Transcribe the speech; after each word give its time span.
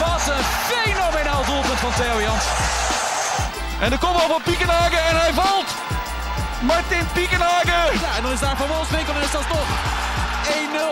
Wat 0.00 0.24
een 0.34 0.44
fenomenaal 0.70 1.44
doelpunt 1.44 1.80
van 1.84 1.92
Theo 1.98 2.20
Jans. 2.20 2.44
En 3.80 3.90
de 3.90 3.98
kopbal 3.98 4.28
van 4.28 4.42
Piekenhagen 4.42 5.02
en 5.08 5.16
hij 5.20 5.32
valt. 5.32 5.68
Martin 6.60 7.06
Piekenhagen. 7.12 8.00
Ja, 8.00 8.16
en 8.16 8.22
dan 8.22 8.32
is 8.32 8.40
daar 8.40 8.56
Van 8.56 8.66
Wolfswinkel 8.66 9.14
en 9.14 9.22
is 9.22 9.30
dat 9.30 9.48
toch 9.48 9.68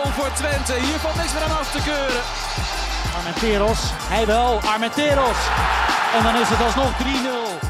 1-0 0.07 0.13
voor 0.15 0.31
Twente. 0.33 0.73
Hier 0.73 0.99
valt 0.99 1.15
niks 1.15 1.33
meer 1.33 1.43
aan 1.43 1.57
af 1.57 1.71
te 1.71 1.81
keuren. 1.81 2.23
Armenteros, 3.17 3.79
hij 4.13 4.25
wel, 4.25 4.61
Armenteros. 4.73 5.39
En 6.15 6.23
dan 6.23 6.35
is 6.35 6.49
het 6.49 6.61
alsnog 6.61 6.91
3-0. 6.97 7.68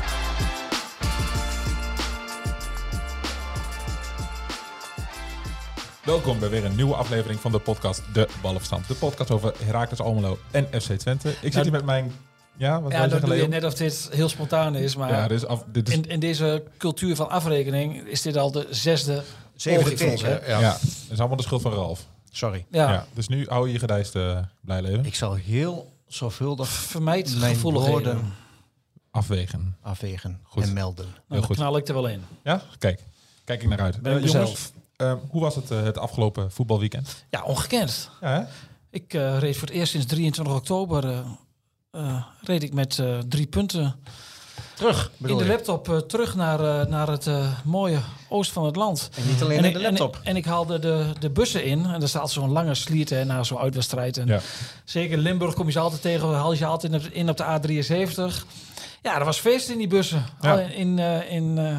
Welkom 6.10 6.39
bij 6.39 6.50
weer 6.50 6.66
een 6.66 6.76
nieuwe 6.76 6.96
aflevering 6.96 7.39
van 7.39 7.52
de 7.52 7.60
podcast 7.60 8.02
De 8.14 8.28
Ballenverstand. 8.42 8.88
De 8.88 8.94
podcast 8.94 9.32
over 9.32 9.54
Heracles 9.64 10.00
Almelo 10.00 10.38
en 10.51 10.82
FC 10.82 10.92
Twente. 10.93 11.29
Ik 11.42 11.54
zit 11.54 11.64
hier 11.64 11.71
met 11.71 11.86
mijn... 11.86 12.11
Ja, 12.57 12.82
wat 12.82 12.92
Ja, 12.92 13.10
zeggen, 13.10 13.28
doe 13.29 13.38
je 13.38 13.47
net 13.47 13.64
of 13.64 13.74
dit 13.74 14.10
heel 14.11 14.29
spontaan 14.29 14.75
is, 14.75 14.96
maar 14.96 15.10
Ja, 15.10 15.28
dit 15.28 15.37
is, 15.37 15.46
af, 15.46 15.64
dit 15.71 15.87
is 15.87 15.93
in, 15.93 16.04
in 16.06 16.20
deze 16.20 16.64
cultuur 16.78 17.15
van 17.15 17.29
afrekening 17.29 18.07
is 18.07 18.21
dit 18.21 18.37
al 18.37 18.51
de 18.51 18.68
zesde 18.70 19.24
Zevende 19.56 20.06
hè? 20.06 20.29
hè? 20.29 20.60
ja. 20.60 20.71
het 20.74 21.07
is 21.10 21.20
allemaal 21.20 21.37
de 21.37 21.43
schuld 21.43 21.61
van 21.61 21.71
Ralf. 21.74 22.06
Sorry. 22.32 22.65
Ja, 22.71 22.92
Ja. 22.92 23.06
dus 23.14 23.28
nu 23.28 23.46
hou 23.50 23.68
je 23.68 23.73
je 23.73 23.79
gedijst 23.79 24.15
eh, 24.15 24.37
blij 24.62 24.82
leven. 24.82 25.06
Ik 25.06 25.15
zal 25.15 25.34
heel 25.34 25.93
zorgvuldig 26.07 26.70
vermijd 26.70 27.39
mijn 27.39 27.60
woorden 27.60 28.34
Afwegen. 29.12 29.78
afwegen 29.82 30.39
Goed. 30.43 30.64
en 30.64 30.73
melden. 30.73 31.06
Nou, 31.06 31.18
Heel 31.28 31.37
dan 31.37 31.43
goed. 31.43 31.56
knal 31.56 31.78
ik 31.78 31.87
er 31.87 31.93
wel 31.93 32.08
in. 32.08 32.22
Ja, 32.44 32.62
kijk. 32.78 33.03
Kijk 33.44 33.62
ik 33.64 33.70
naar 33.70 33.81
uit. 33.81 34.02
Ben 34.02 34.14
Eh, 34.16 34.23
ik 34.23 34.31
jongens, 34.31 34.72
mezelf. 35.00 35.20
eh, 35.23 35.30
hoe 35.31 35.42
was 35.42 35.56
het 35.56 35.72
eh, 35.72 35.84
het 35.84 35.98
afgelopen 35.98 36.52
voetbalweekend? 36.52 37.26
Ja, 37.30 37.44
ongekend. 37.44 38.09
Ja, 38.22 38.28
hè? 38.30 38.42
Ik 38.92 39.14
eh, 39.14 39.38
reed 39.40 39.58
voor 39.58 39.67
het 39.67 39.78
eerst 39.78 39.92
sinds 39.92 40.06
23 40.08 40.56
oktober 40.56 41.03
eh, 41.09 41.20
eh, 41.92 42.23
reed 42.42 42.64
ik 42.64 42.73
met 42.73 43.00
eh, 43.00 43.18
drie 43.28 43.48
punten 43.48 43.96
Terug, 44.73 45.12
in 45.18 45.38
de 45.38 45.46
laptop 45.46 46.04
terug 46.08 46.36
naar, 46.36 46.60
eh, 46.82 46.86
naar 46.88 47.08
het 47.08 47.28
mooie 47.64 48.00
oosten 48.30 48.54
van 48.54 48.66
het 48.66 48.76
land. 48.76 49.10
En 49.16 49.28
niet 49.28 49.42
alleen 49.42 49.58
en 49.58 49.64
in 49.64 49.70
ik, 49.70 49.76
de 49.76 49.86
en 49.86 49.94
ik- 49.94 50.00
laptop. 50.00 50.22
En, 50.23 50.36
ik 50.36 50.46
haalde 50.46 50.80
de, 50.80 51.06
de 51.20 51.30
bussen 51.30 51.64
in. 51.64 51.86
En 51.86 52.02
er 52.02 52.08
staat 52.10 52.32
zo'n 52.32 52.50
lange 52.52 52.76
sliert 52.76 53.10
hè, 53.10 53.26
na 53.26 53.44
zo'n 53.44 53.58
uitwedstrijd. 53.58 54.18
En 54.18 54.28
Ja. 54.28 54.40
Zeker 54.84 55.18
in 55.18 55.23
Limburg 55.23 55.54
kom 55.54 55.66
je 55.66 55.72
ze 55.72 55.80
altijd 55.80 56.02
tegen. 56.02 56.34
Haal 56.34 56.52
je 56.52 56.58
ze 56.58 56.66
altijd 56.66 57.12
in 57.12 57.30
op- 57.30 57.38
de 57.38 57.44
A73. 57.44 58.45
Ja, 59.02 59.20
er 59.20 59.26
was 59.26 59.40
feest 59.40 59.70
in 59.70 59.78
die 59.78 59.88
bussen. 59.88 60.26
Ja. 60.42 60.60
In, 60.60 60.72
in, 60.73 61.00
eh, 61.00 61.32
in, 61.32 61.58
eh, 61.58 61.78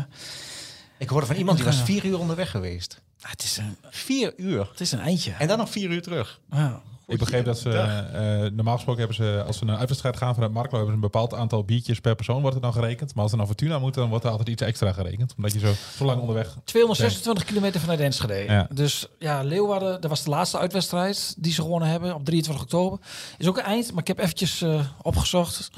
Ik 0.98 1.09
hoorde 1.09 1.27
van 1.27 1.37
iemand 1.37 1.56
die 1.56 1.66
was 1.66 1.83
vier 1.83 2.05
uur 2.05 2.19
onderweg 2.19 2.50
geweest. 2.50 3.00
Ah, 3.22 3.30
het, 3.30 3.42
is 3.42 3.56
een, 3.56 3.76
Vier 3.90 4.32
uur. 4.36 4.68
het 4.70 4.80
is 4.80 4.92
een 4.92 5.00
eindje. 5.00 5.32
En 5.32 5.48
dan 5.48 5.58
nog 5.58 5.70
vier 5.70 5.90
uur 5.90 6.02
terug. 6.02 6.40
Ja. 6.50 6.82
Ik 7.10 7.18
begreep 7.18 7.44
dat 7.44 7.58
ze, 7.58 7.70
eh, 7.70 8.52
normaal 8.52 8.74
gesproken 8.74 8.98
hebben 8.98 9.16
ze, 9.16 9.42
als 9.46 9.58
ze 9.58 9.64
naar 9.64 9.72
een 9.72 9.78
uitwedstrijd 9.78 10.16
gaan 10.16 10.34
vanuit 10.34 10.52
Marklo, 10.52 10.76
hebben 10.76 10.88
ze 10.88 10.94
een 10.94 11.10
bepaald 11.10 11.34
aantal 11.34 11.64
biertjes 11.64 12.00
per 12.00 12.14
persoon, 12.14 12.41
wordt 12.41 12.56
er 12.56 12.62
dan 12.62 12.72
gerekend. 12.72 13.14
Maar 13.14 13.22
als 13.22 13.30
ze 13.30 13.36
naar 13.36 13.46
Fortuna 13.46 13.78
moeten, 13.78 14.00
dan 14.00 14.10
wordt 14.10 14.24
er 14.24 14.30
altijd 14.30 14.48
iets 14.48 14.62
extra 14.62 14.92
gerekend. 14.92 15.34
Omdat 15.36 15.52
je 15.52 15.58
zo, 15.58 15.72
zo 15.96 16.04
lang 16.04 16.20
onderweg 16.20 16.56
226 16.64 17.44
kilometer 17.44 17.80
vanuit 17.80 18.00
Enschede. 18.00 18.34
Ja. 18.34 18.68
Dus 18.72 19.06
ja, 19.18 19.42
Leeuwarden, 19.42 20.00
dat 20.00 20.10
was 20.10 20.24
de 20.24 20.30
laatste 20.30 20.58
uitwedstrijd 20.58 21.34
die 21.38 21.52
ze 21.52 21.62
gewonnen 21.62 21.88
hebben 21.88 22.14
op 22.14 22.24
23 22.24 22.64
oktober. 22.64 22.98
Is 23.38 23.46
ook 23.46 23.58
een 23.58 23.64
eind, 23.64 23.91
maar 23.91 24.00
ik 24.00 24.08
heb 24.08 24.18
eventjes 24.18 24.62
eh, 24.62 24.86
opgezocht. 25.02 25.70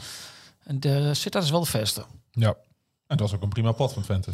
En 0.64 0.80
de 0.80 1.14
Sittard 1.14 1.44
is 1.44 1.50
wel 1.50 1.60
de 1.60 1.66
verste. 1.66 2.04
Ja. 2.30 2.48
En 2.48 3.18
het 3.18 3.20
was 3.20 3.34
ook 3.34 3.42
een 3.42 3.48
prima 3.48 3.72
pot 3.72 3.92
van 3.92 4.02
Twente. 4.02 4.30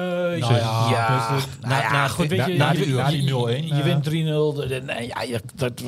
Nou 0.00 0.54
ja, 0.54 0.88
ja, 0.90 1.34
dus 1.34 1.44
nou 1.60 1.82
ja, 1.82 2.08
goed, 2.08 2.28
weet 2.28 2.38
na- 2.38 2.46
je, 2.46 2.56
na 2.56 2.70
je, 2.72 2.78
die- 2.78 2.86
je- 2.88 2.94
na 2.94 3.08
die 3.08 3.22
je- 3.22 3.30
0-1, 3.30 3.66
Je, 3.66 3.72
eh. 3.74 3.82
wint 3.84 4.04
3-0. 4.04 4.52
De- 4.54 4.66
de- 4.66 4.82
Nee, 4.82 5.06
ja, 5.28 5.38
dat, 5.54 5.82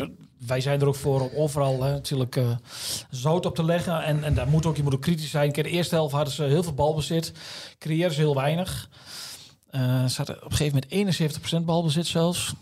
wij 0.47 0.61
zijn 0.61 0.81
er 0.81 0.87
ook 0.87 0.95
voor 0.95 1.21
om 1.21 1.31
overal 1.37 1.83
hè, 1.83 1.91
natuurlijk 1.93 2.37
eh, 2.37 2.51
zout 3.11 3.47
op 3.47 3.55
te 3.55 3.65
leggen. 3.65 4.03
En, 4.05 4.25
en 4.25 4.35
daar 4.35 4.49
moet 4.49 4.67
ook, 4.67 4.77
je 4.77 4.83
moet 4.83 4.95
ook 4.95 5.01
kritisch 5.03 5.31
zijn. 5.31 5.53
Kijk, 5.53 5.67
de 5.67 5.73
eerste 5.73 5.95
helft 5.95 6.15
hadden 6.15 6.35
ze 6.35 6.43
heel 6.43 6.63
veel 6.63 6.75
balbezit. 6.75 7.33
Creëren 7.79 8.13
ze 8.15 8.21
heel 8.21 8.35
weinig. 8.35 8.89
Eh 9.71 10.05
ze 10.05 10.17
hadden 10.17 10.37
op 10.37 10.51
een 10.51 10.57
gegeven 10.57 10.81
moment 10.91 10.93
71% 11.63 11.65
balbezit 11.65 12.07
zelfs. 12.07 12.53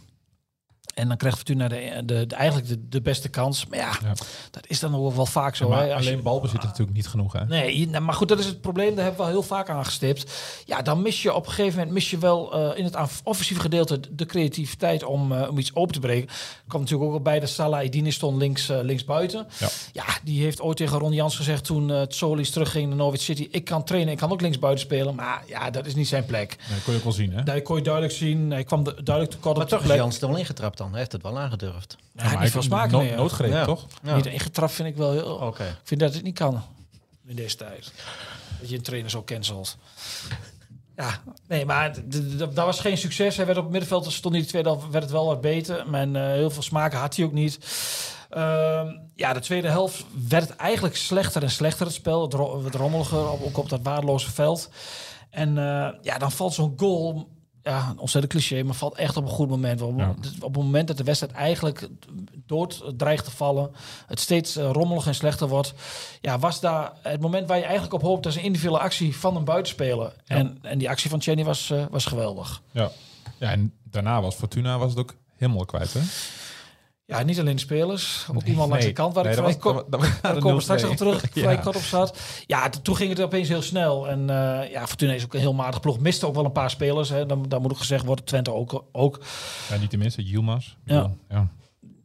En 0.95 1.09
dan 1.09 1.17
krijgt 1.17 1.37
Fortuna 1.37 1.69
de, 1.69 2.03
de, 2.05 2.27
de, 2.27 2.35
eigenlijk 2.35 2.69
de, 2.69 2.89
de 2.89 3.01
beste 3.01 3.29
kans. 3.29 3.67
Maar 3.67 3.79
ja, 3.79 3.93
Ja. 4.03 4.13
dat 4.51 4.67
is 4.67 4.81
dan 4.81 4.95
ook 4.97 5.15
wel 5.15 5.27
vaak 5.27 5.57
zo. 5.57 5.69
maar 5.69 5.79
hè, 5.79 5.85
je- 5.87 5.95
alleen 5.95 6.23
balbezit 6.23 6.59
is 6.59 6.65
natuurlijk 6.65 6.97
niet 6.97 7.09
genoeg. 7.09 7.33
Hè? 7.33 7.45
Nee, 7.45 7.79
je- 7.79 7.89
nou, 7.89 8.05
maar 8.05 8.15
goed, 8.15 8.29
dat 8.29 8.39
is 8.39 8.47
het 8.47 8.61
probleem. 8.61 8.95
Daar 8.95 9.05
hebben 9.05 9.21
we 9.21 9.27
al 9.27 9.33
heel 9.33 9.43
vaak 9.43 9.69
aangestipt. 9.69 10.33
Ja, 10.65 10.83
dan 10.83 11.03
mis 11.03 11.23
je 11.23 11.35
op 11.35 11.47
een 11.47 11.53
gegeven 11.53 11.77
moment 11.79 11.95
mis 11.95 12.11
je 12.11 12.19
wel 12.19 12.53
eh, 12.73 12.79
in 12.79 12.85
het 12.85 12.97
offensieve 13.25 13.61
gedeelte 13.63 14.01
de 14.11 14.27
creativiteit 14.27 15.05
om, 15.05 15.33
eh, 15.33 15.49
om 15.51 15.59
iets 15.59 15.75
open 15.75 15.93
te 15.95 16.01
breken. 16.01 16.29
Komt 16.69 16.83
natuurlijk 16.83 17.11
ook 17.11 17.17
al 17.17 17.23
bij 17.23 17.41
dat 17.41 17.49
Salah 17.49 17.83
Edine 17.83 18.11
stond 18.11 18.37
links, 18.39 18.69
eh, 18.69 18.79
links 18.83 19.05
buiten. 19.05 19.47
Ja. 19.59 19.69
Ja, 19.93 20.05
die 20.25 20.43
heeft 20.43 20.61
ooit 20.61 20.77
tegen 20.77 20.99
Ron 20.99 21.13
Jans 21.13 21.37
gezegd 21.37 21.65
toen 21.65 21.89
uh, 21.91 22.03
Solis 22.09 22.51
terugging 22.51 22.89
naar 22.89 22.97
Norwich 22.97 23.21
City. 23.21 23.49
Ik 23.51 23.65
kan 23.65 23.85
trainen, 23.85 24.13
ik 24.13 24.19
kan 24.19 24.33
ook 24.33 24.41
links 24.41 24.59
buiten 24.59 24.85
spelen. 24.85 25.15
Maar 25.15 25.43
ja, 25.47 25.71
dat 25.71 25.87
is 25.87 25.95
niet 25.95 26.09
zijn 26.09 26.25
plek. 26.25 26.57
Nee, 26.71 26.81
kon 26.81 26.93
je 26.93 26.99
ook 26.99 27.05
wel 27.05 27.13
zien. 27.13 27.33
Hè? 27.33 27.43
Daar 27.43 27.63
kon 27.63 27.77
je 27.77 27.83
duidelijk 27.83 28.15
zien. 28.15 28.51
Hij 28.51 28.65
kwam 28.65 28.85
de- 28.85 29.03
duidelijk 29.03 29.35
tekort 29.37 29.55
Maar 29.57 29.65
op 29.65 29.71
de 29.71 29.77
toch 29.77 29.85
is. 29.91 29.95
Jans 29.97 30.21
er 30.21 30.29
wel 30.29 30.37
ingetrapt 30.37 30.81
dan. 30.85 30.91
Hij 30.91 30.99
heeft 31.01 31.13
het 31.13 31.23
wel 31.23 31.39
aangedurfd. 31.39 31.97
Hij 32.17 32.29
heeft 32.29 32.41
niet 32.41 32.51
veel 32.51 32.63
smaak 32.63 32.91
no- 32.91 32.99
meer. 32.99 33.17
Noodgreep, 33.17 33.51
Ja. 33.51 33.65
toch? 33.65 33.87
Ja. 34.03 34.17
Niet 34.17 34.27
ingetrapt 34.27 34.73
vind 34.73 34.89
ik 34.89 34.97
wel 34.97 35.13
heel... 35.13 35.35
Oké. 35.35 35.65
Ik 35.65 35.77
vind 35.83 36.01
dat 36.01 36.15
het 36.15 36.23
niet 36.23 36.35
kan 36.35 36.63
in 37.27 37.37
deze 37.37 37.57
tijd. 37.57 37.93
Dat 38.61 38.69
je 38.71 38.77
een 38.77 38.83
trainer 38.83 39.11
zo 39.11 39.23
cancelt. 39.23 39.77
Ja, 40.97 41.21
nee, 41.49 41.65
maar 41.67 41.95
dat 42.39 42.55
was 42.55 42.81
geen 42.81 42.99
succes. 42.99 43.37
Hij 43.37 43.47
werd 43.47 43.59
op 43.59 43.63
het 43.65 43.73
middenveld, 43.73 44.13
stond 44.13 44.35
in 44.35 44.41
de 44.41 44.47
tweede 44.47 44.69
helft, 44.69 44.91
werd 44.91 45.03
het 45.05 45.13
wel 45.13 45.27
wat 45.27 45.41
beter. 45.41 45.91
Maar 45.91 46.13
eh, 46.13 46.23
heel 46.23 46.51
veel 46.51 46.63
smaken 46.63 46.99
had 46.99 47.17
hij 47.17 47.25
ook 47.25 47.33
niet. 47.33 47.59
Ehm, 48.31 48.89
ja, 49.15 49.33
de 49.33 49.41
tweede 49.41 49.69
helft 49.69 50.05
werd 50.29 50.49
het 50.49 50.57
eigenlijk 50.57 50.97
slechter 50.97 51.43
en 51.43 51.51
slechter, 51.51 51.87
het 51.87 51.95
spel. 51.95 52.23
Het, 52.23 52.33
ro 52.35 52.65
het 52.65 52.75
rommeliger, 52.75 53.31
op- 53.31 53.43
ook 53.45 53.57
op 53.59 53.69
dat 53.69 53.81
waardeloze 53.83 54.31
veld. 54.31 54.71
En 55.31 55.59
eh, 55.59 55.89
ja, 56.03 56.19
dan 56.19 56.33
valt 56.33 56.55
zo'n 56.55 56.75
goal... 56.77 57.29
Ja, 57.65 57.89
een 57.91 57.99
ontzettend 57.99 58.33
cliché, 58.33 58.63
maar 58.63 58.75
valt 58.75 58.95
echt 58.95 59.17
op 59.17 59.25
een 59.25 59.31
goed 59.31 59.49
moment. 59.49 59.81
Op, 59.83 59.99
Ja. 59.99 60.15
op 60.41 60.55
het 60.55 60.63
moment 60.63 60.89
dat 60.89 60.97
de 60.97 61.05
wedstrijd 61.05 61.33
eigenlijk 61.33 61.89
dood 62.47 62.85
dreigt 62.97 63.25
te 63.25 63.31
vallen, 63.31 63.71
het 64.07 64.21
steeds 64.21 64.57
eh, 64.57 64.71
rommelig 64.73 65.07
en 65.07 65.15
slechter 65.15 65.49
wordt, 65.49 65.75
ja, 66.21 66.39
was 66.39 66.61
daar 66.61 66.93
het 67.03 67.21
moment 67.21 67.49
waar 67.49 67.57
je 67.57 67.63
eigenlijk 67.63 67.95
op 67.95 68.03
hoopt, 68.03 68.23
dat 68.23 68.33
is 68.33 68.39
een 68.39 68.45
individuele 68.45 68.79
actie 68.83 69.17
van 69.17 69.37
een 69.37 69.45
buitenspeler. 69.45 70.13
En, 70.27 70.59
en 70.63 70.79
die 70.79 70.89
actie 70.89 71.11
van 71.11 71.21
Chenny 71.21 71.45
was, 71.45 71.71
eh, 71.71 71.85
was 71.91 72.05
geweldig. 72.05 72.63
Ja. 72.71 72.91
ja. 73.39 73.51
En 73.51 73.73
daarna 73.83 74.21
was 74.23 74.35
Fortuna 74.35 74.79
was 74.79 74.91
het 74.91 74.99
ook 74.99 75.15
helemaal 75.37 75.65
kwijt. 75.65 75.93
Hè? 75.93 76.01
Ja, 77.07 77.23
niet 77.23 77.41
alleen 77.41 77.55
de 77.55 77.61
spelers, 77.61 78.27
ook 78.31 78.41
Nee, 78.41 78.51
iemand 78.51 78.71
langs 78.71 78.85
de 78.85 78.93
kant 78.93 79.15
waar 79.15 79.25
Nee, 79.25 79.33
ik 79.33 79.39
vrij 79.39 79.55
kort, 79.57 79.85
daar 80.23 80.33
komen 80.39 80.55
we 80.55 80.61
straks 80.61 80.83
0-2. 80.83 80.87
nog 80.87 80.97
terug, 80.97 81.23
Ja. 81.35 81.43
vrij 81.43 81.59
kort 81.59 81.77
op 81.77 81.83
zat. 81.83 82.19
Ja, 82.47 82.69
toen 82.83 82.97
ging 82.97 83.09
het 83.11 83.21
opeens 83.21 83.49
heel 83.49 83.63
snel. 83.63 84.09
En 84.09 84.31
eh 84.31 84.71
ja, 84.71 84.87
Fortuna 84.87 85.13
is 85.13 85.25
ook 85.25 85.35
een 85.35 85.41
heel 85.41 85.53
matig 85.55 85.81
ploeg. 85.81 85.99
Miste 85.99 86.27
ook 86.27 86.35
wel 86.35 86.45
een 86.45 86.53
paar 86.53 86.71
spelers. 86.71 87.09
Hè. 87.09 87.27
Dan, 87.27 87.45
dan 87.49 87.63
moet 87.63 87.71
ook 87.73 87.79
gezegd 87.79 88.05
worden, 88.05 88.25
Twente 88.25 88.53
ook, 88.53 88.85
ook. 88.93 89.21
Ja, 89.71 89.77
niet 89.77 89.91
tenminste, 89.91 90.23
Yilmaz. 90.23 90.67
Ik 90.67 90.75
Ja. 90.85 91.11
ja. 91.29 91.49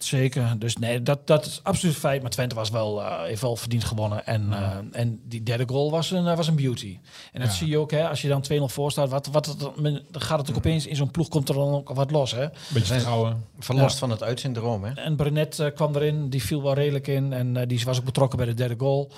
Zeker. 0.03 0.55
Dus 0.59 0.77
nee, 0.77 1.01
dat, 1.03 1.27
dat 1.27 1.45
is 1.45 1.59
absoluut 1.63 1.95
feit. 1.95 2.21
Maar 2.21 2.31
Twente 2.31 2.55
was 2.55 2.69
wel, 2.69 3.01
eh 3.03 3.21
heeft 3.23 3.41
wel 3.41 3.55
verdiend 3.55 3.83
gewonnen. 3.83 4.25
En, 4.25 4.53
eh, 4.53 4.77
en 4.91 5.19
die 5.25 5.43
derde 5.43 5.67
goal 5.67 5.91
was 5.91 6.11
een, 6.11 6.27
eh, 6.27 6.35
was 6.35 6.47
een 6.47 6.55
beauty. 6.55 6.97
En 7.31 7.39
dat 7.41 7.49
Ja. 7.49 7.55
zie 7.55 7.67
je 7.67 7.77
ook, 7.77 7.91
hè, 7.91 8.09
als 8.09 8.21
je 8.21 8.27
dan 8.27 8.41
2-0 8.41 8.69
voor 8.69 8.91
staat. 8.91 9.09
Wat, 9.09 9.27
wat, 9.27 9.55
dan- 9.59 9.99
gaat 10.11 10.39
het 10.39 10.49
ook 10.49 10.57
opeens 10.57 10.85
in 10.87 10.95
zo'n 10.95 11.11
ploeg 11.11 11.27
komt 11.27 11.49
er 11.49 11.55
dan 11.55 11.73
ook 11.73 11.89
wat 11.89 12.11
los. 12.11 12.31
Hè? 12.31 12.47
Beetje 12.47 12.57
zijn- 12.73 12.85
vertrouwen. 12.99 13.45
Verlost 13.59 13.93
Ja. 13.93 13.99
van 13.99 14.09
het 14.09 14.23
uitsyndroom, 14.23 14.83
hè? 14.83 14.93
En 14.93 15.15
Brenet 15.15 15.71
kwam 15.75 15.95
erin, 15.95 16.29
die 16.29 16.43
viel 16.43 16.63
wel 16.63 16.73
redelijk 16.73 17.07
in. 17.07 17.33
En 17.33 17.57
eh, 17.57 17.67
die 17.67 17.81
was 17.85 17.97
ook 17.99 18.05
betrokken 18.05 18.37
bij 18.37 18.47
de 18.47 18.53
derde 18.53 18.75
goal. 18.77 19.11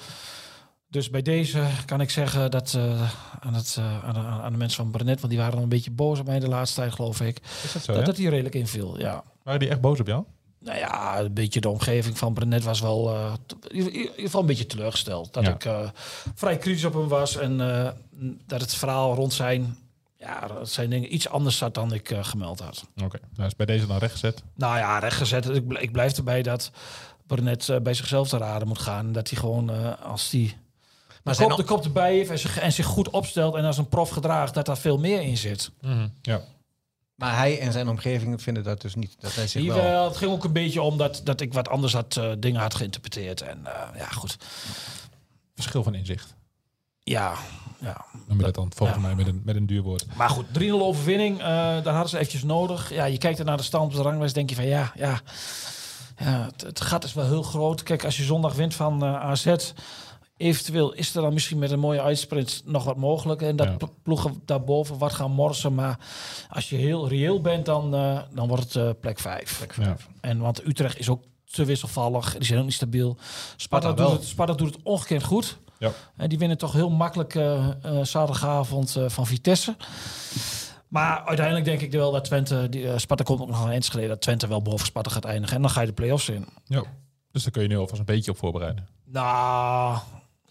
Dus 0.89 1.09
bij 1.09 1.21
deze 1.21 1.63
kan 1.85 2.01
ik 2.01 2.09
zeggen 2.09 2.51
dat 2.51 2.73
eh, 2.73 3.11
aan, 3.39 3.53
het, 3.53 3.77
aan, 4.03 4.13
de, 4.13 4.19
aan 4.19 4.51
de 4.51 4.57
mensen 4.57 4.83
van 4.83 4.91
Brenet, 4.91 5.19
want 5.19 5.31
die 5.33 5.41
waren 5.41 5.57
al 5.57 5.63
een 5.63 5.69
beetje 5.69 5.91
boos 5.91 6.19
op 6.19 6.25
mij 6.25 6.39
de 6.39 6.47
laatste 6.47 6.79
tijd, 6.81 6.93
geloof 6.93 7.21
ik. 7.21 7.39
Is 7.63 7.71
dat 7.73 7.83
zo? 7.83 7.91
dat, 7.91 8.01
ja? 8.01 8.05
dat 8.07 8.15
die 8.15 8.29
redelijk 8.29 8.55
inviel, 8.55 8.99
ja. 8.99 9.23
Waren 9.43 9.59
die 9.59 9.69
echt 9.69 9.81
boos 9.81 9.99
op 9.99 10.07
jou? 10.07 10.23
Nou 10.63 10.77
ja, 10.77 11.19
een 11.19 11.33
beetje 11.33 11.61
de 11.61 11.69
omgeving 11.69 12.17
van 12.17 12.33
Brenet 12.33 12.63
was 12.63 12.79
wel 12.79 13.09
eh, 13.15 13.33
t- 13.45 13.55
in 13.67 13.89
ieder- 13.95 14.11
geval 14.15 14.41
een 14.41 14.47
beetje 14.47 14.65
teleurgesteld. 14.65 15.33
Dat 15.33 15.45
Ja. 15.45 15.53
ik 15.53 15.65
eh, 15.65 15.89
vrij 16.35 16.57
kritisch 16.57 16.85
op 16.85 16.93
hem 16.93 17.07
was 17.07 17.37
en 17.37 17.61
eh, 17.83 17.89
dat 18.45 18.61
het 18.61 18.73
verhaal 18.75 19.15
rond 19.15 19.33
zijn, 19.33 19.77
ja, 20.17 20.47
dat 20.47 20.69
zijn 20.69 20.89
dingen 20.89 21.13
iets 21.13 21.29
anders 21.29 21.57
zat 21.57 21.73
dan 21.73 21.93
ik 21.93 22.09
eh, 22.11 22.23
gemeld 22.23 22.59
had. 22.59 22.83
Oké, 23.03 23.19
nou 23.35 23.47
is 23.47 23.55
bij 23.55 23.65
deze 23.65 23.87
dan 23.87 23.97
rechtgezet. 23.97 24.43
Nou 24.55 24.77
ja, 24.77 24.99
rechtgezet. 24.99 25.49
Ik, 25.49 25.67
bl- 25.67 25.77
ik 25.77 25.91
blijf 25.91 26.17
erbij 26.17 26.41
dat 26.41 26.71
Brenet 27.27 27.69
bij 27.83 27.93
zichzelf 27.93 28.29
te 28.29 28.37
raden 28.37 28.67
moet 28.67 28.79
gaan. 28.79 29.11
Dat 29.11 29.29
hij 29.29 29.39
gewoon, 29.39 29.69
eh, 29.69 29.91
als 30.03 30.29
die 30.29 30.55
Maar 31.23 31.33
de, 31.33 31.39
zijn 31.39 31.49
kop, 31.49 31.57
de 31.57 31.63
kop 31.63 31.83
erbij 31.83 32.13
heeft 32.15 32.29
en 32.29 32.39
zich, 32.39 32.59
en 32.59 32.71
zich 32.73 32.85
goed 32.85 33.09
opstelt 33.09 33.55
en 33.55 33.65
als 33.65 33.77
een 33.77 33.89
prof 33.89 34.09
gedraagt, 34.09 34.53
dat 34.53 34.65
daar 34.65 34.77
veel 34.77 34.97
meer 34.97 35.21
in 35.21 35.37
zit. 35.37 35.71
Ja. 36.21 36.41
Maar 37.21 37.37
hij 37.37 37.59
en 37.59 37.71
zijn 37.71 37.87
omgeving 37.89 38.41
vinden 38.41 38.63
dat 38.63 38.81
dus 38.81 38.95
niet. 38.95 39.15
Dat 39.19 39.35
hij 39.35 39.47
zich 39.47 39.65
wel... 39.65 39.75
Jawel, 39.75 40.03
het 40.07 40.17
ging 40.17 40.31
ook 40.31 40.43
een 40.43 40.53
beetje 40.53 40.81
om 40.81 40.97
dat, 40.97 41.21
dat 41.23 41.41
ik 41.41 41.53
wat 41.53 41.69
anders 41.69 41.93
had, 41.93 42.17
eh, 42.17 42.31
dingen 42.39 42.61
had 42.61 42.75
geïnterpreteerd. 42.75 43.41
En 43.41 43.65
eh, 43.65 43.97
ja, 43.97 44.05
goed. 44.07 44.37
Verschil 45.55 45.83
van 45.83 45.93
inzicht. 45.95 46.35
Ja, 47.03 47.33
Ja. 47.79 48.05
Noem 48.27 48.37
je 48.37 48.43
dat 48.43 48.55
dan 48.55 48.71
volgens 48.75 48.99
Ja. 48.99 49.05
mij 49.05 49.15
met 49.15 49.27
een, 49.27 49.41
met 49.45 49.55
een 49.55 49.65
duur 49.65 49.81
woord. 49.81 50.05
Maar 50.15 50.29
goed, 50.29 50.45
3-0 50.59 50.81
overwinning, 50.81 51.39
eh 51.39 51.45
daar 51.45 51.93
hadden 51.93 52.09
ze 52.09 52.17
eventjes 52.17 52.43
nodig. 52.43 52.93
Ja, 52.93 53.05
je 53.05 53.17
kijkt 53.17 53.39
er 53.39 53.45
naar 53.45 53.57
de 53.57 53.63
stand 53.63 53.91
op 53.91 53.95
de 53.97 54.01
ranglijst, 54.01 54.35
denk 54.35 54.49
je 54.49 54.55
van 54.55 54.65
ja, 54.65 54.91
ja, 54.95 55.19
ja 56.17 56.45
het, 56.51 56.61
het 56.61 56.81
gat 56.81 57.03
is 57.03 57.13
wel 57.13 57.25
heel 57.25 57.43
groot. 57.43 57.83
Kijk, 57.83 58.05
als 58.05 58.17
je 58.17 58.23
zondag 58.23 58.53
wint 58.53 58.73
van 58.75 59.03
eh, 59.03 59.15
AZ, 59.21 59.55
eventueel 60.41 60.93
is 60.93 61.15
er 61.15 61.21
dan 61.21 61.33
misschien 61.33 61.59
met 61.59 61.71
een 61.71 61.79
mooie 61.79 62.01
uitsprint 62.01 62.61
nog 62.65 62.83
wat 62.83 62.97
mogelijk. 62.97 63.41
En 63.41 63.55
dat 63.55 63.67
Ja. 63.79 63.87
ploegen 64.03 64.41
daarboven 64.45 64.97
wat 64.97 65.13
gaan 65.13 65.31
morsen. 65.31 65.75
Maar 65.75 65.99
als 66.49 66.69
je 66.69 66.75
heel 66.75 67.07
reëel 67.07 67.41
bent, 67.41 67.65
dan, 67.65 67.93
eh, 67.95 68.19
dan 68.33 68.47
wordt 68.47 68.63
het 68.63 68.75
eh, 68.75 68.89
plek 68.99 69.19
5. 69.19 69.67
Ja. 69.81 69.95
En 70.21 70.39
want 70.39 70.67
Utrecht 70.67 70.99
is 70.99 71.09
ook 71.09 71.23
te 71.51 71.65
wisselvallig. 71.65 72.33
Die 72.33 72.45
zijn 72.45 72.59
ook 72.59 72.65
niet 72.65 72.73
stabiel. 72.73 73.17
Sparta, 73.55 73.87
Sparta 73.87 74.03
doet, 74.03 74.11
het, 74.19 74.27
Sparta 74.27 74.53
doet 74.53 74.73
het 74.75 74.83
ongekend 74.83 75.23
goed. 75.23 75.57
Ja. 75.79 75.91
En 76.17 76.29
die 76.29 76.37
winnen 76.37 76.57
toch 76.57 76.73
heel 76.73 76.89
makkelijk 76.89 77.35
eh 77.35 77.67
zaterdagavond 78.01 78.95
eh, 78.95 79.09
van 79.09 79.25
Vitesse. 79.27 79.75
Maar 80.87 81.23
uiteindelijk 81.25 81.65
denk 81.65 81.81
ik 81.81 81.91
wel 81.91 82.11
dat 82.11 82.23
Twente, 82.23 82.67
die, 82.69 82.99
Sparta 82.99 83.23
komt 83.23 83.41
ook 83.41 83.47
nog 83.47 83.65
een 83.65 83.71
Enschede, 83.71 84.07
dat 84.07 84.21
Twente 84.21 84.47
wel 84.47 84.61
boven 84.61 84.85
Sparta 84.85 85.09
gaat 85.09 85.25
eindigen. 85.25 85.55
En 85.55 85.61
dan 85.61 85.71
ga 85.71 85.81
je 85.81 85.87
de 85.87 85.93
play-offs 85.93 86.29
in. 86.29 86.45
ja. 86.65 86.83
Dus 87.31 87.43
daar 87.43 87.51
kun 87.51 87.61
je 87.61 87.67
nu 87.67 87.77
alvast 87.77 87.99
een 87.99 88.05
beetje 88.05 88.31
op 88.31 88.37
voorbereiden. 88.37 88.87
Nou, 89.05 89.97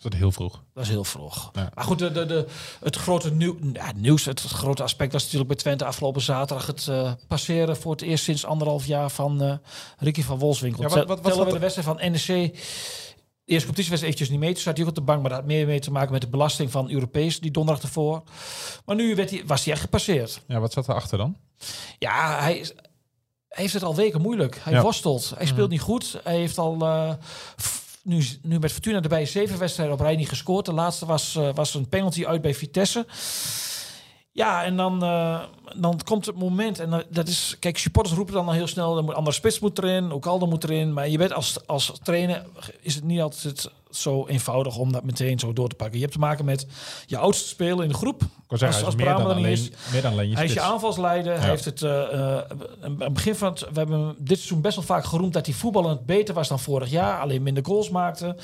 Dat 0.00 0.12
is 0.12 0.18
heel 0.18 0.32
vroeg. 0.32 0.62
dat 0.74 0.82
is 0.84 0.88
heel 0.90 1.04
vroeg. 1.04 1.50
Ja. 1.52 1.70
Maar 1.74 1.84
goed, 1.84 1.98
de, 1.98 2.12
de, 2.12 2.26
de, 2.26 2.46
het 2.80 2.96
grote 2.96 3.32
nieuw, 3.32 3.56
ja, 3.72 3.92
nieuws, 3.96 4.24
het 4.24 4.40
grote 4.40 4.82
aspect 4.82 5.12
was 5.12 5.22
natuurlijk 5.22 5.48
bij 5.50 5.58
Twente 5.58 5.84
afgelopen 5.84 6.22
zaterdag 6.22 6.66
het 6.66 6.88
eh, 6.88 7.12
passeren 7.28 7.76
voor 7.76 7.92
het 7.92 8.02
eerst 8.02 8.24
sinds 8.24 8.44
anderhalf 8.44 8.86
jaar 8.86 9.10
van 9.10 9.42
eh 9.42 9.54
Ricky 9.98 10.22
van 10.22 10.38
Wolfswinkel. 10.38 10.82
Ja, 10.82 10.88
wat- 10.88 10.98
wat- 10.98 11.20
wat 11.20 11.32
Tellen 11.32 11.46
we 11.46 11.52
de 11.52 11.58
wedstrijd 11.58 11.88
van 11.88 12.10
NEC. 12.10 12.26
De 13.44 13.56
eerste 13.56 13.66
competitie 13.66 13.90
was 13.90 14.00
eventjes 14.00 14.28
niet 14.30 14.38
mee. 14.38 14.52
Toen 14.52 14.62
zat 14.62 14.74
hij 14.76 14.82
ook 14.84 14.88
op 14.90 14.96
de 14.96 15.00
bank, 15.02 15.20
maar 15.20 15.30
dat 15.30 15.38
had 15.38 15.48
meer 15.48 15.66
mee 15.66 15.80
te 15.80 15.90
maken 15.90 16.12
met 16.12 16.20
de 16.20 16.28
belasting 16.28 16.70
van 16.70 16.90
Europees 16.90 17.40
die 17.40 17.50
donderdag 17.50 17.82
ervoor. 17.84 18.22
Maar 18.84 18.96
nu 18.96 19.14
werd 19.14 19.30
hij, 19.30 19.42
was 19.46 19.64
hij 19.64 19.72
echt 19.72 19.82
gepasseerd. 19.82 20.40
Ja, 20.46 20.60
wat 20.60 20.72
zat 20.72 20.88
erachter 20.88 21.18
dan? 21.18 21.36
Ja, 21.98 22.40
hij, 22.40 22.58
is- 22.58 22.72
hij 23.48 23.62
heeft 23.62 23.72
het 23.74 23.82
al 23.82 23.94
weken 23.94 24.20
moeilijk. 24.20 24.58
Hij 24.62 24.72
Ja. 24.72 24.82
worstelt. 24.82 25.32
Hij 25.36 25.46
speelt 25.46 25.70
niet 25.70 25.80
goed. 25.80 26.20
Hij 26.24 26.36
heeft 26.36 26.58
al 26.58 26.76
f- 27.60 27.69
nu, 28.02 28.24
nu 28.42 28.58
met 28.58 28.72
Fortuna 28.72 29.00
erbij 29.00 29.26
zeven 29.26 29.58
wedstrijden 29.58 29.94
op 29.94 30.00
rij 30.00 30.16
niet 30.16 30.28
gescoord. 30.28 30.66
De 30.66 30.72
laatste 30.72 31.06
was, 31.06 31.36
eh, 31.36 31.54
was 31.54 31.74
een 31.74 31.88
penalty 31.88 32.26
uit 32.26 32.42
bij 32.42 32.54
Vitesse. 32.54 33.06
Ja, 34.40 34.64
en 34.64 34.76
dan, 34.76 35.02
eh, 35.02 35.40
dan 35.76 36.00
komt 36.04 36.26
het 36.26 36.36
moment. 36.36 36.78
En 36.78 36.92
eh, 36.92 36.98
dat 37.08 37.28
is, 37.28 37.56
kijk, 37.58 37.78
supporters 37.78 38.14
roepen 38.16 38.34
dan 38.34 38.46
al 38.46 38.52
heel 38.52 38.66
snel: 38.66 38.94
de 38.94 39.14
andere 39.14 39.36
spits 39.36 39.58
moet 39.58 39.78
erin, 39.78 40.12
ook 40.12 40.26
Aldo 40.26 40.46
moet 40.46 40.64
erin. 40.64 40.92
Maar 40.92 41.08
je 41.08 41.18
weet 41.18 41.32
als, 41.32 41.66
als 41.66 41.92
trainer 42.02 42.44
is 42.80 42.94
het 42.94 43.04
niet 43.04 43.20
altijd 43.20 43.70
zo 43.90 44.26
eenvoudig 44.26 44.76
om 44.76 44.92
dat 44.92 45.04
meteen 45.04 45.38
zo 45.38 45.52
door 45.52 45.68
te 45.68 45.74
pakken. 45.74 45.94
Je 45.94 46.00
hebt 46.00 46.12
te 46.12 46.20
maken 46.20 46.44
met 46.44 46.66
je 47.06 47.16
oudste 47.18 47.48
speler 47.48 47.82
in 47.82 47.88
de 47.88 47.94
groep. 47.94 48.22
Zeggen, 48.48 48.68
Als- 48.68 48.76
als 48.84 48.94
is 48.94 49.00
meer 49.00 49.16
dan, 49.16 49.26
alleen, 49.26 49.50
niet 49.50 49.76
meer 49.92 50.02
dan 50.02 50.12
alleen 50.12 50.28
je 50.28 50.34
Hij 50.36 50.44
is 50.44 50.52
je 50.52 50.60
aanvalsleider. 50.60 51.40
Hij 51.40 51.48
heeft 51.48 51.64
het 51.64 51.82
eh, 51.82 52.12
eh, 52.12 52.42
aan 52.82 52.96
het 53.00 53.12
begin 53.12 53.34
van 53.34 53.48
het. 53.50 53.60
We 53.60 53.78
hebben 53.78 54.14
dit 54.18 54.36
seizoen 54.36 54.60
best 54.60 54.76
wel 54.76 54.84
vaak 54.84 55.04
geroemd 55.04 55.32
dat 55.32 55.46
hij 55.46 55.54
voetballend 55.54 56.06
beter 56.06 56.34
was 56.34 56.48
dan 56.48 56.58
vorig 56.60 56.90
jaar. 56.90 57.20
Alleen 57.20 57.42
minder 57.42 57.64
goals 57.64 57.90
maakte. 57.90 58.36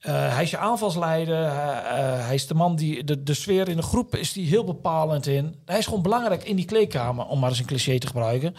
Eh, 0.00 0.34
hij 0.34 0.42
is 0.42 0.50
je 0.50 0.58
aanvalsleider. 0.58 1.52
Hij, 1.52 1.82
eh, 1.82 2.26
hij 2.26 2.34
is 2.34 2.46
de 2.46 2.54
man 2.54 2.76
die 2.76 3.04
de, 3.04 3.22
de 3.22 3.34
sfeer 3.34 3.68
in 3.68 3.76
de 3.76 3.82
groep 3.82 4.16
is 4.16 4.32
die 4.32 4.48
heel 4.48 4.64
bepalend 4.64 5.26
in. 5.26 5.54
Hij 5.64 5.78
is 5.78 5.84
gewoon 5.84 6.02
belangrijk 6.02 6.44
in 6.44 6.56
die 6.56 6.64
kleedkamer, 6.64 7.26
om 7.26 7.38
maar 7.38 7.50
eens 7.50 7.58
een 7.58 7.66
cliché 7.66 7.98
te 7.98 8.06
gebruiken. 8.06 8.54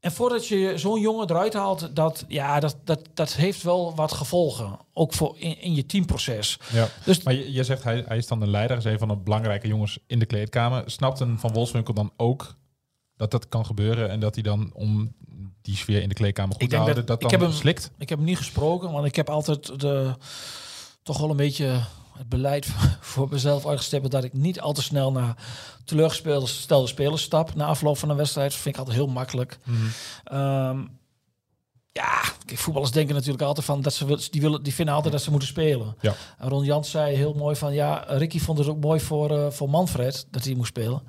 En 0.00 0.12
voordat 0.12 0.46
je 0.46 0.72
zo'n 0.76 1.00
jongen 1.00 1.30
eruit 1.30 1.52
haalt, 1.52 1.96
dat, 1.96 2.24
ja, 2.28 2.60
dat, 2.60 2.76
dat, 2.84 3.00
dat 3.14 3.34
heeft 3.34 3.62
wel 3.62 3.94
wat 3.94 4.12
gevolgen. 4.12 4.78
Ook 4.92 5.12
voor 5.12 5.36
in, 5.38 5.60
in 5.60 5.74
je 5.74 5.86
teamproces. 5.86 6.58
Ja. 6.72 6.88
Dus 7.04 7.22
Maar 7.22 7.34
je, 7.34 7.52
je 7.52 7.64
zegt, 7.64 7.82
hij, 7.82 8.04
hij 8.06 8.16
is 8.16 8.26
dan 8.26 8.40
de 8.40 8.46
leider, 8.46 8.76
is 8.76 8.84
een 8.84 8.98
van 8.98 9.08
de 9.08 9.16
belangrijke 9.16 9.68
jongens 9.68 9.98
in 10.06 10.18
de 10.18 10.26
kleedkamer. 10.26 10.82
Snapt 10.86 11.20
een 11.20 11.38
Van 11.38 11.52
Wolfswinkel 11.52 11.94
dan 11.94 12.12
ook 12.16 12.54
dat 13.20 13.30
dat 13.30 13.48
kan 13.48 13.66
gebeuren 13.66 14.10
en 14.10 14.20
dat 14.20 14.34
hij 14.34 14.42
dan 14.42 14.70
om 14.74 15.12
die 15.62 15.76
sfeer 15.76 16.02
in 16.02 16.08
de 16.08 16.14
kleedkamer 16.14 16.52
goed 16.52 16.62
Ik 16.62 16.68
te 16.68 16.74
houden, 16.76 16.96
dat, 16.96 17.06
dat- 17.06 17.20
dan 17.20 17.30
ik 17.30 17.36
heb 17.38 17.48
hem- 17.48 17.58
slikt? 17.58 17.90
Ik 17.98 18.08
heb 18.08 18.18
hem 18.18 18.26
niet 18.26 18.36
gesproken, 18.36 18.92
want 18.92 19.06
ik 19.06 19.16
heb 19.16 19.28
altijd 19.30 19.80
de, 19.80 20.14
toch 21.02 21.18
wel 21.18 21.30
een 21.30 21.36
beetje 21.36 21.80
het 22.18 22.28
beleid 22.28 22.66
voor 23.00 23.28
mezelf 23.30 23.66
uitgestippeld 23.66 24.12
dat 24.12 24.24
ik 24.24 24.32
niet 24.32 24.60
al 24.60 24.72
te 24.72 24.82
snel 24.82 25.12
naar 25.12 25.36
teleurgestelde 25.84 26.86
spelers 26.86 27.22
stap 27.22 27.54
na 27.54 27.64
afloop 27.66 27.98
van 27.98 28.10
een 28.10 28.16
wedstrijd. 28.16 28.50
Dat 28.50 28.60
vind 28.60 28.74
ik 28.74 28.80
altijd 28.80 28.98
heel 28.98 29.06
makkelijk. 29.08 29.58
Mhm. 29.64 29.76
Ehm, 30.24 30.84
ja, 31.92 32.22
voetballers 32.46 32.92
denken 32.92 33.14
natuurlijk 33.14 33.42
altijd 33.42 33.66
van 33.66 33.82
dat 33.82 33.94
ze 33.94 34.28
die 34.30 34.40
willen, 34.40 34.62
die 34.62 34.74
vinden 34.74 34.94
altijd 34.94 35.12
dat 35.12 35.22
ze 35.22 35.30
moeten 35.30 35.48
spelen. 35.48 35.96
Ja. 36.00 36.14
En 36.38 36.48
Ron 36.48 36.64
Jans 36.64 36.90
zei 36.90 37.16
heel 37.16 37.34
mooi 37.34 37.56
van 37.56 37.74
ja, 37.74 38.04
Ricky 38.08 38.38
vond 38.40 38.58
het 38.58 38.68
ook 38.68 38.80
mooi 38.80 39.00
voor, 39.00 39.30
eh, 39.30 39.50
voor 39.50 39.70
Manfred 39.70 40.26
dat 40.30 40.44
hij 40.44 40.54
moest 40.54 40.68
spelen. 40.68 41.02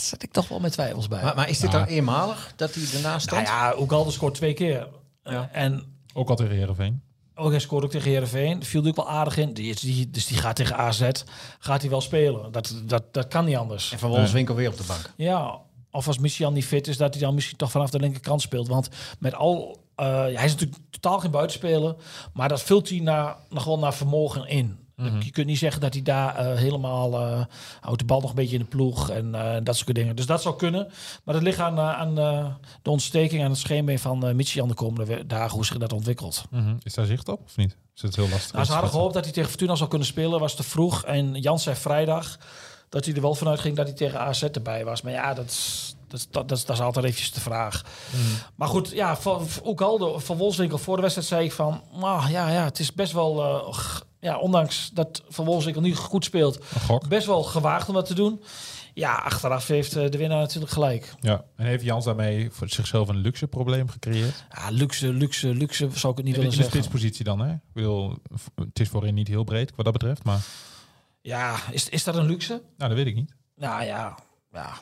Zet 0.00 0.22
ik 0.22 0.32
toch 0.32 0.48
wel 0.48 0.60
met 0.60 0.72
twijfels 0.72 1.08
bij. 1.08 1.22
Maar, 1.22 1.34
maar 1.34 1.48
is 1.48 1.58
dit 1.58 1.72
Ja. 1.72 1.78
dan 1.78 1.86
eenmalig 1.86 2.52
dat 2.56 2.74
hij 2.74 2.82
ernaast 2.82 3.02
nou 3.02 3.20
stond? 3.20 3.46
ja, 3.46 3.74
Oegalde 3.78 4.10
scoort 4.10 4.34
twee 4.34 4.52
keer. 4.54 4.88
Ja. 5.22 5.48
En 5.52 5.84
Ook 6.14 6.28
al 6.30 6.36
tegen 6.36 6.54
Heerenveen. 6.56 7.02
ook 7.34 7.50
hij 7.50 7.58
scoort 7.60 7.84
ook 7.84 7.90
tegen 7.90 8.10
Heerenveen. 8.10 8.64
Viel 8.64 8.80
natuurlijk 8.82 9.08
wel 9.08 9.16
aardig 9.16 9.36
in. 9.36 9.52
Die, 9.54 9.70
is- 9.70 9.80
die, 9.80 10.10
dus 10.10 10.26
die 10.26 10.36
gaat 10.38 10.56
tegen 10.56 10.76
AZ. 10.76 11.10
Gaat 11.58 11.80
hij 11.80 11.90
wel 11.90 12.00
spelen. 12.00 12.52
Dat, 12.52 12.74
dat, 12.84 13.02
dat 13.14 13.28
kan 13.28 13.44
niet 13.44 13.56
anders. 13.56 13.92
En 13.92 13.98
Van 13.98 14.10
Wolfswinkel 14.10 14.54
weer 14.54 14.68
op 14.68 14.76
de 14.76 14.84
bank. 14.86 15.12
Ja, 15.16 15.58
of 15.90 16.06
als 16.06 16.18
Michian 16.18 16.52
niet 16.52 16.64
fit 16.66 16.88
is, 16.88 16.96
dat 16.96 17.14
hij 17.14 17.22
dan 17.22 17.34
misschien 17.34 17.56
toch 17.56 17.70
vanaf 17.70 17.90
de 17.90 17.98
linkerkant 17.98 18.42
speelt. 18.42 18.68
Want 18.68 18.88
met 19.18 19.34
al... 19.34 19.78
eh, 19.96 20.06
hij 20.22 20.44
is 20.44 20.52
natuurlijk 20.52 20.80
totaal 20.90 21.18
geen 21.18 21.30
buitenspeler. 21.30 21.94
Maar 22.32 22.48
dat 22.48 22.62
vult 22.62 22.88
hij 22.88 22.98
naar, 22.98 23.36
nog 23.48 23.64
wel 23.64 23.78
naar 23.78 23.94
vermogen 23.94 24.46
in. 24.48 24.78
Je 25.24 25.30
kunt 25.30 25.46
niet 25.46 25.58
zeggen 25.58 25.80
dat 25.80 25.92
hij 25.92 26.02
daar 26.02 26.36
eh, 26.36 26.56
helemaal... 26.58 27.20
eh, 27.20 27.44
houdt 27.80 27.98
de 27.98 28.04
bal 28.04 28.20
nog 28.20 28.30
een 28.30 28.36
beetje 28.36 28.56
in 28.56 28.62
de 28.62 28.68
ploeg 28.68 29.10
en 29.10 29.34
eh, 29.34 29.56
dat 29.62 29.76
soort 29.76 29.94
dingen. 29.94 30.16
Dus 30.16 30.26
dat 30.26 30.42
zou 30.42 30.56
kunnen. 30.56 30.88
Maar 31.24 31.34
dat 31.34 31.42
ligt 31.44 31.58
aan, 31.58 31.80
aan 31.80 32.14
de 32.82 32.90
ontsteking 32.90 33.42
aan 33.44 33.50
het 33.50 33.58
scheenbeen 33.58 33.98
van 33.98 34.26
uh, 34.28 34.34
Michian 34.34 34.68
de 34.68 34.74
komende 34.74 35.26
dagen. 35.26 35.54
Hoe 35.56 35.64
zich 35.66 35.78
dat 35.78 35.92
ontwikkelt. 35.92 36.42
Mhm. 36.50 36.74
Is 36.82 36.94
daar 36.94 37.06
zicht 37.06 37.28
op 37.28 37.40
of 37.44 37.56
niet? 37.56 37.76
Is 37.96 38.02
het 38.02 38.16
heel 38.16 38.28
lastig? 38.28 38.52
Nou, 38.52 38.64
ze 38.64 38.72
hadden 38.72 38.90
gehoopt 38.90 39.14
dat 39.14 39.24
hij 39.24 39.32
tegen 39.32 39.48
Fortuna 39.50 39.74
zou 39.74 39.88
kunnen 39.88 40.06
spelen. 40.08 40.40
Was 40.40 40.54
te 40.54 40.62
vroeg. 40.62 41.04
En 41.04 41.34
Jan 41.34 41.58
zei 41.58 41.76
vrijdag 41.76 42.38
dat 42.88 43.04
hij 43.04 43.14
er 43.14 43.20
wel 43.20 43.34
vanuit 43.34 43.60
ging 43.60 43.76
dat 43.76 43.86
hij 43.86 43.96
tegen 43.96 44.20
AZ 44.20 44.42
erbij 44.42 44.84
was. 44.84 45.02
Maar 45.02 45.12
ja, 45.12 45.34
dat 45.34 45.44
is, 45.44 45.94
dat, 46.08 46.26
dat, 46.30 46.48
dat, 46.48 46.58
is- 46.58 46.64
dat 46.64 46.76
is 46.76 46.82
altijd 46.82 47.04
eventjes 47.04 47.32
de 47.32 47.40
vraag. 47.40 47.84
Maar 48.54 48.68
goed, 48.68 48.90
ja, 48.90 49.16
van, 49.16 49.46
ook 49.62 49.80
al 49.80 49.98
de, 49.98 50.20
van 50.20 50.36
Wolfswinkel 50.36 50.78
voor 50.78 50.96
de 50.96 51.02
wedstrijd 51.02 51.28
zei 51.28 51.44
ik 51.44 51.52
van... 51.52 51.82
Nou 51.92 52.30
ja, 52.30 52.48
ja, 52.50 52.64
het 52.64 52.78
is 52.78 52.92
best 52.92 53.12
wel... 53.12 53.64
ja, 54.20 54.38
ondanks 54.38 54.90
dat 54.94 55.22
Van 55.28 55.44
Wolfswinkel 55.44 55.82
niet 55.82 55.96
goed 55.96 56.24
speelt... 56.24 56.64
Best 57.08 57.26
wel 57.26 57.42
gewaagd 57.42 57.88
om 57.88 57.94
dat 57.94 58.06
te 58.06 58.14
doen. 58.14 58.42
Ja, 58.94 59.14
achteraf 59.14 59.66
heeft 59.66 59.96
eh, 59.96 60.10
de 60.10 60.18
winnaar 60.18 60.38
natuurlijk 60.40 60.72
gelijk. 60.72 61.14
Ja. 61.20 61.44
En 61.56 61.66
heeft 61.66 61.84
Jans 61.84 62.04
daarmee 62.04 62.50
voor 62.50 62.68
zichzelf 62.68 63.08
een 63.08 63.16
luxe 63.16 63.46
probleem 63.46 63.88
gecreëerd? 63.88 64.44
Ja, 64.54 64.70
luxe, 64.70 65.12
luxe, 65.12 65.54
luxe 65.54 65.88
zou 65.94 66.12
ik 66.12 66.18
het 66.18 66.26
niet 66.26 66.36
willen 66.36 66.50
in 66.50 66.56
de 66.56 66.62
zeggen. 66.62 66.72
spitspositie 66.82 67.24
dan, 67.24 67.40
hè? 67.40 67.52
Ik 67.52 67.60
bedoel, 67.72 68.16
het 68.54 68.80
is 68.80 68.88
voorin 68.88 69.14
niet 69.14 69.28
heel 69.28 69.44
breed 69.44 69.72
wat 69.76 69.84
dat 69.84 69.94
betreft, 69.94 70.24
maar 70.24 70.40
Ja, 71.20 71.56
is, 71.70 71.88
is 71.88 72.04
dat 72.04 72.16
een 72.16 72.26
luxe? 72.26 72.52
nou, 72.76 72.88
dat 72.90 72.98
weet 72.98 73.06
ik 73.06 73.14
niet. 73.14 73.34
Nou 73.56 73.84
ja, 73.84 74.18
ja. 74.52 74.72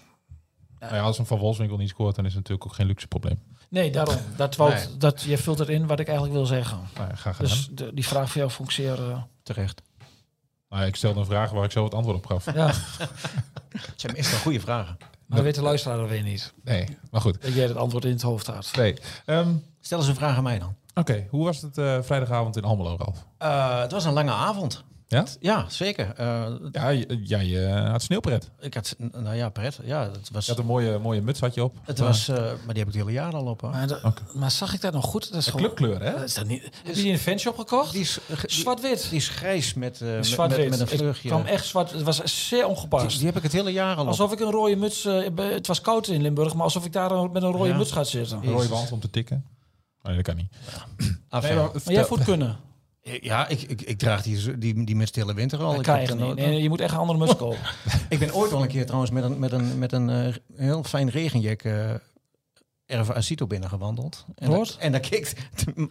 Nou 0.78 0.94
ja, 0.94 1.00
als 1.00 1.18
een 1.18 1.26
Van 1.26 1.38
Wolfswinkel 1.38 1.76
niet 1.76 1.88
scoort, 1.88 2.16
dan 2.16 2.24
is 2.24 2.34
het 2.34 2.40
natuurlijk 2.42 2.70
ook 2.70 2.76
geen 2.76 2.86
luxe 2.86 3.08
probleem. 3.08 3.42
Nee, 3.68 3.90
daarom. 3.90 4.16
Dat, 4.36 4.56
wou, 4.56 4.72
Nee. 4.74 4.96
dat, 4.96 5.22
je 5.22 5.38
vult 5.38 5.58
het 5.58 5.68
in 5.68 5.86
wat 5.86 6.00
ik 6.00 6.06
eigenlijk 6.06 6.36
wil 6.36 6.46
zeggen. 6.46 6.78
Nou 6.94 7.08
ja, 7.08 7.14
graag 7.14 7.36
gedaan. 7.36 7.50
Dus 7.52 7.68
de, 7.72 7.94
die 7.94 8.06
vraag 8.06 8.28
voor 8.30 8.36
jou 8.40 8.50
vond 8.50 8.68
ik 8.68 8.74
zeer... 8.74 9.10
eh, 9.10 9.22
Terecht. 9.42 9.82
Nou, 10.68 10.82
ja, 10.82 10.88
ik 10.88 10.96
stelde 10.96 11.20
een 11.20 11.26
vraag 11.26 11.50
waar 11.50 11.64
ik 11.64 11.70
zo 11.70 11.84
het 11.84 11.94
antwoord 11.94 12.16
op 12.16 12.26
gaf. 12.26 12.54
ja, 12.54 12.66
Het 13.70 13.92
zijn 14.00 14.12
meestal 14.12 14.38
goede 14.38 14.60
vragen. 14.60 14.96
maar 15.26 15.42
weet 15.42 15.54
de 15.54 15.62
luisteraar 15.62 15.98
dat 15.98 16.08
weer 16.08 16.22
niet. 16.22 16.52
Nee, 16.64 16.96
maar 17.10 17.20
goed. 17.20 17.42
Dat 17.42 17.52
jij 17.54 17.66
het 17.66 17.76
antwoord 17.76 18.04
in 18.04 18.10
het 18.10 18.22
hoofd 18.22 18.46
had. 18.46 18.70
Nee. 18.76 18.96
Ehm, 19.24 19.54
Stel 19.80 19.98
eens 19.98 20.08
een 20.08 20.14
vraag 20.14 20.36
aan 20.36 20.42
mij 20.42 20.58
dan. 20.58 20.74
Oké, 20.94 21.26
hoe 21.30 21.44
was 21.44 21.62
het 21.62 21.78
eh, 21.78 21.98
vrijdagavond 22.02 22.56
in 22.56 22.62
Almelo, 22.64 22.96
Ralf? 22.96 23.24
Eh, 23.38 23.80
het 23.80 23.92
was 23.92 24.04
een 24.04 24.12
lange 24.12 24.30
avond. 24.32 24.84
Ja? 25.10 25.24
Ja, 25.40 25.64
zeker. 25.68 26.12
Eh, 26.16 26.44
Ja, 26.72 26.92
jij 27.22 27.66
eh, 27.68 27.90
had 27.90 28.02
sneeuwpret. 28.02 28.50
ik 28.60 28.74
had, 28.74 28.96
nou 28.98 29.34
ja, 29.36 29.48
pret. 29.48 29.78
Ja, 29.84 30.02
het 30.10 30.30
was, 30.32 30.44
Je 30.46 30.50
had 30.50 30.60
een 30.60 30.66
mooie, 30.66 30.98
mooie 30.98 31.20
muts 31.22 31.40
had 31.40 31.54
je 31.54 31.62
op. 31.64 31.76
het 31.82 31.98
was, 31.98 32.28
eh, 32.28 32.36
maar 32.36 32.44
die 32.52 32.58
heb 32.66 32.76
ik 32.76 32.84
het 32.86 32.94
hele 32.94 33.12
jaar 33.12 33.34
al 33.34 33.44
op. 33.46 33.60
Hoor. 33.60 33.70
Maar, 33.70 33.86
de- 33.86 34.12
maar 34.34 34.50
zag 34.50 34.74
ik 34.74 34.80
dat 34.80 34.92
nog 34.92 35.04
goed? 35.04 35.30
Dat 35.32 35.40
is 35.40 35.46
Een 35.46 35.52
gewoon... 35.52 35.74
clubkleur, 35.74 36.02
hè? 36.02 36.12
Dat 36.12 36.22
is 36.22 36.34
dat 36.34 36.46
niet... 36.46 36.62
Heb 36.62 36.72
je 36.86 36.92
die 36.92 37.06
in 37.06 37.12
een 37.12 37.18
fanshop 37.18 37.58
gekocht? 37.58 37.92
Die 37.92 38.00
is, 38.00 38.18
die, 38.26 38.36
Zwart-wit. 38.46 39.06
die 39.10 39.18
is 39.18 39.28
grijs 39.28 39.74
met, 39.74 40.00
eh, 40.00 40.08
met, 40.08 40.36
met, 40.38 40.48
met 40.48 40.60
een 40.72 40.78
Het 40.78 40.88
vleugje. 40.90 41.28
kwam 41.28 41.44
echt 41.46 41.66
zwart. 41.66 41.90
Het 41.92 42.02
was 42.02 42.46
zeer 42.48 42.66
ongepast. 42.66 43.16
die 43.16 43.26
heb 43.26 43.36
ik 43.36 43.42
het 43.42 43.52
hele 43.52 43.72
jaar 43.72 43.96
al 43.96 44.02
op. 44.02 44.08
Alsof 44.08 44.32
ik 44.32 44.40
een 44.40 44.50
rode 44.50 44.76
muts... 44.76 45.04
eh, 45.04 45.28
het 45.36 45.66
was 45.66 45.80
koud 45.80 46.06
in 46.08 46.22
Limburg, 46.22 46.54
maar 46.54 46.64
alsof 46.64 46.84
ik 46.84 46.92
daar 46.92 47.30
met 47.30 47.42
een 47.42 47.50
rode 47.52 47.68
Ja. 47.68 47.76
muts 47.76 47.92
ga 47.92 48.04
zitten. 48.04 48.36
Een 48.38 48.44
Maar 48.44 48.52
rode 48.54 48.68
wand 48.68 48.92
om 48.92 49.00
te 49.00 49.10
tikken. 49.10 49.44
Nee, 50.02 50.14
dat 50.14 50.24
kan 50.24 50.36
niet. 50.36 50.50
Nee, 51.42 51.54
maar 51.54 51.70
jij 51.84 52.04
voelt 52.04 52.24
kunnen. 52.24 52.56
Ja, 53.20 53.48
ik, 53.48 53.62
ik, 53.62 53.82
ik 53.82 53.98
draag 53.98 54.22
die, 54.22 54.58
die, 54.58 54.84
die 54.84 54.96
met 54.96 55.08
stille 55.08 55.34
winter 55.34 55.58
al. 55.58 55.68
Dat 55.70 55.76
Ik, 55.78 55.82
kan 55.84 55.94
heb 55.94 56.02
echt 56.02 56.12
niet. 56.14 56.22
nooit- 56.24 56.36
Nee, 56.38 56.62
je 56.62 56.68
moet 56.68 56.80
echt 56.80 56.92
een 56.92 56.98
andere 56.98 57.18
muts 57.18 57.36
kopen. 57.46 57.58
ik 58.08 58.18
ben 58.18 58.34
ooit 58.34 58.52
al 58.52 58.62
een 58.62 58.68
keer 58.68 58.84
trouwens 58.86 59.10
met 59.12 59.24
een, 59.24 59.38
met 59.38 59.52
een, 59.52 59.78
met 59.78 59.92
een 59.92 60.10
eh, 60.10 60.34
heel 60.56 60.82
fijn 60.82 61.10
regenjack 61.10 61.62
eh, 61.62 61.94
Erva 62.88 63.12
Acito 63.14 63.46
binnengewandeld. 63.46 64.24
En, 64.34 64.50
dat- 64.50 64.76
en 64.80 64.92
dan 64.92 65.00
keek 65.00 65.32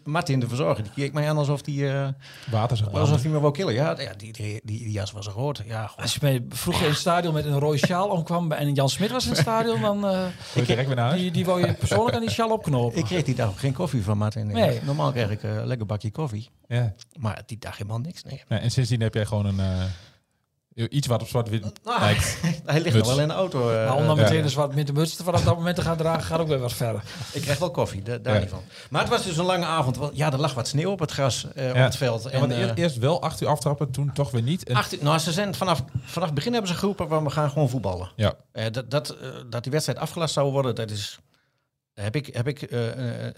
Martin 0.03 0.39
de 0.39 0.47
verzorger, 0.47 0.83
die 0.83 0.91
keek 0.93 1.13
mij 1.13 1.29
aan 1.29 1.37
alsof 1.37 1.65
hij 1.65 1.95
eh, 2.03 2.07
Water 2.51 2.77
zeg 2.77 2.91
maar. 2.91 3.01
alsof 3.01 3.21
hij 3.21 3.31
me 3.31 3.39
wou 3.39 3.53
killen. 3.53 3.73
Ja, 3.73 3.95
ja 3.99 4.13
die, 4.13 4.33
die, 4.33 4.61
die, 4.63 4.79
die 4.79 4.91
jas 4.91 5.11
was 5.11 5.27
rood. 5.27 5.63
Ja, 5.65 5.87
god. 5.87 6.01
Als 6.01 6.13
je 6.13 6.19
mij 6.21 6.45
vroeger 6.49 6.83
in 6.83 6.89
het 6.89 6.99
stadion 6.99 7.33
met 7.33 7.45
een 7.45 7.59
rode 7.59 7.77
sjaal 7.77 8.07
omkwam 8.09 8.51
en 8.51 8.73
Jan 8.73 8.89
Smit 8.89 9.11
was 9.11 9.23
in 9.25 9.31
het 9.31 9.39
stadion, 9.39 9.81
dan 9.81 10.05
eh, 10.07 10.25
je 10.55 10.61
direct 10.65 10.87
weer 10.87 10.95
naar 10.95 11.07
huis? 11.09 11.21
die, 11.21 11.31
die 11.31 11.45
wou 11.45 11.65
je 11.65 11.73
persoonlijk 11.73 12.15
aan 12.15 12.21
die 12.21 12.29
sjaal 12.29 12.49
opknopen. 12.51 12.97
Ik 12.97 13.05
kreeg 13.05 13.23
die 13.23 13.35
dag 13.35 13.59
geen 13.59 13.73
koffie 13.73 14.03
van 14.03 14.17
Martin. 14.17 14.47
Nee. 14.47 14.79
Normaal 14.83 15.11
kreeg 15.11 15.29
ik 15.29 15.43
eh, 15.43 15.55
een 15.55 15.67
lekker 15.67 15.85
bakje 15.85 16.11
koffie. 16.11 16.49
Ja. 16.67 16.93
Maar 17.19 17.41
die 17.45 17.57
dag 17.59 17.77
helemaal 17.77 17.99
niks. 17.99 18.23
Nee. 18.23 18.43
Ja, 18.49 18.59
en 18.59 18.71
sindsdien 18.71 19.01
heb 19.01 19.13
jij 19.13 19.25
gewoon 19.25 19.45
een... 19.45 19.59
eh, 19.59 19.83
iets 20.77 21.07
wat 21.07 21.21
op 21.21 21.27
zwart-wit 21.27 21.61
Nou, 21.83 21.99
lijkt. 22.05 22.37
hij 22.65 22.81
ligt 22.81 22.95
Muts. 22.95 23.07
nog 23.07 23.15
wel 23.15 23.19
in 23.19 23.27
de 23.27 23.33
auto. 23.33 23.69
eh, 23.69 23.85
maar 23.87 23.95
om 23.95 24.05
dan 24.07 24.15
ja. 24.15 24.21
meteen 24.21 24.43
een 24.43 24.49
zwart 24.49 24.75
met 24.75 24.87
de 24.87 24.93
muts 24.93 25.15
vanaf 25.15 25.43
dat 25.43 25.55
moment 25.55 25.75
te 25.75 25.81
gaan 25.81 25.97
dragen, 25.97 26.23
gaat 26.23 26.39
ook 26.39 26.47
weer 26.47 26.59
wat 26.59 26.73
verder. 26.73 27.03
Ik 27.33 27.41
krijg 27.41 27.59
wel 27.59 27.71
koffie, 27.71 28.01
da- 28.03 28.17
daar 28.17 28.33
Ja. 28.33 28.39
niet 28.39 28.49
van. 28.49 28.61
Maar 28.89 29.01
het 29.01 29.09
was 29.09 29.23
dus 29.23 29.37
een 29.37 29.45
lange 29.45 29.65
avond. 29.65 29.97
Want 29.97 30.17
ja, 30.17 30.31
er 30.31 30.39
lag 30.39 30.53
wat 30.53 30.67
sneeuw 30.67 30.91
op 30.91 30.99
het 30.99 31.11
gras, 31.11 31.47
eh, 31.55 31.69
op 31.69 31.75
het 31.75 31.95
veld. 31.97 32.23
Ja, 32.23 32.29
En, 32.29 32.39
want 32.39 32.51
eh, 32.51 32.59
eer- 32.59 32.73
eerst 32.73 32.97
wel 32.97 33.21
acht 33.21 33.41
uur 33.41 33.47
aftrappen, 33.47 33.91
toen 33.91 34.11
toch 34.13 34.31
weer 34.31 34.41
niet. 34.41 34.63
En, 34.63 34.75
acht 34.75 34.93
uur- 34.93 35.03
nou, 35.03 35.17
ze 35.19 35.31
zijn 35.31 35.55
vanaf, 35.55 35.83
vanaf 36.03 36.25
het 36.27 36.35
begin 36.35 36.51
hebben 36.53 36.71
ze 36.71 36.77
geroepen, 36.77 37.09
"Wel, 37.09 37.23
we 37.23 37.29
gaan 37.29 37.49
gewoon 37.49 37.69
voetballen. 37.69 38.11
ja. 38.15 38.33
Eh, 38.51 38.65
dat, 38.71 38.91
dat, 38.91 39.17
dat 39.49 39.63
die 39.63 39.71
wedstrijd 39.71 39.99
afgelast 39.99 40.33
zou 40.33 40.51
worden, 40.51 40.75
dat 40.75 40.91
is, 40.91 41.19
heb 41.93 42.15
ik, 42.15 42.29
heb 42.35 42.47
ik 42.47 42.71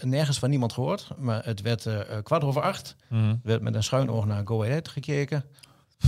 nergens 0.04 0.38
van 0.38 0.50
niemand 0.50 0.72
gehoord. 0.72 1.08
Maar 1.18 1.44
het 1.44 1.60
werd 1.62 1.86
eh, 1.86 2.00
eh, 2.00 2.22
kwart 2.22 2.44
over 2.44 2.62
acht. 2.62 2.96
Mhm. 3.08 3.34
werd 3.42 3.62
met 3.62 3.74
een 3.74 3.82
schuin 3.82 4.10
oog 4.10 4.26
naar 4.26 4.42
Go 4.46 4.62
Ahead 4.64 4.88
gekeken. 4.88 5.44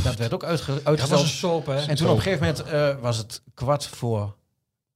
Dat 0.03 0.17
werd 0.17 0.35
ook 0.35 0.45
uitge 0.45 0.73
Dat 0.75 0.85
uitgesteld. 0.85 1.21
was 1.21 1.31
een 1.31 1.37
soap, 1.37 1.67
hè? 1.67 1.77
en 1.85 1.97
toen 1.97 2.09
op 2.09 2.17
een 2.17 2.23
gegeven 2.23 2.47
moment 2.47 2.63
eh, 2.65 3.01
was 3.01 3.17
het 3.17 3.43
kwart 3.55 3.87
voor 3.87 4.35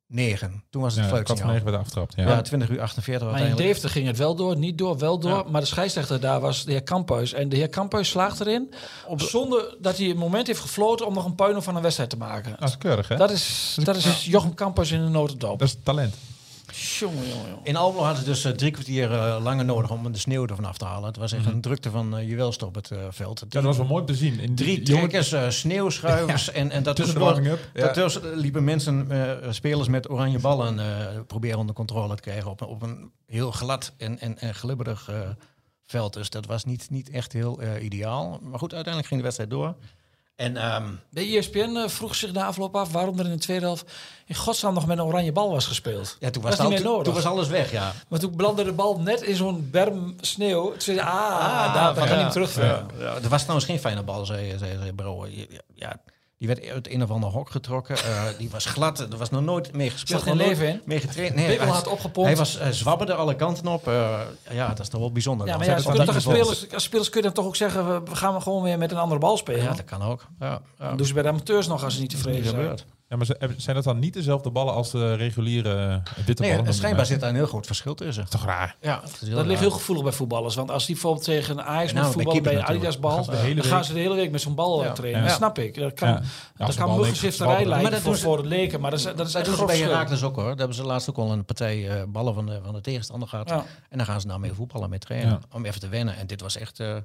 negen. 0.09 0.65
Toen 0.71 0.83
was 0.83 0.95
het 0.95 1.05
Ja, 1.05 1.09
kwart 1.11 1.27
van 1.27 1.37
fluitsignaal. 1.37 1.49
negen 1.53 1.65
werd 1.65 1.79
afgetrapt. 1.79 2.15
Ja. 2.17 2.29
Ja, 2.29 2.41
20 2.43 2.69
uur 2.69 2.81
48 2.81 3.31
Maar 3.31 3.41
in. 3.41 3.57
Deventer 3.57 3.91
ging 3.91 4.07
het 4.07 4.17
wel 4.17 4.35
door, 4.35 4.57
niet 4.57 4.79
door, 4.79 4.99
wel 4.99 5.19
door. 5.19 5.31
Ja. 5.31 5.45
Maar 5.51 5.61
de 5.61 5.67
scheidsrechter 5.67 6.21
daar 6.21 6.41
was 6.41 6.65
de 6.65 6.71
heer 6.71 6.83
Kamphuis. 6.83 7.33
En 7.33 7.49
de 7.49 7.57
heer 7.57 7.69
Kamphuis 7.69 8.09
slaagt 8.09 8.41
erin, 8.41 8.73
Op- 9.07 9.21
zonder 9.21 9.77
dat 9.81 9.97
hij 9.99 10.11
een 10.11 10.17
moment 10.17 10.47
heeft 10.47 10.61
gefloten 10.61 11.07
om 11.07 11.15
nog 11.15 11.25
een 11.25 11.35
puinhoop 11.35 11.63
van 11.63 11.77
een 11.77 11.83
wedstrijd 11.83 12.11
te 12.11 12.17
maken. 12.17 12.57
Dat 12.59 12.69
is 12.69 12.79
keurig, 12.79 13.09
hè? 13.09 13.17
Dat 13.17 13.31
is, 13.31 13.77
dat 13.85 13.97
is 13.97 14.25
Jochem 14.25 14.55
Kamphuis 14.55 14.91
in 14.91 15.01
een 15.01 15.11
notendop. 15.13 15.59
Dat 15.59 15.69
is 15.69 15.77
talent. 15.83 16.15
Jongen, 16.99 17.29
jongen, 17.29 17.49
jongen. 17.49 17.59
In 17.65 17.77
Almelo 17.77 18.03
hadden 18.05 18.25
ze 18.25 18.29
dus 18.31 18.45
eh, 18.45 18.53
drie 18.53 18.71
kwartier 18.71 19.13
eh, 19.13 19.37
langer 19.43 19.65
nodig 19.65 19.91
om 19.91 20.13
de 20.13 20.19
sneeuw 20.19 20.47
ervan 20.47 20.65
af 20.65 20.77
te 20.79 20.85
halen. 20.85 21.07
Het 21.09 21.17
was 21.17 21.33
echt 21.33 21.47
een 21.47 21.61
drukte 21.61 21.91
van 21.91 22.19
uh, 22.19 22.29
juwelst 22.29 22.63
op 22.63 22.75
het 22.75 22.91
veld. 23.11 23.41
Ja, 23.41 23.47
dat 23.49 23.63
was 23.63 23.77
wel 23.77 23.87
mooi 23.87 24.05
te 24.05 24.15
zien. 24.15 24.41
In 24.41 24.55
Drie 24.55 24.83
trekkers, 24.83 25.59
sneeuwschuivers 25.59 26.51
en, 26.51 26.71
en 26.71 26.83
dat 26.83 26.97
Tussen 26.97 27.15
de 27.15 27.21
warming-up. 27.21 27.71
Ja. 27.75 27.81
Daartussen 27.85 28.37
liepen 28.37 28.65
mensen, 28.65 29.11
eh, 29.11 29.51
spelers 29.53 29.89
met 29.89 30.11
oranje 30.11 30.39
ballen, 30.39 30.79
eh, 30.79 31.21
proberen 31.27 31.59
onder 31.59 31.75
controle 31.75 32.15
te 32.15 32.23
krijgen 32.23 32.51
op, 32.51 32.61
een- 32.61 32.67
op 32.67 32.83
een 32.83 33.11
heel 33.27 33.51
glad 33.51 33.93
en, 33.99 34.19
en, 34.21 34.39
en 34.39 34.55
glibberig 34.55 35.09
eh, 35.09 35.21
veld. 35.85 36.13
Dus 36.13 36.31
dat 36.31 36.47
was 36.47 36.65
niet, 36.65 36.87
niet 36.91 37.11
echt 37.11 37.33
heel 37.33 37.61
eh, 37.61 37.85
ideaal. 37.85 38.39
Maar 38.43 38.59
goed, 38.59 38.75
uiteindelijk 38.75 39.07
ging 39.07 39.17
de 39.21 39.23
wedstrijd 39.27 39.51
door. 39.51 39.75
En 40.37 40.57
ehm, 40.57 40.85
De 41.11 41.21
ESPN 41.37 41.77
eh, 41.77 41.89
vroeg 41.89 42.15
zich 42.15 42.33
na 42.33 42.47
afloop 42.47 42.77
af 42.77 42.93
waarom 42.93 43.19
er 43.19 43.25
in 43.25 43.31
de 43.31 43.39
tweede 43.39 43.65
helft 43.65 43.85
in 44.27 44.35
godsnaam 44.35 44.75
nog 44.75 44.87
met 44.87 44.99
een 44.99 45.05
oranje 45.05 45.33
bal 45.33 45.51
was 45.51 45.67
gespeeld. 45.67 46.17
ja, 46.21 46.31
toen, 46.31 46.43
Dat 46.43 46.51
was 46.51 46.61
al- 46.61 46.69
meer 46.69 46.81
toen, 46.81 46.87
nodig. 46.91 47.05
toen 47.05 47.15
was 47.15 47.25
alles 47.25 47.49
weg, 47.49 47.71
ja. 47.73 47.93
Maar 48.09 48.19
toen 48.19 48.37
belandde 48.37 48.65
de 48.65 48.73
bal 48.73 48.99
net 49.01 49.23
in 49.23 49.37
zo'n 49.37 49.69
berm 49.71 50.15
sneeuw. 50.21 50.71
Toen 50.71 50.81
zei 50.81 50.97
hij, 50.99 51.07
ah, 51.07 51.75
daar, 51.75 51.75
daar 51.75 51.95
ja. 51.95 52.01
kan 52.01 52.09
hij 52.09 52.17
hem 52.19 52.31
terugvinden. 52.31 52.87
Ja, 52.99 53.15
er 53.23 53.29
was 53.29 53.41
trouwens 53.41 53.67
geen 53.67 53.79
fijne 53.81 54.03
bal, 54.03 54.27
zei, 54.27 54.59
zei, 54.59 54.77
zei. 54.79 54.93
Ja, 54.97 55.57
ja, 55.75 55.97
die 56.39 56.49
werd 56.49 56.69
uit 56.69 56.91
een 56.91 57.03
of 57.03 57.11
ander 57.11 57.31
hok 57.31 57.51
getrokken. 57.51 57.97
Eh, 57.97 58.23
die 58.39 58.51
was 58.51 58.65
glad. 58.65 58.99
Er 59.01 59.17
was 59.17 59.31
nog 59.31 59.43
nooit 59.43 59.73
mee 59.73 59.91
gespeeld. 59.91 60.21
Zat 60.23 60.29
geen 60.29 60.37
leven 60.47 60.69
in? 60.69 60.81
Mee 60.85 61.01
getraind. 61.01 61.35
Nee, 61.35 61.61
had 61.61 61.87
opgepompt. 61.89 62.29
Hij 62.29 62.39
was 62.39 62.59
uh, 62.61 62.69
zwabberde 62.69 63.15
alle 63.15 63.37
kanten 63.37 63.67
op. 63.67 63.89
Eh, 63.89 64.21
ja, 64.51 64.69
dat 64.69 64.81
is 64.81 64.89
toch 64.89 65.01
wel 65.01 65.13
bijzonder. 65.13 65.47
Ja, 65.47 65.57
maar 65.57 65.67
ja, 65.67 65.75
als, 65.75 65.83
spelers, 65.83 66.07
dan 66.11 66.21
spelers, 66.21 66.73
als 66.75 66.83
spelers 66.83 67.09
kun 67.09 67.19
je 67.21 67.27
dan 67.27 67.35
toch 67.35 67.47
ook 67.47 67.57
zeggen, 67.57 67.93
we- 67.93 68.11
we 68.11 68.17
gaan 68.17 68.43
gewoon 68.43 68.63
weer 68.63 68.79
met 68.79 68.91
een 68.91 68.97
andere 68.99 69.21
bal 69.21 69.37
spelen. 69.37 69.63
Ja, 69.63 69.73
dat 69.75 69.85
kan 69.85 70.03
ook. 70.03 70.27
Ja, 70.41 70.61
ja. 70.79 70.89
Dat 70.89 70.99
doen 70.99 71.07
ze 71.07 71.13
bij 71.15 71.23
de 71.23 71.29
amateurs 71.29 71.67
nog 71.67 71.85
als 71.85 71.95
ze 71.95 72.01
niet 72.01 72.11
tevreden 72.11 72.45
zijn. 72.45 72.79
Ja, 73.09 73.17
maar 73.17 73.27
ze- 73.27 73.39
zijn 73.57 73.77
dat 73.77 73.85
dan 73.85 73.99
niet 73.99 74.15
dezelfde 74.15 74.51
ballen 74.51 74.75
als 74.75 74.91
de 74.91 75.15
reguliere 75.15 76.03
eh, 76.15 76.25
witte 76.27 76.43
Nee, 76.43 76.57
ballen? 76.57 76.75
schijnbaar 76.75 77.07
zit 77.07 77.21
daar 77.21 77.29
een 77.29 77.35
heel 77.35 77.47
groot 77.47 77.67
verschil 77.67 77.95
tussen. 77.95 78.29
toch 78.29 78.45
raar. 78.45 78.77
Ja, 78.81 79.01
dat, 79.01 79.19
is 79.23 79.29
Dat 79.31 79.47
ligt 79.47 79.61
heel 79.61 79.71
gevoelig 79.71 80.05
bij 80.05 80.13
voetballers. 80.13 80.55
Want 80.55 80.71
als 80.71 80.85
die 80.87 80.95
bijvoorbeeld 80.95 81.25
tegen 81.25 81.59
een 81.59 81.65
Ajax 81.65 81.93
Nou, 81.93 82.07
moet 82.07 82.15
bij 82.15 82.25
voetballen 82.25 82.43
bij 82.43 82.53
keeper 82.53 82.71
een 82.71 82.77
Adidas 82.77 82.99
bal, 83.01 83.11
Dan 83.17 83.25
gaan 83.25 83.35
ze 83.35 83.41
de 83.41 83.47
hele 83.47 83.55
dan 83.61 83.65
gaan 83.65 83.77
week- 83.79 83.87
ze 83.87 83.93
de 83.93 84.01
hele 84.01 84.15
week 84.15 84.31
met 84.31 84.41
zo'n 84.41 84.55
bal 84.55 84.83
Ja. 84.85 84.93
trainen. 84.93 85.21
Ja. 85.21 85.27
Dat 85.27 85.37
snap 85.37 85.59
ik. 85.59 85.75
Dat 85.75 85.93
kan, 85.95 86.09
Ja. 86.09 86.23
Dat 86.57 86.75
kan 86.75 86.97
muggenzifterij 86.97 87.55
lijken 87.65 87.83
Maar 87.83 87.91
dat 87.91 88.01
voor, 88.01 88.17
ze- 88.17 88.23
voor 88.23 88.37
het 88.37 88.47
leken. 88.47 88.81
Maar 88.81 88.91
dat 88.91 88.99
is, 89.01 89.05
dat 89.05 89.27
is 89.27 89.33
Dat 89.33 89.47
echt 89.47 89.57
bij 89.57 89.67
verschil. 89.67 89.89
Herakles 89.89 90.23
ook 90.23 90.35
hoor. 90.37 90.45
Daar 90.49 90.57
hebben 90.57 90.77
ze 90.77 90.83
laatst 90.85 91.11
ook 91.11 91.17
al 91.17 91.33
een 91.33 91.45
partij 91.45 91.89
eh, 91.89 92.03
ballen 92.09 92.35
van 92.35 92.47
de, 92.47 92.61
van 92.65 92.75
de 92.75 92.81
tegenstander 92.81 93.29
gehad. 93.29 93.49
Ja. 93.49 93.65
En 93.89 93.97
dan 93.99 94.07
gaan 94.07 94.21
ze 94.21 94.27
nou 94.27 94.41
mee 94.41 94.53
voetballen, 94.53 94.91
mee 94.91 94.99
trainen. 94.99 95.31
Ja. 95.31 95.39
Om 95.53 95.65
even 95.65 95.81
te 95.81 95.89
wennen. 95.89 96.17
En 96.17 96.27
dit 96.27 96.41
was 96.41 96.57
echt... 96.57 96.81
eh 96.81 96.97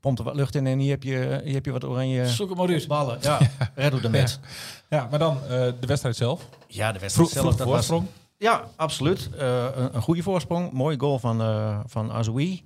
pompt 0.00 0.18
er 0.18 0.24
wat 0.24 0.34
lucht 0.34 0.54
in 0.54 0.66
en 0.66 0.78
hier 0.78 0.90
heb 0.90 1.02
je, 1.02 1.40
hier 1.44 1.54
heb 1.54 1.64
je 1.64 1.72
wat 1.72 1.84
oranje 1.84 2.26
Zoek 2.26 2.56
maar 2.56 2.68
uit. 2.68 2.86
ballen. 2.86 3.18
Ja, 3.20 3.38
red 3.74 4.02
de 4.02 4.08
met. 4.08 4.40
Ja, 4.88 5.06
maar 5.10 5.18
dan 5.18 5.42
eh, 5.42 5.48
de 5.48 5.86
wedstrijd 5.86 6.16
zelf. 6.16 6.48
Ja, 6.66 6.92
de 6.92 6.98
wedstrijd 6.98 7.28
zelf. 7.28 7.56
dat 7.56 7.66
was, 7.66 7.66
voorsprong. 7.66 8.06
Ja, 8.36 8.64
absoluut. 8.76 9.30
Eh, 9.38 9.66
een, 9.74 9.94
een 9.94 10.02
goede 10.02 10.22
voorsprong. 10.22 10.72
Mooi 10.72 10.98
goal 10.98 11.18
van, 11.18 11.40
eh 11.40 11.80
van 11.86 12.12
Azoui. 12.12 12.64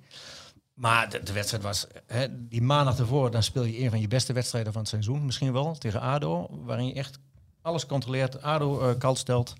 Maar 0.75 1.11
de, 1.11 1.23
de 1.23 1.33
wedstrijd 1.33 1.62
was... 1.62 1.87
Hè, 2.07 2.27
die 2.49 2.62
maandag 2.62 2.99
ervoor, 2.99 3.31
dan 3.31 3.43
speel 3.43 3.65
je 3.65 3.83
een 3.83 3.91
van 3.91 4.01
je 4.01 4.09
beste 4.09 4.33
wedstrijden 4.33 4.73
van 4.73 4.81
het 4.81 4.91
seizoen. 4.91 5.25
Misschien 5.25 5.53
wel, 5.53 5.75
tegen 5.79 6.01
ADO. 6.01 6.47
Waarin 6.51 6.87
je 6.87 6.95
echt 6.95 7.19
alles 7.62 7.87
controleert. 7.87 8.43
ADO 8.43 8.81
eh 8.81 8.99
kalt 8.99 9.19
stelt. 9.19 9.55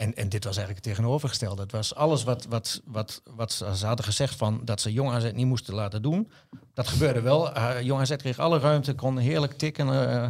En, 0.00 0.14
en 0.14 0.28
dit 0.28 0.44
was 0.44 0.56
eigenlijk 0.56 0.86
het 0.86 0.94
tegenovergestelde. 0.94 1.62
Het 1.62 1.72
was 1.72 1.94
alles 1.94 2.24
wat, 2.24 2.46
wat, 2.48 2.82
wat, 2.84 3.22
wat 3.34 3.52
ze 3.52 3.86
hadden 3.86 4.04
gezegd 4.04 4.36
van 4.36 4.60
dat 4.64 4.80
ze 4.80 4.92
Jong 4.92 5.10
AZ 5.10 5.32
niet 5.32 5.46
moesten 5.46 5.74
laten 5.74 6.02
doen. 6.02 6.30
Dat 6.74 6.88
gebeurde 6.88 7.20
wel. 7.20 7.56
Uh, 7.56 7.80
Jong 7.82 8.00
AZ 8.00 8.16
kreeg 8.16 8.38
alle 8.38 8.58
ruimte, 8.58 8.94
kon 8.94 9.18
heerlijk 9.18 9.52
tikken 9.52 10.10
eh, 10.10 10.26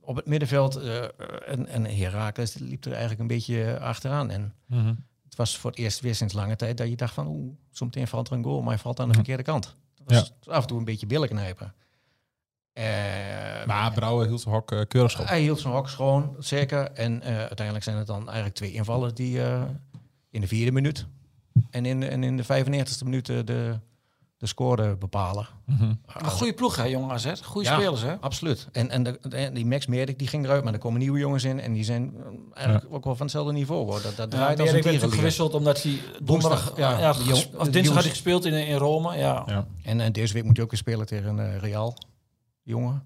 op 0.00 0.16
het 0.16 0.26
middenveld. 0.26 0.76
eh, 0.76 1.02
en, 1.46 1.66
en 1.66 1.84
Heracles 1.84 2.54
liep 2.54 2.84
er 2.84 2.90
eigenlijk 2.90 3.20
een 3.20 3.26
beetje 3.26 3.78
achteraan. 3.80 4.30
En 4.30 4.54
het 5.24 5.36
was 5.36 5.56
voor 5.56 5.70
het 5.70 5.78
eerst 5.78 6.00
weer 6.00 6.14
sinds 6.14 6.34
lange 6.34 6.56
tijd 6.56 6.76
dat 6.76 6.88
je 6.88 6.96
dacht 6.96 7.14
van... 7.14 7.26
oeh, 7.26 7.52
zometeen 7.70 8.08
valt 8.08 8.28
er 8.28 8.36
een 8.36 8.44
goal, 8.44 8.60
maar 8.60 8.72
hij 8.74 8.82
valt 8.82 9.00
aan 9.00 9.08
de 9.08 9.14
verkeerde 9.14 9.42
kant. 9.42 9.76
Was 10.04 10.32
af 10.44 10.62
en 10.62 10.68
toe 10.68 10.78
een 10.78 10.84
beetje 10.84 11.06
billen 11.06 11.28
knijpen. 11.28 11.74
Eh, 12.80 13.66
Maar 13.66 13.92
Brouwer 13.92 14.26
hield 14.26 14.40
zijn 14.40 14.54
hok 14.54 14.72
eh, 14.72 14.80
keurig 14.88 15.10
schoon. 15.10 15.26
hij 15.26 15.40
hield 15.40 15.60
zijn 15.60 15.72
hok 15.74 15.88
schoon, 15.88 16.36
zeker. 16.38 16.90
En 16.92 17.22
eh, 17.22 17.36
uiteindelijk 17.38 17.84
zijn 17.84 17.96
het 17.96 18.06
dan 18.06 18.24
eigenlijk 18.26 18.54
twee 18.54 18.72
invallen 18.72 19.14
die 19.14 19.42
eh, 19.42 19.62
in 20.30 20.40
de 20.40 20.46
vierde 20.46 20.72
minuut 20.72 21.06
en 21.70 21.86
in, 21.86 22.02
en 22.02 22.24
in 22.24 22.36
de 22.36 22.44
95e 22.44 23.04
minuut 23.04 23.26
de, 23.26 23.78
de 24.36 24.46
score 24.46 24.96
bepalen. 24.96 25.46
Mhm. 25.66 25.82
Een 26.06 26.30
goede 26.30 26.52
ploeg, 26.54 26.76
hè, 26.76 26.84
jong 26.84 27.10
AZ. 27.10 27.32
Goede 27.42 27.68
Ja. 27.68 27.74
spelers, 27.74 28.02
hè? 28.02 28.14
Absoluut. 28.20 28.68
En, 28.72 28.90
en, 28.90 29.02
de, 29.02 29.18
en 29.30 29.54
die 29.54 29.66
Max 29.66 29.86
Meerdik 29.86 30.18
die 30.18 30.28
ging 30.28 30.44
eruit, 30.44 30.64
maar 30.64 30.72
er 30.72 30.78
komen 30.78 30.98
nieuwe 31.00 31.18
jongens 31.18 31.44
in 31.44 31.60
en 31.60 31.72
die 31.72 31.84
zijn 31.84 32.14
eigenlijk 32.54 32.86
ook 32.94 33.04
wel 33.04 33.14
van 33.16 33.26
hetzelfde 33.26 33.52
niveau. 33.52 33.84
Hoor. 33.84 34.02
Dat, 34.02 34.16
dat 34.16 34.32
Ja, 34.32 34.38
draait 34.38 34.60
als 34.60 34.68
Erik 34.68 34.84
een 34.84 35.00
werd 35.00 35.12
gewisseld 35.14 35.54
omdat 35.54 35.82
hij 35.82 35.98
donderdag, 36.22 36.72
ja, 36.76 36.98
ja, 36.98 37.10
of 37.10 37.68
dinsdag 37.68 37.94
had 37.94 38.02
hij 38.02 38.12
gespeeld 38.12 38.44
in, 38.44 38.52
in 38.66 38.76
Rome. 38.76 39.08
Ja, 39.16 39.18
ja. 39.18 39.44
Ja. 39.46 39.66
En, 39.82 40.00
en 40.00 40.12
deze 40.12 40.34
week 40.34 40.44
moet 40.44 40.56
je 40.56 40.62
ook 40.62 40.70
weer 40.70 40.78
spelen 40.80 41.06
tegen 41.06 41.38
een 41.38 41.58
Real 41.58 41.96
jongen. 42.62 43.04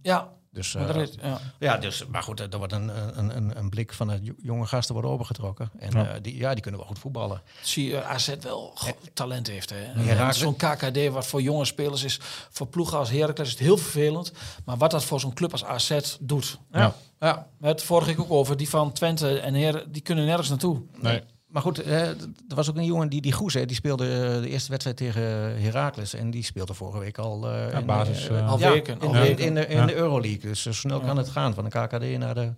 Dus, 0.52 0.74
eh, 0.74 1.06
ja. 1.22 1.40
ja, 1.58 1.76
dus, 1.76 2.06
maar 2.06 2.22
goed, 2.22 2.40
er 2.40 2.58
wordt 2.58 2.72
een, 2.72 3.18
een, 3.18 3.36
een, 3.36 3.58
een 3.58 3.68
blik 3.70 3.92
van 3.92 4.08
het 4.08 4.26
jo- 4.26 4.34
jonge 4.42 4.66
gasten 4.66 4.94
worden 4.94 5.10
overgetrokken. 5.12 5.70
En 5.78 5.90
Ja. 5.90 6.04
ja. 6.12 6.18
die, 6.18 6.36
ja, 6.36 6.52
die 6.52 6.62
kunnen 6.62 6.80
wel 6.80 6.88
goed 6.88 6.98
voetballen. 6.98 7.42
zie 7.62 7.88
je 7.88 8.04
AZ 8.04 8.34
wel 8.40 8.78
talent 9.12 9.46
heeft. 9.46 9.72
Hè? 9.74 10.32
Zo'n 10.32 10.56
KKD 10.56 11.08
wat 11.08 11.26
voor 11.26 11.42
jonge 11.42 11.64
spelers 11.64 12.02
is, 12.04 12.20
voor 12.50 12.66
ploegen 12.66 12.98
als 12.98 13.10
Heracles 13.10 13.46
is 13.46 13.52
het 13.52 13.62
heel 13.62 13.76
vervelend. 13.76 14.32
Maar 14.64 14.76
wat 14.76 14.90
dat 14.90 15.04
voor 15.04 15.20
zo'n 15.20 15.34
club 15.34 15.52
als 15.52 15.64
AZ 15.64 16.16
doet. 16.20 16.58
Ja. 16.72 16.94
ja. 17.20 17.46
Het 17.60 17.82
vorige 17.82 18.10
ik 18.10 18.20
ook 18.20 18.30
over, 18.30 18.56
die 18.56 18.68
van 18.68 18.92
Twente 18.92 19.38
en 19.38 19.54
Her, 19.54 19.92
die 19.92 20.02
kunnen 20.02 20.24
nergens 20.26 20.48
naartoe. 20.48 20.82
Nee. 21.00 21.22
Maar 21.54 21.62
goed, 21.62 21.78
eh, 21.82 22.08
er 22.08 22.16
was 22.54 22.70
ook 22.70 22.76
een 22.76 22.84
jongen, 22.84 23.08
die, 23.08 23.20
die 23.20 23.32
Goes, 23.32 23.54
hè, 23.54 23.66
die 23.66 23.76
speelde 23.76 24.04
eh, 24.04 24.40
de 24.40 24.48
eerste 24.48 24.68
wedstrijd 24.70 24.96
tegen 24.96 25.22
Heracles. 25.62 26.14
En 26.14 26.30
die 26.30 26.42
speelde 26.42 26.74
vorige 26.74 26.98
week 26.98 27.18
al 27.18 27.48
eh, 27.50 27.70
Ja, 27.70 27.78
in, 27.78 27.86
basis, 27.86 28.30
Al 28.30 28.58
ja, 28.58 28.70
weken, 28.70 29.00
in, 29.00 29.12
de- 29.12 29.28
in 29.44 29.54
de, 29.54 29.66
in 29.66 29.76
Ja. 29.76 29.86
de 29.86 29.94
Euroleague. 29.94 30.40
Dus 30.40 30.62
zo 30.62 30.72
snel 30.72 31.00
kan 31.00 31.16
het 31.16 31.28
gaan 31.28 31.54
van 31.54 31.64
de 31.64 31.70
KKD 31.70 32.18
naar 32.18 32.34
de, 32.34 32.52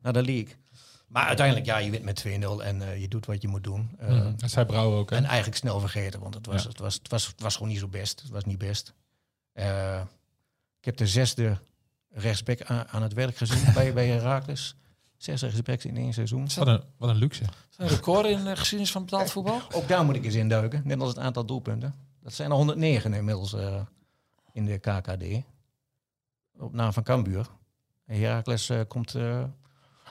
naar 0.00 0.12
de 0.12 0.22
league. 0.22 0.54
Maar 1.08 1.26
uiteindelijk, 1.26 1.66
ja, 1.66 1.78
je 1.78 1.90
wint 1.90 2.04
met 2.04 2.24
2-0 2.26 2.30
en 2.62 2.82
eh, 2.82 3.00
je 3.00 3.08
doet 3.08 3.26
wat 3.26 3.42
je 3.42 3.48
moet 3.48 3.64
doen. 3.64 3.90
Eh, 3.98 4.08
Mhm. 4.08 4.32
Dat 4.36 4.50
zei 4.50 4.66
Brouwer 4.66 4.98
ook. 4.98 5.10
Hè? 5.10 5.16
En 5.16 5.24
eigenlijk 5.24 5.56
snel 5.56 5.80
vergeten, 5.80 6.20
want 6.20 6.34
het 6.34 6.46
was, 6.46 6.62
Ja. 6.62 6.68
het 6.68 6.78
was, 6.78 6.94
het 6.94 7.08
was, 7.10 7.26
het 7.26 7.40
was 7.40 7.54
gewoon 7.54 7.68
niet 7.68 7.78
zo 7.78 7.88
best. 7.88 8.20
Het 8.20 8.30
was 8.30 8.44
niet 8.44 8.58
best. 8.58 8.92
Eh, 9.52 10.00
ik 10.78 10.84
heb 10.84 10.96
de 10.96 11.06
zesde 11.06 11.58
rechtsback 12.10 12.62
aan, 12.62 12.88
aan 12.88 13.02
het 13.02 13.12
werk 13.12 13.36
gezien 13.36 13.72
bij, 13.74 13.92
bij 13.92 14.06
Heracles. 14.06 14.74
Zes 15.18 15.42
rechtsbacks 15.42 15.84
in 15.84 15.96
één 15.96 16.12
seizoen. 16.12 16.46
Wat 16.56 16.66
een, 16.66 16.82
wat 16.96 17.08
een 17.10 17.16
luxe. 17.16 17.42
Is 17.42 17.76
dat 17.76 17.90
een 17.90 17.96
record 17.96 18.26
in 18.26 18.44
de 18.44 18.56
geschiedenis 18.56 18.92
van 18.92 19.04
betaald 19.04 19.30
voetbal? 19.30 19.60
Ook 19.72 19.88
daar 19.88 20.04
moet 20.04 20.14
ik 20.16 20.24
eens 20.24 20.34
induiken, 20.34 20.82
net 20.84 21.00
als 21.00 21.08
het 21.08 21.18
aantal 21.18 21.44
doelpunten. 21.44 21.94
Dat 22.22 22.32
zijn 22.34 22.50
er 22.50 22.56
109 22.56 23.12
inmiddels 23.14 23.52
eh, 23.52 23.80
in 24.52 24.64
de 24.64 24.78
KKD. 24.78 25.24
Op 26.58 26.72
naam 26.72 26.92
van 26.92 27.02
Cambuur. 27.02 27.46
En 28.06 28.20
Heracles 28.20 28.68
eh, 28.68 28.80
komt, 28.88 29.14
eh, 29.14 29.44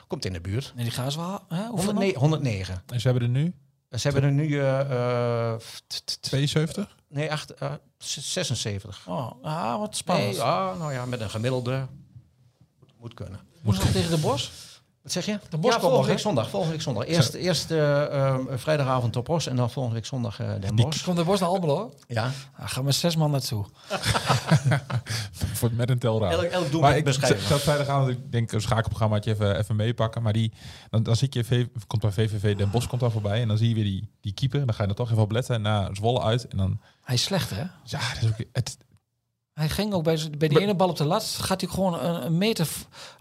komt 0.06 0.24
in 0.24 0.32
de 0.32 0.40
buurt. 0.40 0.72
Nee, 0.74 0.84
die 0.84 0.92
gaan 0.92 1.12
ze 1.12 1.18
wel. 1.18 1.40
Hè? 1.48 1.66
Hoeveel 1.66 1.84
109, 1.84 2.20
109. 2.20 2.82
En 2.86 3.00
ze 3.00 3.08
hebben 3.08 3.24
er 3.24 3.32
nu 3.34 3.54
Ze 3.90 4.08
hebben 4.08 4.22
er 4.22 4.32
nu... 4.32 4.60
eh, 4.60 5.50
eh, 5.52 5.58
t- 5.58 5.84
t- 5.86 6.06
t- 6.06 6.22
72? 6.22 6.96
nee, 7.08 7.32
acht, 7.32 7.50
eh, 7.54 7.72
z- 7.98 8.32
76. 8.32 9.04
Oh, 9.08 9.30
ah, 9.42 9.78
wat 9.78 9.96
spannend. 9.96 10.30
Nee, 10.30 10.40
ah, 10.42 10.78
nou 10.78 10.92
ja, 10.92 11.06
met 11.06 11.20
een 11.20 11.30
gemiddelde... 11.30 11.86
Moet, 12.78 12.92
moet 13.00 13.14
kunnen. 13.14 13.40
Moest 13.60 13.80
nog 13.80 13.90
tegen 13.90 14.10
de 14.10 14.18
bos? 14.18 14.52
Wat 15.14 15.24
zeg 15.24 15.26
je? 15.26 15.38
De 15.50 15.56
Bos 15.58 15.74
ja, 15.74 15.80
volgende 15.80 16.06
week 16.06 16.18
zondag. 16.18 16.48
Volgende 16.50 16.74
week 16.74 16.82
zondag. 16.84 17.06
Eerst, 17.06 17.34
eerst 17.34 17.70
eh, 17.70 18.04
ehm, 18.04 18.40
vrijdagavond 18.50 19.16
op 19.16 19.24
Bos 19.24 19.46
en 19.46 19.56
dan 19.56 19.70
volgende 19.70 19.96
week 19.98 20.06
zondag 20.08 20.40
eh 20.40 20.50
Den 20.60 20.74
Bosch. 20.76 21.04
Komt 21.04 21.16
de 21.16 21.24
bos 21.24 21.40
naar 21.40 21.48
Almelo? 21.48 21.94
Ja. 22.08 22.30
Ah, 22.56 22.68
gaan 22.70 22.84
met 22.84 22.94
zes 22.94 23.16
man 23.16 23.30
naartoe. 23.30 23.64
Voor, 25.52 25.70
met 25.72 25.90
een 25.90 25.98
telraad. 25.98 26.32
Elk, 26.32 26.42
elk 26.42 26.70
doel 26.70 26.80
Maar 26.80 26.90
met 26.90 26.98
ik 26.98 27.04
beschrijving. 27.04 27.40
zat 27.40 27.60
vrijdagavond, 27.60 28.08
ik 28.10 28.32
denk 28.32 28.52
een 28.52 28.60
schakelprogrammaatje 28.60 29.30
even, 29.32 29.58
even 29.58 29.76
meepakken. 29.76 30.22
Maar 30.22 30.32
die, 30.32 30.52
dan, 30.90 31.02
dan 31.02 31.16
zit 31.16 31.34
je, 31.34 31.44
V- 31.44 31.66
komt 31.86 32.02
bij 32.02 32.10
VVV 32.12 32.56
Den 32.56 32.70
Bosch 32.70 32.86
komt 32.88 33.00
daar 33.00 33.10
voorbij. 33.10 33.40
En 33.42 33.48
dan 33.48 33.56
zie 33.58 33.68
je 33.68 33.74
weer 33.74 33.84
die, 33.84 34.08
die 34.20 34.32
keeper. 34.32 34.58
Dan 34.66 34.74
ga 34.74 34.82
je 34.82 34.88
er 34.88 34.94
toch 34.94 35.10
even 35.10 35.22
op 35.22 35.30
letten. 35.30 35.54
En 35.54 35.62
na 35.62 35.88
Zwolle 35.92 36.22
uit. 36.22 36.48
En 36.48 36.56
dan, 36.56 36.80
Hij 37.02 37.14
is 37.14 37.22
slecht, 37.22 37.50
hè? 37.50 37.62
ja, 37.84 37.98
dat 38.14 38.22
is 38.22 38.28
ook, 38.28 38.46
het, 38.52 38.76
Hij 39.58 39.68
ging 39.68 39.92
ook 39.92 40.02
bij, 40.04 40.30
bij 40.38 40.48
die 40.48 40.60
ene 40.60 40.74
bal 40.74 40.88
op 40.88 40.96
de 40.96 41.04
lat, 41.04 41.24
gaat 41.24 41.60
hij 41.60 41.70
gewoon 41.70 41.94
een, 42.00 42.24
een 42.26 42.38
meter 42.38 42.68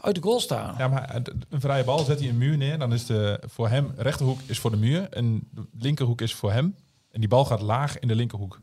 uit 0.01 0.15
de 0.15 0.21
goal 0.21 0.39
staan. 0.39 0.75
ja, 0.77 0.87
maar 0.87 1.13
het- 1.13 1.31
een 1.49 1.61
vrije 1.61 1.83
bal 1.83 2.03
zet 2.03 2.19
hij 2.19 2.29
een 2.29 2.37
muur 2.37 2.57
neer. 2.57 2.79
Dan 2.79 2.93
is 2.93 3.05
de, 3.05 3.39
voor 3.47 3.69
hem, 3.69 3.93
rechterhoek 3.97 4.39
is 4.45 4.59
voor 4.59 4.71
de 4.71 4.77
muur. 4.77 5.09
En 5.09 5.47
de 5.51 5.65
linkerhoek 5.79 6.21
is 6.21 6.33
voor 6.35 6.51
hem. 6.51 6.75
En 7.11 7.19
die 7.19 7.29
bal 7.29 7.45
gaat 7.45 7.61
laag 7.61 7.99
in 7.99 8.07
de 8.07 8.15
linkerhoek. 8.15 8.61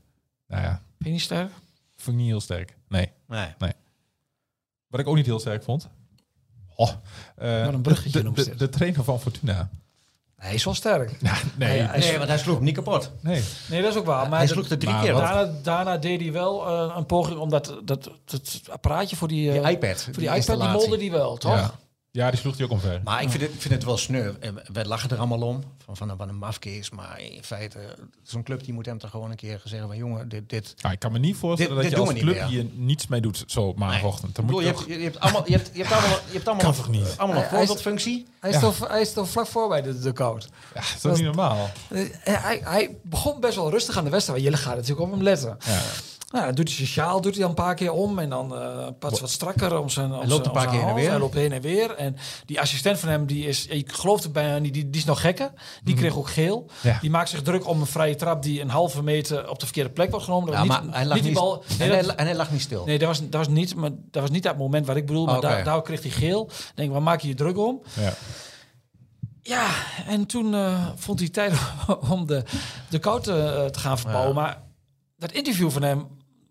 Nou 0.49 0.63
ja, 0.63 0.71
Vind 0.71 0.83
je 1.05 1.11
niet 1.11 1.21
sterk? 1.21 1.51
vond 1.97 2.17
ik 2.17 2.23
niet 2.23 2.31
heel 2.31 2.41
sterk. 2.41 2.77
Nee. 2.89 3.11
Nee. 3.29 3.73
Wat 4.89 5.01
ik 5.01 5.07
ook 5.07 5.17
niet 5.17 5.27
heel 5.27 5.41
sterk 5.41 5.63
vond. 5.63 5.89
Oh, 6.77 6.91
eh, 7.37 7.65
Wat 7.65 7.75
een 7.75 7.83
bruggetje 7.83 8.23
de, 8.23 8.33
de, 8.33 8.45
de, 8.45 8.55
dit. 8.57 8.73
trainer 8.73 9.05
van 9.05 9.21
Fortuna. 9.21 9.71
Hij 10.45 10.55
is 10.55 10.65
wel 10.65 10.75
sterk. 10.75 11.11
Ja, 11.21 11.35
nee, 11.57 11.69
Hij- 11.69 11.79
hij- 11.87 11.99
Nee, 11.99 12.17
want 12.17 12.29
hij 12.29 12.39
sloeg 12.39 12.55
hem 12.55 12.65
niet 12.65 12.75
kapot. 12.75 13.11
nee. 13.21 13.43
Nee, 13.69 13.83
dat 13.83 13.91
is 13.91 13.99
ook 13.99 14.07
waar. 14.07 14.29
Maar 14.29 14.39
hij 14.39 14.49
sloeg 14.49 14.69
er 14.69 14.79
drie 14.79 15.01
keer. 15.01 15.13
daarna, 15.15 15.51
daarna 15.63 15.97
deed 15.97 16.21
hij 16.21 16.33
wel 16.33 16.67
eh, 16.67 16.95
een 16.97 17.07
poging 17.07 17.39
om 17.39 17.51
dat, 17.51 17.75
dat, 17.85 18.11
dat 18.25 18.61
apparaatje 18.71 19.17
voor 19.17 19.29
die, 19.29 19.53
eh, 19.53 19.63
Die 19.63 19.71
iPad. 19.73 20.03
voor 20.03 20.13
die 20.13 20.29
iPad, 20.35 20.61
die 20.61 20.69
molde 20.69 20.97
die 20.97 21.11
wel, 21.11 21.37
toch? 21.37 21.75
Ja. 22.17 22.31
die 22.31 22.41
sloeg 22.41 22.57
hij 22.57 22.65
ook 22.65 22.71
omver. 22.71 23.01
Maar 23.05 23.23
ik 23.23 23.31
vind 23.31 23.43
het, 23.43 23.53
ik 23.55 23.61
vind 23.61 23.75
het 23.75 23.85
wel 23.85 23.97
sneu. 23.97 24.33
We 24.73 24.87
lachen 24.87 25.11
er 25.11 25.19
allemaal 25.19 25.43
om. 25.43 25.63
Van, 25.85 25.97
van, 25.97 26.09
een- 26.11 26.17
van 26.17 26.29
een 26.29 26.37
mafkees. 26.37 26.91
Maar 26.91 27.21
in 27.21 27.43
feite, 27.45 27.79
zo'n 28.23 28.43
club 28.43 28.65
die 28.65 28.73
moet 28.75 28.87
hem 28.87 28.99
toch 28.99 29.11
gewoon 29.11 29.31
een 29.31 29.37
keer 29.37 29.61
zeggen 29.65 29.89
van... 29.89 29.97
jongen, 29.97 30.29
dit... 30.29 30.49
dit 30.51 30.75
Ja, 30.77 30.91
ik 30.93 30.99
kan 30.99 31.13
me 31.13 31.19
niet 31.19 31.37
voorstellen 31.37 31.75
Dit- 31.75 31.91
dat 31.91 31.99
dit 32.01 32.07
je 32.09 32.13
als 32.15 32.21
club 32.35 32.49
hier 32.49 32.67
niets 32.75 33.07
mee 33.07 33.21
doet 33.21 33.45
zo 33.47 33.73
maandagochtend. 33.77 34.35
Dan 34.37 34.45
moet 34.45 34.55
je 34.55 34.61
je, 34.61 34.67
hebt, 34.67 34.79
toch... 34.79 34.89
je, 34.89 35.03
hebt 35.03 35.21
allemaal, 35.21 35.43
je, 35.47 35.53
hebt, 35.53 35.71
je 35.73 35.79
hebt 35.83 35.93
allemaal, 35.93 36.19
je 36.27 36.33
hebt 36.33 36.47
allemaal, 36.49 36.65
Kan 36.65 36.75
toch 36.75 36.89
niet? 36.89 37.15
allemaal 37.17 37.43
een 37.43 37.49
voorbeeldfunctie. 37.49 38.27
Hij, 38.41 38.51
is 38.51 38.57
Ja. 38.57 38.63
toch, 38.63 38.89
hij 38.89 39.01
is 39.01 39.13
toch 39.13 39.29
vlak 39.29 39.47
voor 39.47 39.69
bij 39.69 39.83
de, 39.83 39.99
de. 39.99 40.13
Ja, 40.17 40.33
dat 40.33 40.83
is 40.95 41.01
toch 41.01 41.17
niet 41.17 41.25
normaal? 41.25 41.71
Eh, 41.91 42.01
Hij, 42.21 42.61
hij 42.65 42.97
begon 43.03 43.41
best 43.41 43.55
wel 43.57 43.71
rustig 43.71 43.97
aan 43.97 44.05
de 44.05 44.11
wedstrijd. 44.11 44.41
want 44.43 44.53
Jullie 44.53 44.67
gaan 44.69 44.77
natuurlijk 44.77 45.07
op 45.07 45.13
hem 45.13 45.23
letten. 45.23 45.57
Ja. 45.67 45.81
Nou, 46.35 46.47
dan 46.47 46.55
doet 46.55 46.67
hij 46.69 46.77
zijn 46.77 46.89
sjaal 46.89 47.21
doet 47.21 47.33
hij 47.33 47.41
dan 47.41 47.49
een 47.51 47.57
paar 47.57 47.75
keer 47.75 47.93
om. 47.93 48.19
En 48.19 48.29
dan 48.31 48.55
eh 48.57 48.87
pas 48.99 49.21
wat 49.21 49.31
strakker 49.31 49.79
om 49.79 49.89
zijn 49.89 50.13
om 50.13 50.19
Hij 50.19 50.29
loopt 50.29 50.47
een 50.47 50.53
paar 50.53 50.67
keer 50.69 50.79
heen 50.79 50.89
en 50.89 50.95
weer. 50.95 51.11
Hij 51.11 51.19
loopt 51.19 51.35
heen 51.35 51.53
en 51.53 51.61
weer. 51.61 51.95
En 51.95 52.17
die 52.47 52.61
assistent 52.61 52.99
van 52.99 53.09
hem, 53.09 53.27
die 53.27 53.47
is... 53.47 53.67
Ik 53.67 53.93
geloof 53.93 54.23
het 54.23 54.33
bijna 54.33 54.59
niet. 54.59 54.75
Die, 54.75 54.91
die 54.91 55.01
is 55.01 55.07
nog 55.07 55.21
gekker. 55.21 55.51
Die 55.85 55.95
kreeg 55.95 56.17
ook 56.17 56.29
geel. 56.29 56.65
Mhm. 56.79 56.89
Ja. 56.89 56.99
Die 57.01 57.11
maakt 57.11 57.29
zich 57.29 57.43
druk 57.43 57.67
om 57.69 57.81
een 57.81 57.87
vrije 57.87 58.15
trap... 58.17 58.43
die 58.43 58.61
een 58.61 58.71
halve 58.71 59.03
meter 59.03 59.51
op 59.51 59.59
de 59.59 59.65
verkeerde 59.65 59.91
plek 59.91 60.11
wordt 60.11 60.25
genomen. 60.25 60.53
Ja, 60.53 60.65
maar 60.65 60.83
hij 60.91 61.07
lag 61.07 61.21
niet 61.23 61.33
bal... 61.33 61.65
en, 61.79 61.89
hij, 61.91 62.03
dat- 62.03 62.15
en 62.17 62.25
hij 62.27 62.35
lag 62.37 62.51
niet 62.51 62.61
stil. 62.61 62.85
Nee, 62.85 62.99
dat 62.99 63.09
was, 63.09 63.21
dat 63.21 63.35
was 63.47 63.49
niet, 63.49 63.75
maar 63.75 63.91
dat 64.11 64.23
was 64.23 64.31
niet 64.31 64.43
dat 64.43 64.57
moment 64.59 64.87
wat 64.87 64.97
ik 64.97 65.07
bedoel. 65.07 65.25
Maar 65.27 65.37
Oké. 65.37 65.47
daar, 65.47 65.65
daar 65.65 65.83
kreeg 65.83 66.03
hij 66.03 66.11
geel. 66.11 66.47
Ik 66.51 66.73
denk, 66.75 66.93
waar 66.93 67.03
maak 67.03 67.21
je 67.21 67.29
je 67.29 67.35
druk 67.35 67.59
om? 67.59 67.83
Ja. 68.01 68.13
Ja, 69.43 69.67
en 70.07 70.27
toen 70.27 70.55
eh, 70.55 70.87
vond 70.97 71.19
hij 71.19 71.29
tijd 71.29 71.53
om 72.11 72.27
de, 72.27 72.43
de 72.91 72.99
koud 72.99 73.27
eh, 73.27 73.35
te 73.65 73.79
gaan 73.79 73.99
verbouwen. 73.99 74.35
Maar 74.35 74.63
dat 75.19 75.33
interview 75.33 75.71
van 75.71 75.83
hem 75.83 76.07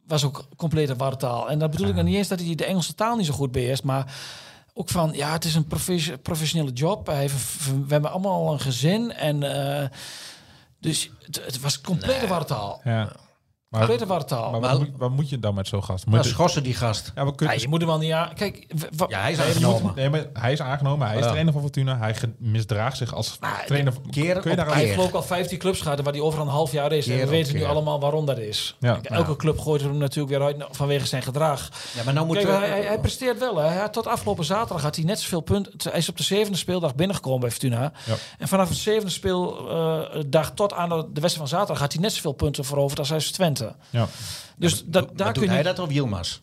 was 0.08 0.24
ook 0.24 0.46
complete 0.56 0.96
wartaal. 0.96 1.50
En 1.50 1.60
dat 1.60 1.72
bedoel 1.72 1.88
ik 1.88 1.96
dan 1.96 2.06
niet 2.06 2.16
eens 2.16 2.28
dat 2.28 2.40
hij 2.40 2.56
de 2.56 2.66
Engelse 2.66 2.96
taal 2.96 3.16
niet 3.16 3.26
zo 3.26 3.34
goed 3.34 3.52
beheerst. 3.52 3.84
Maar 3.84 4.16
ook 4.74 4.90
van, 4.90 5.14
ja, 5.14 5.32
het 5.32 5.46
is 5.46 5.56
een 5.56 5.68
profes- 5.68 6.12
professionele 6.22 6.72
job. 6.72 7.08
Hij 7.08 7.20
heeft, 7.20 7.66
we 7.66 7.94
hebben 7.94 8.12
allemaal 8.12 8.54
een 8.54 8.60
gezin. 8.60 9.12
En 9.14 9.44
eh, 9.44 9.90
dus 10.80 11.12
het, 11.20 11.46
het 11.46 11.60
was 11.60 11.82
complete 11.82 12.28
wartaal. 12.28 12.82
ja. 12.84 13.12
Maar, 13.74 13.82
Complete 13.88 14.06
wartaal. 14.06 14.52
maar 14.52 14.60
Maar, 14.60 14.70
wat, 14.72 14.80
moet, 14.80 14.90
wat 14.98 15.10
moet 15.12 15.30
je 15.30 15.40
dan 15.40 15.54
met 15.54 15.68
zo'n 15.68 15.84
gast? 15.84 16.06
Moet 16.06 16.16
Maar 16.16 16.24
je- 16.24 16.30
schorsen 16.30 16.64
die 16.64 16.74
gast. 16.74 17.12
ja, 17.16 17.26
we 17.26 17.36
kunnen, 17.36 17.60
je 17.60 17.68
moet 17.68 17.80
hem 17.80 17.88
wel 17.90 17.98
niet 17.98 18.12
aan... 18.12 18.34
Kijk, 18.34 18.66
Ja, 19.08 19.20
hij 19.22 19.32
is 19.32 19.38
Nee, 19.38 19.48
aangenomen. 19.48 19.82
moet- 19.82 19.96
nee, 19.96 20.10
maar 20.10 20.26
hij 20.34 20.52
is 20.52 20.62
aangenomen. 20.62 21.08
Hij 21.08 21.18
is 21.18 21.24
Ja. 21.24 21.30
trainer 21.30 21.54
van 21.54 21.62
Fortuna. 21.62 21.98
Hij 21.98 22.16
ge- 22.16 22.34
misdraagt 22.38 22.98
zich 22.98 23.14
als 23.14 23.38
Maar 23.40 23.64
trainer. 23.66 23.94
keer 24.12 24.40
Kun 24.40 24.50
je 24.52 24.58
daar 24.58 24.66
Hij 24.68 24.82
heeft 24.82 24.94
geloof 24.94 25.08
ik 25.10 25.16
al 25.16 25.24
15 25.24 25.58
clubs 25.58 25.82
gehad 25.82 26.02
waar 26.02 26.14
hij 26.14 26.22
overal 26.22 26.46
een 26.46 26.52
half 26.52 26.72
jaar 26.72 26.92
is. 26.92 27.08
en 27.08 27.18
we 27.18 27.28
weten 27.28 27.54
nu 27.56 27.64
allemaal 27.64 28.00
waarom 28.00 28.26
dat 28.26 28.38
is. 28.38 28.76
Ja, 28.80 28.92
Kijk, 28.94 29.04
nou 29.10 29.16
Elke 29.16 29.32
ja. 29.32 29.38
club 29.38 29.60
gooit 29.60 29.82
hem 29.82 29.98
natuurlijk 29.98 30.38
weer 30.38 30.44
uit 30.48 30.66
vanwege 30.72 31.06
zijn 31.06 31.24
gedrag. 31.24 31.70
Ja, 31.96 32.04
maar 32.04 32.14
nou 32.14 32.26
moet 32.26 32.36
Kijk, 32.36 32.48
we- 32.48 32.54
hij, 32.54 32.82
hij, 32.84 33.00
presteert 33.00 33.40
wel. 33.40 33.58
Hè. 33.58 33.68
Hij 33.68 33.90
tot 33.90 34.08
afgelopen 34.08 34.46
zaterdag 34.46 34.82
had 34.84 34.96
hij 34.96 35.06
net 35.06 35.20
zoveel 35.20 35.42
punten. 35.42 35.90
Hij 35.92 36.00
is 36.00 36.10
op 36.10 36.18
de 36.18 36.24
zevende 36.24 36.58
speeldag 36.58 36.96
binnengekomen 36.96 37.40
bij 37.40 37.50
Fortuna. 37.52 37.82
Ja. 38.06 38.14
En 38.38 38.48
vanaf 38.48 38.68
de 38.68 38.74
zevende 38.76 39.12
speeldag 39.12 40.52
tot 40.56 40.74
aan 40.74 40.90
de, 40.90 40.96
de 40.96 41.22
wedstrijd 41.22 41.34
van 41.36 41.48
zaterdag 41.48 41.80
had 41.80 41.94
hij 41.94 42.02
net 42.02 42.14
zoveel 42.14 42.32
punten 42.32 42.66
veroverd 42.66 43.00
als 43.00 43.10
hij 43.10 43.18
is 43.18 43.32
Twente. 43.32 43.63
Ja. 43.90 44.08
Dus 44.58 44.84
dat, 44.86 45.18
daar 45.18 45.34
kun 45.34 45.42
je... 45.42 45.50
hij 45.50 45.64
dat 45.64 45.80
of 45.80 45.92
Yilmaz? 45.92 46.40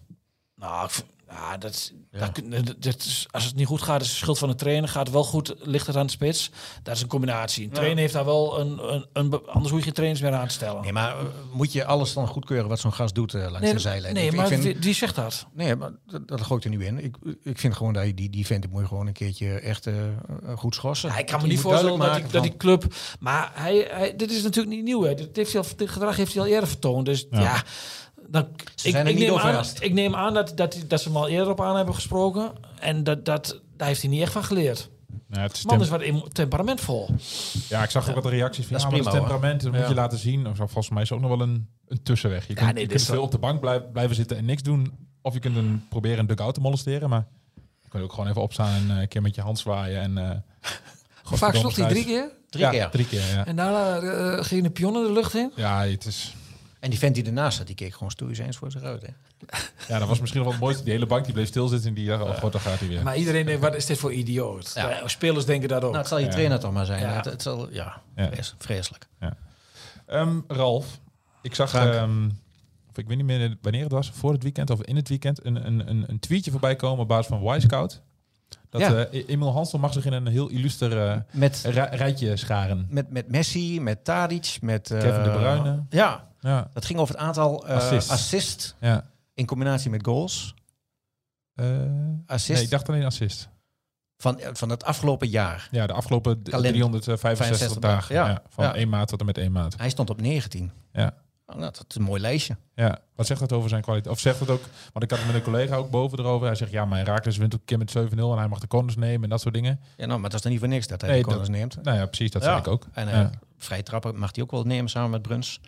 Nou, 0.54 0.90
ja, 1.28 1.56
dat, 1.56 1.70
is- 1.70 1.92
Ja. 2.12 2.28
kun- 2.28 2.50
dat- 2.50 2.64
dat 2.82 2.96
is, 2.96 3.26
als 3.30 3.44
het 3.44 3.54
niet 3.54 3.66
goed 3.66 3.82
gaat, 3.82 4.00
is 4.00 4.08
het 4.08 4.16
schuld 4.16 4.38
van 4.38 4.48
de 4.48 4.54
trainer. 4.54 4.88
Gaat 4.88 5.02
het 5.06 5.12
wel 5.14 5.24
goed, 5.24 5.54
ligt 5.58 5.86
het 5.86 5.96
aan 5.96 6.06
de 6.06 6.12
spits. 6.12 6.50
Dat 6.82 6.94
is 6.96 7.02
een 7.02 7.08
combinatie. 7.08 7.64
Een 7.64 7.70
trainer 7.70 7.98
heeft 7.98 8.12
daar 8.12 8.24
wel 8.24 8.60
een, 8.60 8.92
een, 8.94 9.06
een 9.12 9.46
anders 9.46 9.68
hoef 9.70 9.78
je 9.78 9.84
geen 9.84 9.92
trainers 9.94 10.20
meer 10.22 10.32
aan 10.32 10.46
te 10.46 10.52
stellen. 10.54 10.82
Nee, 10.82 10.92
maar 10.92 11.10
eh, 11.18 11.24
moet 11.52 11.72
je 11.72 11.84
alles 11.84 12.12
dan 12.12 12.26
goedkeuren 12.26 12.68
wat 12.68 12.80
zo'n 12.80 12.92
gast 12.92 13.14
doet 13.14 13.34
eh, 13.34 13.40
langs 13.40 13.60
Nee, 13.60 13.72
de 13.72 13.78
zijlijn? 13.78 14.14
nee 14.14 14.24
Ik- 14.26 14.30
ik 14.30 14.36
maar 14.36 14.46
vind- 14.46 14.62
wie, 14.62 14.76
wie 14.80 14.94
zegt 14.94 15.14
dat? 15.14 15.46
Nee, 15.52 15.76
maar 15.76 15.90
dat, 16.06 16.28
dat 16.28 16.40
gooi 16.40 16.58
ik 16.58 16.64
er 16.64 16.70
nu 16.78 16.84
in. 16.86 17.04
Ik, 17.04 17.16
ik 17.42 17.58
vind 17.58 17.74
gewoon 17.76 17.92
dat 17.92 18.06
je 18.06 18.14
die, 18.14 18.30
die 18.30 18.46
vent 18.46 18.62
die 18.62 18.70
moet 18.70 18.80
je 18.80 18.86
gewoon 18.88 19.06
een 19.06 19.12
keertje 19.12 19.52
echt 19.60 19.86
eh, 19.86 19.94
goed 20.56 20.74
schorsen. 20.74 21.08
Ja, 21.10 21.18
ik 21.18 21.26
kan 21.26 21.36
me 21.40 21.46
Je 21.46 21.52
niet 21.52 21.60
voorstellen 21.60 21.98
dat 21.98 22.14
die, 22.14 22.26
dat 22.26 22.42
die 22.42 22.56
club... 22.56 22.94
Maar 23.20 23.50
hij, 23.54 23.86
hij, 23.90 24.16
dit 24.16 24.30
is 24.30 24.42
natuurlijk 24.42 24.74
niet 24.74 24.84
nieuw. 24.84 25.02
Hè. 25.02 25.14
Dit, 25.14 25.36
heeft 25.36 25.52
hij 25.52 25.62
al, 25.62 25.68
dit 25.76 25.90
gedrag 25.90 26.16
heeft 26.16 26.32
hij 26.34 26.42
al 26.42 26.48
eerder 26.48 26.68
vertoond. 26.68 27.06
Dus 27.06 27.26
ja... 27.30 27.62
Ja. 28.32 28.40
dan, 28.40 28.46
Ze 28.74 28.90
zijn 28.90 29.06
er 29.06 29.12
niet 29.14 29.28
neem 29.28 29.38
aan, 29.38 29.64
ik 29.80 29.92
neem 29.92 30.14
aan 30.14 30.34
dat, 30.34 30.52
dat, 30.56 30.84
dat 30.86 31.00
ze 31.00 31.08
hem 31.08 31.16
al 31.16 31.28
eerder 31.28 31.50
op 31.50 31.60
aan 31.60 31.76
hebben 31.76 31.94
gesproken. 31.94 32.52
En 32.80 33.04
dat, 33.04 33.24
dat, 33.24 33.60
daar 33.76 33.88
heeft 33.88 34.00
hij 34.00 34.10
niet 34.10 34.22
echt 34.22 34.32
van 34.32 34.44
geleerd. 34.44 34.90
Ja, 35.28 35.40
het 35.40 35.52
is 35.56 35.62
De 35.62 35.66
man 35.68 35.80
is 35.80 35.88
wat 35.88 36.34
temperamentvol. 36.34 37.08
ja, 37.68 37.82
ik 37.82 37.90
zag 37.90 38.08
ook 38.08 38.14
wat 38.14 38.26
reacties 38.26 38.64
van 38.66 38.72
Dat 38.72 38.82
ja, 38.82 38.88
prima, 38.88 39.10
temperament 39.10 39.62
dat 39.62 39.72
moet 39.72 39.88
je 39.88 39.94
laten 39.94 40.18
zien. 40.18 40.46
Of 40.46 40.56
Volgens 40.56 40.88
mij 40.90 41.02
is 41.02 41.12
ook 41.12 41.20
nog 41.20 41.30
wel 41.30 41.40
een, 41.40 41.68
een 41.88 42.02
tussenweg. 42.02 42.46
Je 42.46 42.54
kunt, 42.54 42.72
nee, 42.72 42.82
je 42.82 42.88
kunt 42.88 43.00
is 43.00 43.06
veel 43.06 43.14
wel- 43.14 43.24
op 43.24 43.30
de 43.30 43.38
bank 43.38 43.60
blijven, 43.60 43.90
blijven 43.92 44.16
zitten 44.16 44.36
en 44.36 44.44
niks 44.44 44.62
doen. 44.62 44.92
Of 45.22 45.34
je 45.34 45.40
kunt 45.40 45.56
een, 45.56 45.86
proberen 45.88 46.18
een 46.18 46.26
dugout 46.26 46.54
te 46.54 46.60
molesteren. 46.60 47.08
Maar 47.08 47.26
je 47.82 47.88
kunt 47.88 48.02
ook 48.02 48.12
gewoon 48.12 48.28
even 48.28 48.42
opstaan 48.42 48.74
en 48.74 48.90
eh, 48.96 49.00
een 49.00 49.08
keer 49.08 49.22
met 49.22 49.34
je 49.34 49.40
hand 49.40 49.58
zwaaien. 49.58 50.00
En, 50.00 50.18
eh 50.18 50.30
Hoe 51.22 51.38
vaak 51.38 51.54
sloeg 51.54 51.76
hij? 51.76 51.88
Drie 51.88 52.04
keer? 52.04 52.30
Drie 52.48 52.64
ja, 52.64 52.70
keer. 52.70 52.90
Drie 52.90 53.06
keer, 53.06 53.26
ja. 53.34 53.46
En 53.46 53.56
daarna 53.56 53.96
eh, 53.98 54.44
ging 54.44 54.62
de 54.62 54.70
pionnen 54.70 55.02
de 55.06 55.12
lucht 55.12 55.34
in? 55.34 55.52
Ja, 55.56 55.84
het 55.84 56.06
is, 56.06 56.34
En 56.80 56.90
die 56.90 56.98
vent 56.98 57.14
die 57.14 57.24
ernaast 57.24 57.56
zat, 57.56 57.66
die 57.66 57.74
keek 57.76 57.92
gewoon 57.92 58.10
stoïcijns 58.10 58.56
voor 58.56 58.70
zich 58.70 58.82
uit. 58.82 59.02
Hè? 59.02 59.08
ja, 59.88 59.98
dat 59.98 60.08
was 60.08 60.20
misschien 60.20 60.40
nog 60.40 60.48
wel 60.50 60.56
het 60.58 60.64
mooiste. 60.64 60.84
Die 60.84 60.92
hele 60.92 61.06
bank 61.06 61.24
die 61.24 61.34
bleef 61.34 61.48
stilzitten 61.48 61.88
en 61.88 61.94
die 61.94 62.06
dacht, 62.08 62.22
oh 62.22 62.34
god, 62.38 62.52
daar 62.52 62.60
gaat 62.60 62.78
hij 62.78 62.88
weer. 62.88 63.02
Maar 63.02 63.16
iedereen 63.16 63.46
denkt, 63.46 63.60
wat 63.60 63.74
is 63.74 63.86
dit 63.86 63.98
voor 63.98 64.12
idioot? 64.12 64.72
Ja. 64.74 64.90
Ja, 64.90 65.08
spelers 65.08 65.44
denken 65.44 65.68
dat 65.68 65.78
ook. 65.82 65.88
Nou, 65.88 65.96
het 65.98 66.08
zal 66.08 66.18
je 66.18 66.24
Ja. 66.24 66.30
trainer 66.30 66.60
toch 66.60 66.72
maar 66.72 66.86
zijn. 66.86 67.00
Ja. 67.00 67.12
Het, 67.16 67.24
het 67.24 67.42
zal, 67.42 67.70
ja, 67.72 68.02
Ja. 68.16 68.28
Vres- 68.32 68.54
vreselijk. 68.58 69.06
Ehm, 70.06 70.40
Ralf, 70.48 71.00
ik 71.42 71.54
zag, 71.54 71.74
ehm, 71.74 72.26
of 72.90 72.96
ik 72.98 73.06
weet 73.08 73.16
niet 73.16 73.26
meer 73.26 73.56
wanneer 73.62 73.82
het 73.82 73.92
was, 73.92 74.10
voor 74.10 74.32
het 74.32 74.42
weekend 74.42 74.70
of 74.70 74.82
in 74.82 74.96
het 74.96 75.08
weekend, 75.08 75.44
een, 75.44 75.66
een, 75.66 75.88
een, 75.88 76.04
een 76.06 76.18
tweetje 76.18 76.50
voorbij 76.50 76.76
komen 76.76 77.00
op 77.00 77.08
basis 77.08 77.26
van 77.26 77.42
Wisecout. 77.42 78.00
Dat 78.70 78.80
Ja. 78.80 79.04
eh, 79.04 79.28
Emil 79.28 79.52
Hansel 79.52 79.78
mag 79.78 79.92
zich 79.92 80.04
in 80.04 80.12
een 80.12 80.26
heel 80.26 80.48
illuster 80.48 81.06
eh, 81.08 81.16
Met, 81.30 81.62
ri- 81.64 81.96
rijtje 81.96 82.36
scharen. 82.36 82.86
met, 82.90 83.10
met 83.10 83.30
Messi, 83.30 83.80
met 83.80 84.04
Tadic, 84.04 84.58
met... 84.60 84.90
eh, 84.90 84.98
Kevin 85.00 85.22
De 85.22 85.30
Bruyne. 85.30 85.82
Ja, 85.90 86.28
Ja, 86.40 86.68
dat 86.72 86.84
ging 86.84 86.98
over 86.98 87.14
het 87.14 87.22
aantal 87.24 87.66
eh 87.66 87.76
Assists. 87.76 88.10
assist 88.10 88.76
ja. 88.80 89.10
in 89.34 89.46
combinatie 89.46 89.90
met 89.90 90.04
goals. 90.06 90.54
Eh, 91.54 91.66
Assist 92.26 92.48
nee, 92.54 92.62
ik 92.62 92.70
dacht 92.70 92.88
alleen 92.88 93.04
assist. 93.04 93.48
van, 94.16 94.40
van 94.52 94.68
het 94.70 94.84
afgelopen 94.84 95.28
jaar. 95.28 95.68
Ja, 95.70 95.86
de 95.86 95.92
afgelopen 95.92 96.42
d- 96.42 96.48
Kalender. 96.48 96.72
365 96.72 97.46
65 97.46 97.78
dagen. 97.78 98.14
Ja. 98.14 98.28
ja. 98.28 98.42
van. 98.48 98.74
1 98.74 98.88
maand 98.88 99.08
tot 99.08 99.20
en 99.20 99.26
met 99.26 99.38
1 99.38 99.52
maand. 99.52 99.78
Hij 99.78 99.90
stond 99.90 100.10
op 100.10 100.20
19. 100.20 100.72
Ja. 100.92 101.14
Oh, 101.46 101.56
nou, 101.56 101.72
dat 101.72 101.84
is 101.88 101.94
een 101.96 102.02
mooi 102.02 102.20
lijstje. 102.20 102.56
Ja, 102.74 102.98
wat 103.14 103.26
zegt 103.26 103.40
dat 103.40 103.52
over 103.52 103.68
zijn 103.68 103.82
kwaliteit? 103.82 104.14
Of 104.14 104.20
zegt 104.20 104.40
het 104.40 104.50
ook, 104.50 104.62
want 104.92 105.04
ik 105.04 105.10
had 105.10 105.18
het 105.18 105.26
met 105.28 105.36
een 105.36 105.42
collega 105.42 105.76
ook 105.76 105.90
boven 105.90 106.18
erover. 106.18 106.46
Hij 106.46 106.56
zegt, 106.56 106.70
ja, 106.70 106.84
mijn 106.84 107.04
Raakles 107.04 107.36
wint 107.36 107.54
ook 107.54 107.60
een 107.60 107.66
keer 107.66 108.02
met 108.02 108.12
7-0 108.12 108.18
en 108.18 108.38
hij 108.38 108.48
mag 108.48 108.58
de 108.58 108.66
corners 108.66 108.96
nemen 108.96 109.22
en 109.22 109.28
dat 109.28 109.40
soort 109.40 109.54
dingen. 109.54 109.80
Ja, 109.96 110.06
nou, 110.06 110.20
maar 110.20 110.28
dat 110.30 110.34
is 110.38 110.42
dan 110.42 110.50
niet 110.50 110.60
voor 110.60 110.68
niks 110.70 110.86
dat 110.86 111.00
hij 111.00 111.10
Nee, 111.10 111.18
de 111.18 111.24
corners 111.26 111.48
neemt. 111.48 111.82
Nou 111.82 111.96
ja, 111.98 112.06
precies, 112.06 112.30
dat 112.30 112.42
Ja. 112.42 112.48
zei 112.48 112.60
ik 112.60 112.68
ook. 112.68 112.86
En 112.92 113.08
eh 113.08 113.14
Ja. 113.14 113.30
vrij 113.58 113.82
trappen 113.82 114.18
mag 114.18 114.34
hij 114.34 114.44
ook 114.44 114.50
wel 114.50 114.62
nemen 114.64 114.90
samen 114.90 115.10
met 115.10 115.22
Bruns. 115.22 115.60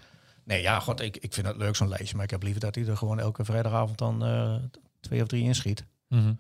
Nee, 0.45 0.63
ja, 0.63 0.81
god, 0.81 1.01
ik, 1.01 1.17
ik 1.17 1.33
vind 1.35 1.47
het 1.47 1.57
leuk 1.57 1.77
zo'n 1.77 1.89
lijstje. 1.89 2.15
Maar 2.17 2.25
ik 2.25 2.31
heb 2.31 2.43
liever 2.43 2.61
dat 2.61 2.75
hij 2.75 2.87
er 2.87 2.97
gewoon 2.97 3.19
elke 3.21 3.45
vrijdagavond 3.45 3.99
dan 3.99 4.25
eh, 4.25 4.55
twee 5.01 5.23
of 5.23 5.29
drie 5.29 5.43
inschiet. 5.43 5.85
Mhm. 6.09 6.33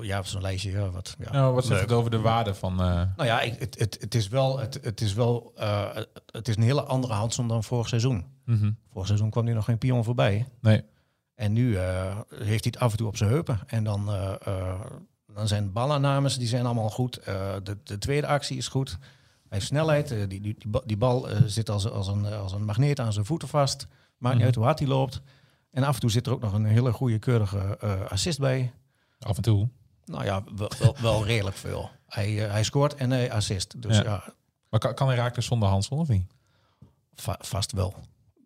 Ja, 0.00 0.22
zo'n 0.22 0.40
lijstje. 0.42 0.70
Ja, 0.70 0.90
wat, 0.90 1.16
ja. 1.18 1.32
Nou, 1.32 1.54
wat 1.54 1.64
zegt 1.64 1.80
het 1.80 1.92
over 1.92 2.10
de 2.10 2.18
waarde 2.20 2.54
van... 2.54 2.72
eh, 2.72 2.86
Nou 3.16 3.24
ja, 3.24 3.40
ik, 3.40 3.58
het, 3.60 3.78
het, 3.78 3.96
het 4.00 4.14
is 4.14 4.28
wel, 4.28 4.58
het, 4.58 4.78
het 4.82 5.00
is 5.00 5.14
wel, 5.14 5.52
eh, 5.56 5.94
het- 6.32 6.48
is 6.48 6.56
een 6.56 6.62
hele 6.62 6.82
andere 6.82 7.12
Hanson 7.12 7.48
dan 7.48 7.64
vorig 7.64 7.88
seizoen. 7.88 8.24
mhm. 8.44 8.70
Vorig 8.92 9.06
seizoen 9.06 9.30
kwam 9.30 9.44
hij 9.44 9.54
nog 9.54 9.64
geen 9.64 9.78
pion 9.78 10.04
voorbij. 10.04 10.46
Nee. 10.60 10.82
En 11.34 11.52
nu 11.52 11.78
heeft 11.78 12.64
hij 12.64 12.72
het 12.72 12.78
af 12.78 12.90
en 12.90 12.96
toe 12.96 13.06
op 13.06 13.16
zijn 13.16 13.30
heupen. 13.30 13.60
En 13.66 13.84
dan, 13.84 14.10
dan 15.34 15.48
zijn 15.48 15.72
balaannames, 15.72 16.38
die 16.38 16.48
zijn 16.48 16.64
allemaal 16.64 16.90
goed. 16.90 17.20
De, 17.62 17.76
de 17.84 17.98
tweede 17.98 18.26
actie 18.26 18.56
is 18.56 18.68
goed. 18.68 18.98
Hij 19.48 19.58
heeft 19.58 19.66
snelheid. 19.66 20.10
eh, 20.10 20.18
die, 20.18 20.40
die, 20.40 20.40
die, 20.58 20.68
ba- 20.68 20.82
die 20.86 20.96
bal 20.96 21.28
eh, 21.30 21.42
zit 21.46 21.70
als, 21.70 21.90
als, 21.90 22.06
een, 22.06 22.26
als 22.26 22.52
een 22.52 22.64
magneet 22.64 23.00
aan 23.00 23.12
zijn 23.12 23.24
voeten 23.24 23.48
vast. 23.48 23.86
Maakt 23.86 24.18
Mhm. 24.18 24.34
niet 24.36 24.44
uit 24.44 24.54
hoe 24.54 24.64
hard 24.64 24.78
hij 24.78 24.88
loopt. 24.88 25.20
En 25.70 25.82
af 25.84 25.94
en 25.94 26.00
toe 26.00 26.10
zit 26.10 26.26
er 26.26 26.32
ook 26.32 26.40
nog 26.40 26.52
een 26.52 26.64
hele 26.64 26.92
goede, 26.92 27.18
keurige 27.18 27.76
eh, 27.80 28.00
assist 28.10 28.38
bij. 28.38 28.72
Af 29.18 29.36
en 29.36 29.42
toe. 29.42 29.68
Nou 30.04 30.24
ja, 30.24 30.44
wel, 30.56 30.70
wel, 30.78 30.96
wel 31.00 31.24
redelijk 31.26 31.56
veel. 31.56 31.90
Hij, 32.06 32.44
eh, 32.44 32.50
hij 32.50 32.64
scoort 32.64 32.94
en 32.94 33.10
hij 33.10 33.32
assist. 33.32 33.82
Dus 33.82 33.96
Ja. 33.96 34.02
ja, 34.02 34.24
Maar 34.70 34.80
kan, 34.80 34.94
kan 34.94 35.06
hij 35.06 35.16
raken 35.16 35.42
zonder 35.42 35.68
Hansel 35.68 35.96
of 35.96 36.08
niet? 36.08 36.26
Va- 37.14 37.38
vast 37.40 37.72
wel. 37.72 37.94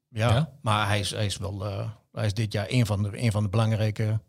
Ja, 0.08 0.28
Ja? 0.34 0.52
maar 0.60 0.86
hij 0.86 1.00
is, 1.00 1.10
hij 1.10 1.26
is 1.26 1.36
wel. 1.36 1.64
eh, 1.66 1.90
hij 2.12 2.26
is 2.26 2.34
dit 2.34 2.52
jaar 2.52 2.66
een 2.68 2.86
van 2.86 3.02
de, 3.02 3.22
een 3.22 3.32
van 3.32 3.42
de 3.42 3.48
belangrijke 3.48 4.20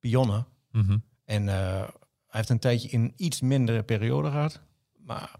pionnen. 0.00 0.46
Mhm. 0.70 0.98
En 1.24 1.48
eh, 1.48 1.54
hij 1.56 1.88
heeft 2.26 2.48
een 2.48 2.58
tijdje 2.58 2.88
in 2.88 3.12
iets 3.16 3.40
mindere 3.40 3.82
periode 3.82 4.30
gehad. 4.30 4.60
Maar 4.96 5.30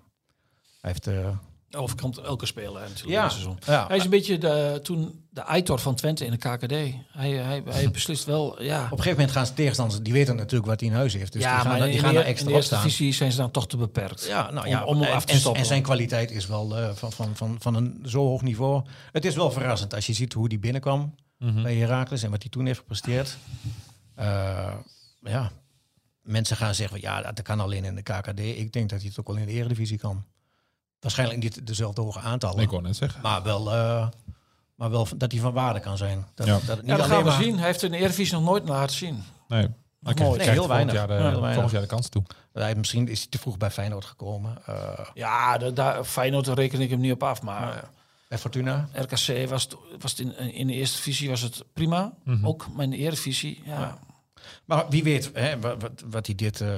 heeft. 0.83 1.07
eh, 1.07 1.29
Overkomt 1.77 2.19
elke 2.19 2.47
speler 2.47 2.81
natuurlijk 2.81 3.09
ja, 3.09 3.23
dit 3.23 3.31
seizoen. 3.33 3.59
ja, 3.67 3.87
Hij 3.87 3.97
is 3.97 4.05
een 4.05 4.11
beetje 4.11 4.39
de, 4.39 4.81
toen 4.83 5.25
de 5.31 5.45
Aitor 5.45 5.79
van 5.79 5.95
Twente 5.95 6.25
in 6.25 6.31
de 6.31 6.37
KKD. 6.37 6.71
Hij, 6.71 7.31
hij, 7.31 7.63
hij 7.69 7.91
beslist 7.99 8.25
wel, 8.25 8.63
ja. 8.63 8.77
op 8.79 8.83
een 8.83 8.89
gegeven 8.97 9.11
moment 9.11 9.31
gaan 9.31 9.47
ze 9.47 9.55
tegenstanders. 9.55 10.01
Die 10.03 10.13
weten 10.13 10.37
natuurlijk 10.37 10.67
wat 10.71 10.81
hij 10.81 10.89
in 10.89 10.95
huis 10.95 11.13
heeft. 11.15 11.33
Dus 11.33 11.43
ja, 11.43 11.49
die 11.55 11.61
gaan, 11.61 11.69
maar 11.71 11.81
er- 11.81 11.85
in, 11.87 11.91
die 11.93 12.01
de, 12.01 12.07
gaan 12.07 12.15
er 12.15 12.21
in 12.21 12.25
de 12.27 12.31
extra 12.31 12.49
op 12.51 12.55
eerste 12.55 12.75
staan. 12.75 12.85
divisie 12.87 13.13
zijn 13.13 13.31
ze 13.33 13.37
dan 13.39 13.51
toch 13.51 13.67
te 13.69 13.77
beperkt. 13.77 14.25
Ja, 14.27 14.51
nou 14.51 14.69
ja, 14.69 14.85
om, 14.85 15.03
en, 15.03 15.13
af 15.13 15.25
te 15.25 15.33
en- 15.33 15.39
stoppen. 15.39 15.61
En 15.61 15.67
zijn 15.67 15.83
kwaliteit 15.83 16.31
is 16.31 16.47
wel 16.47 16.77
eh, 16.79 16.91
van, 16.95 17.13
van, 17.13 17.37
van, 17.37 17.57
van 17.61 17.75
een 17.75 18.03
zo 18.07 18.19
hoog 18.27 18.43
niveau. 18.43 18.85
Het 19.13 19.25
is 19.25 19.35
wel 19.35 19.51
verrassend 19.51 19.95
als 19.95 20.07
je 20.07 20.13
ziet 20.13 20.33
hoe 20.33 20.49
die 20.49 20.59
binnenkwam 20.59 21.15
Mhm. 21.39 21.63
bij 21.63 21.77
Heracles 21.77 22.23
en 22.23 22.31
wat 22.31 22.43
hij 22.43 22.51
toen 22.51 22.67
heeft 22.67 22.79
gepresteerd. 22.79 23.37
Eh, 24.15 24.73
ja, 25.21 25.51
mensen 26.23 26.57
gaan 26.57 26.75
zeggen, 26.75 27.01
ja, 27.01 27.23
dat 27.23 27.43
kan 27.43 27.61
alleen 27.61 27.85
in 27.85 27.95
de 27.95 28.03
KKD. 28.03 28.39
Ik 28.41 28.73
denk 28.73 28.91
dat 28.91 28.99
hij 29.01 29.09
het 29.09 29.19
ook 29.21 29.27
wel 29.27 29.37
in 29.37 29.47
de 29.47 29.53
Eredivisie 29.53 29.99
kan. 29.99 30.25
Waarschijnlijk 31.03 31.43
niet 31.43 31.67
dezelfde 31.67 32.01
hoge 32.03 32.19
aantallen, 32.21 32.63
Ik 32.63 32.71
wou 32.71 32.83
net 32.83 32.97
zeggen. 32.97 33.21
maar 33.23 33.43
wel, 33.43 33.73
eh, 33.73 34.09
maar 34.75 34.91
wel 34.91 35.09
dat 35.17 35.33
hij 35.33 35.41
van 35.41 35.53
waarde 35.53 35.81
kan 35.81 35.97
zijn. 35.97 36.27
Dat, 36.35 36.47
Ja. 36.47 36.53
dat 36.53 36.63
het 36.63 36.81
niet 36.81 36.91
Ja, 36.91 36.97
dat 36.97 37.07
gaan 37.07 37.19
we 37.19 37.29
maar- 37.31 37.43
zien. 37.43 37.57
Hij 37.59 37.67
heeft 37.67 37.83
in 37.83 37.91
de 37.91 37.97
Eredivisie 37.97 38.35
nog 38.35 38.45
nooit 38.45 38.69
laten 38.69 38.97
zien. 38.97 39.23
Nee. 39.49 39.69
Maar 39.99 40.15
Mooi. 40.17 40.37
Nee, 40.39 40.39
heel 40.41 40.47
volgend 40.55 40.67
weinig. 40.73 40.95
Jaar 40.95 41.07
de, 41.07 41.13
Ja, 41.13 41.19
heel 41.21 41.29
weinig. 41.31 41.53
volgend 41.53 41.71
jaar 41.73 41.81
de 41.81 41.87
kans 41.89 42.09
toe. 42.09 42.23
Hij, 42.53 42.75
misschien 42.75 43.09
is 43.09 43.19
hij 43.19 43.29
te 43.31 43.39
vroeg 43.39 43.57
bij 43.59 43.71
Feyenoord 43.71 44.05
gekomen. 44.05 44.59
Eh 44.67 44.99
Ja, 45.15 45.59
de, 45.59 45.73
daar, 45.73 46.05
Feyenoord 46.05 46.47
reken 46.47 46.81
ik 46.81 46.91
hem 46.91 47.01
niet 47.01 47.13
op 47.13 47.23
af. 47.23 47.43
Maar 47.43 47.91
bij 48.29 48.39
Fortuna. 48.39 48.89
RKC 48.93 49.49
was, 49.49 49.63
het- 49.63 49.77
was 50.01 50.11
het 50.11 50.19
in, 50.21 50.37
in 50.53 50.67
de 50.67 50.73
eerste 50.73 50.97
divisie 50.97 51.29
was 51.29 51.41
het 51.41 51.65
prima. 51.73 52.13
Mhm. 52.25 52.47
Ook, 52.47 52.67
maar 52.75 52.85
in 52.85 52.91
de 52.91 52.97
Eredivisie, 52.97 53.63
ja. 53.65 53.81
Ja. 53.81 53.99
Maar 54.65 54.85
wie 54.89 55.03
weet 55.03 55.31
hè, 55.35 55.61
wat, 55.61 55.83
wat, 55.83 56.03
wat 56.11 56.27
hij 56.27 56.35
dit... 56.35 56.61
eh, 56.61 56.69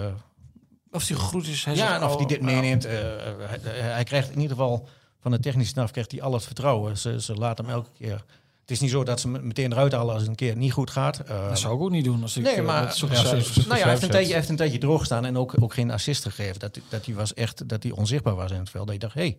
Of 0.95 1.09
hij 1.09 1.17
gegroeid 1.17 1.47
is. 1.47 1.65
Hij 1.65 1.75
ja, 1.75 1.81
zegt, 1.89 2.01
en 2.01 2.07
of 2.07 2.13
oh, 2.13 2.17
hij 2.19 2.27
dit 2.27 2.41
nou, 2.41 2.53
meeneemt. 2.55 2.85
eh, 2.85 2.93
hij, 2.93 3.59
hij 3.81 4.05
krijgt 4.05 4.29
in 4.31 4.41
ieder 4.41 4.57
geval 4.57 4.89
van 5.21 5.31
de 5.31 5.41
technische 5.41 5.71
staf 5.71 5.91
krijgt 5.91 6.11
hij 6.13 6.23
al 6.23 6.33
het 6.33 6.45
vertrouwen. 6.45 6.99
Ze, 6.99 7.21
ze 7.21 7.35
laten 7.35 7.65
hem 7.65 7.75
elke 7.75 7.91
keer... 7.99 8.25
Het 8.61 8.71
is 8.73 8.81
niet 8.81 8.91
zo 8.91 9.05
dat 9.05 9.21
ze 9.21 9.29
meteen 9.29 9.73
eruit 9.73 9.93
halen 9.93 10.13
als 10.13 10.21
het 10.21 10.31
een 10.31 10.37
keer 10.37 10.57
niet 10.57 10.73
goed 10.73 10.91
gaat. 10.91 11.19
Eh, 11.19 11.49
Dat 11.49 11.59
zou 11.59 11.75
ik 11.77 11.81
ook 11.83 11.91
niet 11.91 12.05
doen. 12.05 12.23
Als 12.23 12.37
ik, 12.37 12.43
Nee, 12.43 12.55
eh, 12.55 12.65
maar- 12.65 12.83
Ja, 12.83 13.23
nou 13.67 13.79
ja, 13.79 13.83
hij 13.83 13.91
heeft, 13.91 14.03
een 14.03 14.11
tijdje, 14.11 14.35
heeft 14.35 14.49
een 14.49 14.57
tijdje 14.57 14.79
droog 14.79 14.99
gestaan 14.99 15.25
en 15.25 15.37
ook, 15.39 15.55
ook 15.63 15.75
geen 15.75 15.91
assist 15.91 16.23
gegeven. 16.23 16.59
Dat, 16.61 16.79
dat, 16.89 17.07
hij 17.07 17.15
was 17.15 17.35
echt, 17.35 17.69
dat 17.69 17.83
hij 17.83 17.93
onzichtbaar 17.93 18.35
was 18.35 18.51
in 18.51 18.59
het 18.59 18.71
veld. 18.71 18.85
Dat 18.85 18.95
je 18.95 19.01
dacht, 19.01 19.15
hé, 19.15 19.21
hey, 19.21 19.39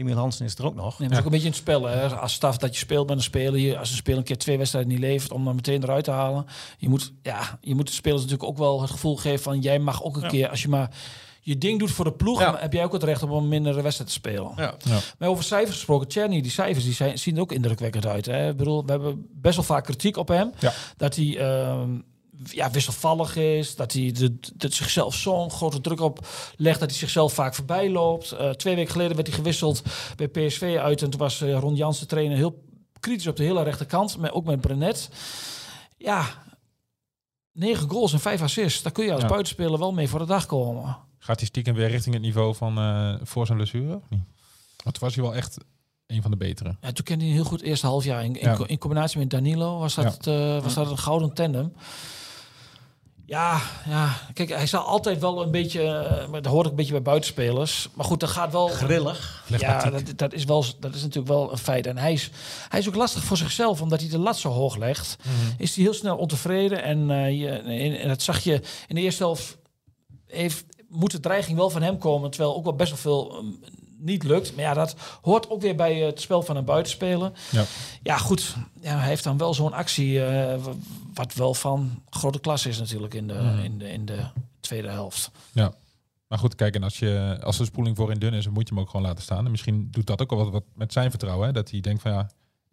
Emiel 0.00 0.16
Hansen 0.16 0.44
is 0.46 0.54
er 0.54 0.64
ook 0.66 0.74
nog. 0.74 0.98
Nee, 0.98 1.08
maar 1.08 1.18
is 1.18 1.18
ook 1.18 1.24
een 1.24 1.30
beetje 1.30 1.46
in 1.46 1.52
het 1.52 1.60
spel. 1.60 1.84
Hè. 1.84 2.08
Als 2.16 2.32
staf 2.32 2.56
dat 2.56 2.72
je 2.72 2.78
speelt 2.78 3.08
met 3.08 3.16
een 3.16 3.22
speler, 3.22 3.60
je, 3.60 3.78
als 3.78 3.90
een 3.90 3.96
speler 3.96 4.18
een 4.18 4.24
keer 4.24 4.38
twee 4.38 4.58
wedstrijden 4.58 4.90
niet 4.92 5.00
levert, 5.00 5.32
om 5.32 5.44
dan 5.44 5.54
meteen 5.54 5.82
eruit 5.82 6.04
te 6.04 6.10
halen. 6.10 6.46
Je 6.78 6.88
moet, 6.88 7.12
ja, 7.22 7.58
je 7.60 7.74
moet 7.74 7.86
de 7.86 7.92
spelers 7.92 8.22
natuurlijk 8.22 8.50
ook 8.50 8.58
wel 8.58 8.80
het 8.80 8.90
gevoel 8.90 9.16
geven 9.16 9.42
van 9.42 9.60
jij 9.60 9.78
mag 9.78 10.02
ook 10.02 10.16
een 10.16 10.28
keer, 10.28 10.48
als 10.48 10.62
je 10.62 10.68
maar 10.68 10.90
je 11.42 11.58
ding 11.58 11.78
doet 11.78 11.90
voor 11.90 12.04
de 12.04 12.12
ploeg, 12.12 12.40
Ja. 12.40 12.50
dan 12.50 12.60
heb 12.60 12.72
jij 12.72 12.84
ook 12.84 12.92
het 12.92 13.02
recht 13.02 13.22
om 13.22 13.30
een 13.30 13.48
mindere 13.48 13.82
wedstrijd 13.82 14.10
te 14.10 14.16
spelen. 14.16 14.52
Ja. 14.56 14.74
Maar 15.18 15.28
over 15.28 15.44
cijfers 15.44 15.76
gesproken, 15.76 16.08
Czerny, 16.08 16.40
die 16.40 16.50
cijfers 16.50 16.84
die 16.84 16.94
zijn, 16.94 17.18
zien 17.18 17.34
er 17.36 17.40
ook 17.40 17.52
indrukwekkend 17.52 18.06
uit. 18.06 18.26
Hè? 18.26 18.48
Ik 18.50 18.56
bedoel, 18.56 18.84
we 18.84 18.90
hebben 18.90 19.26
best 19.34 19.56
wel 19.56 19.64
vaak 19.64 19.84
kritiek 19.84 20.16
op 20.16 20.28
hem. 20.28 20.52
Ja. 20.58 20.72
Dat 20.96 21.16
hij 21.16 21.38
ehm, 21.38 21.90
ja, 22.44 22.70
wisselvallig 22.70 23.36
is, 23.36 23.76
dat 23.76 23.92
hij 23.92 24.12
de, 24.12 24.38
dat 24.54 24.72
zichzelf 24.72 25.14
zo'n 25.14 25.50
grote 25.50 25.80
druk 25.80 26.00
op 26.00 26.26
legt, 26.56 26.80
dat 26.80 26.88
hij 26.90 26.98
zichzelf 26.98 27.32
vaak 27.32 27.54
voorbij 27.54 27.90
loopt. 27.90 28.32
Eh, 28.32 28.50
twee 28.50 28.74
weken 28.74 28.92
geleden 28.92 29.14
werd 29.16 29.26
hij 29.28 29.36
gewisseld 29.36 29.82
bij 30.16 30.28
PSV 30.28 30.76
uit 30.80 31.02
en 31.02 31.10
toen 31.10 31.20
was 31.20 31.40
eh, 31.40 31.58
Ron 31.58 31.74
Jans 31.74 31.98
de 32.00 32.06
trainer 32.06 32.36
heel 32.36 32.62
kritisch 33.00 33.26
op 33.26 33.36
de 33.36 33.42
hele 33.44 33.62
rechterkant, 33.62 34.16
maar 34.18 34.32
ook 34.32 34.44
met 34.44 34.60
Brenet. 34.60 35.08
Ja, 35.96 36.24
negen 37.52 37.90
goals 37.90 38.12
en 38.12 38.20
vijf 38.20 38.42
assists, 38.42 38.82
daar 38.82 38.92
kun 38.92 39.04
je 39.04 39.12
als 39.12 39.22
Ja. 39.22 39.28
buitenspeler 39.28 39.78
wel 39.78 39.92
mee 39.92 40.08
voor 40.08 40.18
de 40.18 40.24
dag 40.26 40.46
komen. 40.46 40.96
Gaat 41.18 41.38
hij 41.38 41.48
stiekem 41.48 41.74
weer 41.74 41.88
richting 41.88 42.14
het 42.14 42.24
niveau 42.24 42.54
van 42.54 42.78
eh, 42.78 43.14
voor 43.22 43.46
zijn 43.46 43.58
blessure? 43.58 43.94
Of 43.96 44.08
niet? 44.10 44.20
Want 44.84 44.94
toen 44.98 45.04
was 45.08 45.14
hij 45.14 45.24
wel 45.24 45.34
echt 45.34 45.56
een 46.06 46.22
van 46.22 46.30
de 46.30 46.36
betere. 46.36 46.76
Ja, 46.80 46.92
toen 46.92 47.04
kende 47.04 47.24
hij 47.24 47.34
heel 47.34 47.44
goed 47.44 47.62
eerste 47.62 47.86
half 47.86 48.04
jaar. 48.04 48.24
In, 48.24 48.36
in, 48.40 48.48
Ja. 48.48 48.56
co- 48.56 48.64
in 48.64 48.78
combinatie 48.78 49.18
met 49.18 49.30
Danilo 49.30 49.78
was 49.78 49.94
dat, 49.94 50.18
Ja. 50.24 50.60
was 50.60 50.74
dat 50.74 50.90
een 50.90 50.98
gouden 50.98 51.32
tandem. 51.34 51.72
Ja, 53.30 53.60
ja, 53.88 54.16
kijk, 54.32 54.48
hij 54.48 54.66
zal 54.66 54.82
altijd 54.82 55.20
wel 55.20 55.42
een 55.42 55.50
beetje, 55.50 55.82
eh, 55.82 56.28
maar 56.28 56.42
dat 56.42 56.52
hoort 56.52 56.64
ook 56.64 56.70
een 56.70 56.76
beetje 56.76 56.92
bij 56.92 57.02
buitenspelers. 57.02 57.88
Maar 57.94 58.04
goed, 58.04 58.20
dat 58.20 58.28
gaat 58.28 58.52
wel. 58.52 58.68
Grillig. 58.68 59.44
Ja, 59.58 59.90
dat, 59.90 60.02
dat, 60.16 60.32
is 60.32 60.44
wel, 60.44 60.64
dat 60.80 60.94
is 60.94 61.02
natuurlijk 61.02 61.28
wel 61.28 61.52
een 61.52 61.58
feit. 61.58 61.86
En 61.86 61.98
hij 61.98 62.12
is, 62.12 62.30
hij 62.68 62.78
is 62.78 62.88
ook 62.88 62.94
lastig 62.94 63.24
voor 63.24 63.36
zichzelf, 63.36 63.82
omdat 63.82 64.00
hij 64.00 64.08
de 64.08 64.18
lat 64.18 64.38
zo 64.38 64.50
hoog 64.50 64.76
legt. 64.76 65.16
Is 65.58 65.74
hij 65.74 65.84
heel 65.84 65.94
snel 65.94 66.16
ontevreden. 66.16 66.82
En, 66.82 67.10
eh, 67.10 67.40
je, 67.40 67.48
en, 67.48 68.00
en 68.00 68.08
dat 68.08 68.22
zag 68.22 68.38
je 68.38 68.60
in 68.86 68.94
de 68.94 69.00
eerste 69.00 69.22
helft. 69.22 69.56
Heeft, 70.26 70.64
moet 70.88 71.10
de 71.10 71.20
dreiging 71.20 71.56
wel 71.56 71.70
van 71.70 71.82
hem 71.82 71.98
komen, 71.98 72.30
terwijl 72.30 72.56
ook 72.56 72.64
wel 72.64 72.76
best 72.76 72.90
wel 72.90 72.98
veel 72.98 73.36
ehm, 73.36 73.46
niet 74.00 74.22
lukt. 74.22 74.54
Maar 74.54 74.64
ja, 74.64 74.74
dat 74.74 74.96
hoort 75.22 75.50
ook 75.50 75.60
weer 75.60 75.76
bij 75.76 75.94
het 75.94 76.20
spel 76.20 76.42
van 76.42 76.56
een 76.56 76.64
buitenspeler. 76.64 77.32
Ja. 77.50 77.64
Ja, 78.02 78.16
goed. 78.16 78.56
Ja, 78.80 78.98
hij 78.98 79.08
heeft 79.08 79.24
dan 79.24 79.38
wel 79.38 79.54
zo'n 79.54 79.72
actie, 79.72 80.24
eh, 80.24 80.58
wat 81.14 81.34
wel 81.34 81.54
van 81.54 82.02
grote 82.10 82.40
klasse 82.40 82.68
is 82.68 82.78
natuurlijk 82.78 83.14
in 83.14 83.26
de, 83.26 83.60
in 83.62 83.78
de, 83.78 83.92
in 83.92 84.04
de 84.04 84.24
tweede 84.60 84.88
helft. 84.88 85.30
Ja. 85.52 85.72
Maar 86.28 86.38
goed, 86.38 86.54
kijk, 86.54 86.74
en 86.74 86.82
als, 86.82 86.98
je, 86.98 87.38
als 87.42 87.56
de 87.56 87.64
spoeling 87.64 87.96
voorin 87.96 88.18
dun 88.18 88.34
is, 88.34 88.44
dan 88.44 88.52
moet 88.52 88.68
je 88.68 88.74
hem 88.74 88.82
ook 88.82 88.90
gewoon 88.90 89.06
laten 89.06 89.22
staan. 89.22 89.44
En 89.44 89.50
misschien 89.50 89.88
doet 89.90 90.06
dat 90.06 90.22
ook 90.22 90.30
wel 90.30 90.38
wat, 90.38 90.52
wat 90.52 90.64
met 90.74 90.92
zijn 90.92 91.10
vertrouwen. 91.10 91.46
Hè? 91.46 91.52
Dat 91.52 91.70
hij 91.70 91.80
denkt 91.80 92.02
van 92.02 92.12
ja, 92.12 92.30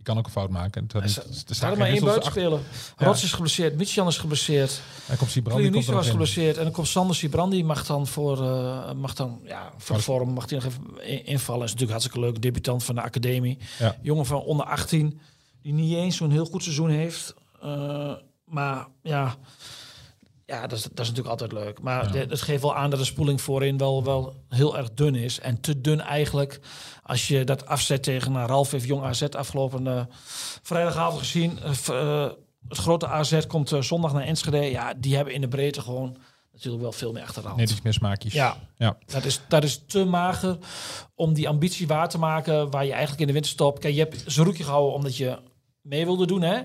kan 0.07 0.17
ook 0.17 0.25
een 0.25 0.31
fout 0.31 0.49
maken. 0.49 0.87
En 0.93 1.01
Er 1.01 1.09
staat 1.55 1.71
er 1.71 1.77
maar 1.77 1.87
één 1.87 2.03
buitenspeler. 2.03 2.59
Ja. 2.97 3.05
Rots 3.05 3.23
is 3.23 3.33
geblesseerd, 3.33 3.77
Michian 3.77 4.07
is 4.07 4.17
geblesseerd. 4.17 4.81
Dan 5.07 5.17
komt 5.17 5.31
Sibrandi 5.31 5.69
komt 5.71 5.85
was 5.85 6.09
geblesseerd 6.09 6.57
en 6.57 6.63
dan 6.63 6.71
komt 6.71 6.87
Sander 6.87 7.15
Sibrandi 7.15 7.63
mag 7.63 7.85
dan 7.85 8.07
voor 8.07 8.43
eh, 8.43 8.91
mag 8.93 9.13
dan 9.13 9.39
ja 9.43 9.71
voor 9.77 9.95
de 9.95 10.01
vorm 10.01 10.29
mag 10.29 10.49
hij 10.49 10.59
nog 10.59 10.67
even 10.67 10.83
in- 11.07 11.25
invallen. 11.25 11.63
Is 11.63 11.71
natuurlijk 11.71 11.99
hartstikke 11.99 12.19
leuk, 12.27 12.41
debutant 12.41 12.83
van 12.83 12.95
de 12.95 13.01
academie, 13.01 13.57
Ja. 13.79 13.95
jongen 14.01 14.25
van 14.25 14.41
onder 14.41 14.65
18 14.65 15.19
die 15.61 15.73
niet 15.73 15.95
eens 15.95 16.15
zo'n 16.17 16.31
heel 16.31 16.45
goed 16.45 16.63
seizoen 16.63 16.89
heeft, 16.89 17.33
Eh, 17.61 18.13
maar 18.45 18.87
ja. 19.01 19.35
Ja, 20.47 20.61
dat 20.67 20.77
is, 20.77 20.83
dat 20.83 20.99
is 20.99 21.07
natuurlijk 21.09 21.27
altijd 21.27 21.51
leuk. 21.51 21.81
Maar 21.81 22.15
Ja. 22.15 22.25
het 22.27 22.41
geeft 22.41 22.61
wel 22.61 22.75
aan 22.75 22.89
dat 22.89 22.99
de 22.99 23.05
spoeling 23.05 23.41
voorin 23.41 23.77
wel, 23.77 24.03
wel 24.03 24.35
heel 24.49 24.77
erg 24.77 24.93
dun 24.93 25.15
is. 25.15 25.39
En 25.39 25.61
te 25.61 25.81
dun 25.81 26.01
eigenlijk. 26.01 26.59
Als 27.03 27.27
je 27.27 27.43
dat 27.43 27.65
afzet 27.65 28.03
tegen 28.03 28.35
een 28.35 28.45
Ralf 28.47 28.71
heeft 28.71 28.85
Jong 28.85 29.03
AZ 29.03 29.21
afgelopen 29.21 29.87
eh, 29.87 30.01
vrijdagavond 30.61 31.19
gezien. 31.19 31.59
Eh, 31.59 31.71
eh, 31.87 32.31
het 32.67 32.77
grote 32.77 33.07
AZ 33.07 33.47
komt 33.47 33.73
zondag 33.79 34.13
naar 34.13 34.23
Enschede. 34.23 34.57
Ja, 34.57 34.93
die 34.93 35.15
hebben 35.15 35.33
in 35.33 35.41
de 35.41 35.47
breedte 35.47 35.81
gewoon 35.81 36.17
natuurlijk 36.51 36.83
wel 36.83 36.91
veel 36.91 37.11
meer 37.11 37.23
achterhaald. 37.23 37.57
Nee, 37.57 37.65
dus 37.65 37.81
meer 37.81 37.93
smaakjes. 37.93 38.33
Ja. 38.33 38.57
ja. 38.77 38.97
Dat 39.05 39.25
is, 39.25 39.41
dat 39.47 39.63
is 39.63 39.83
te 39.87 40.05
mager 40.05 40.57
om 41.15 41.33
die 41.33 41.47
ambitie 41.49 41.87
waar 41.87 42.09
te 42.09 42.17
maken 42.17 42.69
waar 42.69 42.85
je 42.85 42.91
eigenlijk 42.91 43.21
in 43.21 43.27
de 43.27 43.33
winterstop... 43.33 43.79
Kijk, 43.79 43.93
je 43.93 43.99
hebt 43.99 44.23
Zeroekje 44.25 44.63
gehouden 44.63 44.93
omdat 44.93 45.17
je 45.17 45.37
mee 45.81 46.05
wilde 46.05 46.27
doen, 46.27 46.41
hè? 46.41 46.61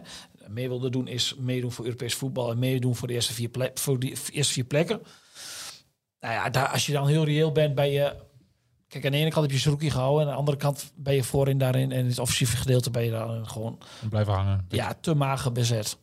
Mee 0.53 0.69
wilde 0.69 0.91
doen 0.91 1.09
is 1.09 1.35
meedoen 1.39 1.73
voor 1.73 1.85
Europees 1.85 2.15
voetbal 2.15 2.51
en 2.51 2.59
meedoen 2.59 2.97
voor 2.97 3.09
de 3.09 3.15
eerste 3.15 3.33
vier, 3.33 3.49
plek, 3.49 3.79
voor 3.79 3.99
die 3.99 4.17
eerste 4.33 4.53
vier 4.53 4.65
plekken. 4.65 5.03
Nou 6.21 6.35
ja, 6.35 6.51
daar, 6.51 6.69
als 6.69 6.87
je 6.87 6.93
dan 6.93 7.07
heel 7.09 7.25
reëel 7.25 7.53
bent, 7.53 7.75
ben 7.75 7.91
je... 7.91 8.15
Kijk, 8.89 9.05
aan 9.05 9.13
de 9.13 9.19
ene 9.19 9.31
kant 9.31 9.43
heb 9.45 9.55
je 9.55 9.61
Zeroekje 9.61 9.91
gehouden... 9.91 10.21
en 10.21 10.27
aan 10.27 10.33
de 10.33 10.39
andere 10.39 10.57
kant 10.57 10.93
ben 10.95 11.15
je 11.15 11.25
voorin 11.25 11.59
daarin... 11.59 11.93
en 11.93 11.99
in 11.99 12.07
het 12.07 12.19
offensieve 12.19 12.57
gedeelte 12.57 12.91
ben 12.91 13.05
je 13.05 13.11
dan 13.11 13.49
gewoon 13.49 13.79
En 14.03 14.09
blijven 14.09 14.33
hangen. 14.33 14.67
ja, 14.69 14.95
te 15.01 15.15
mager 15.15 15.53
bezet. 15.53 15.97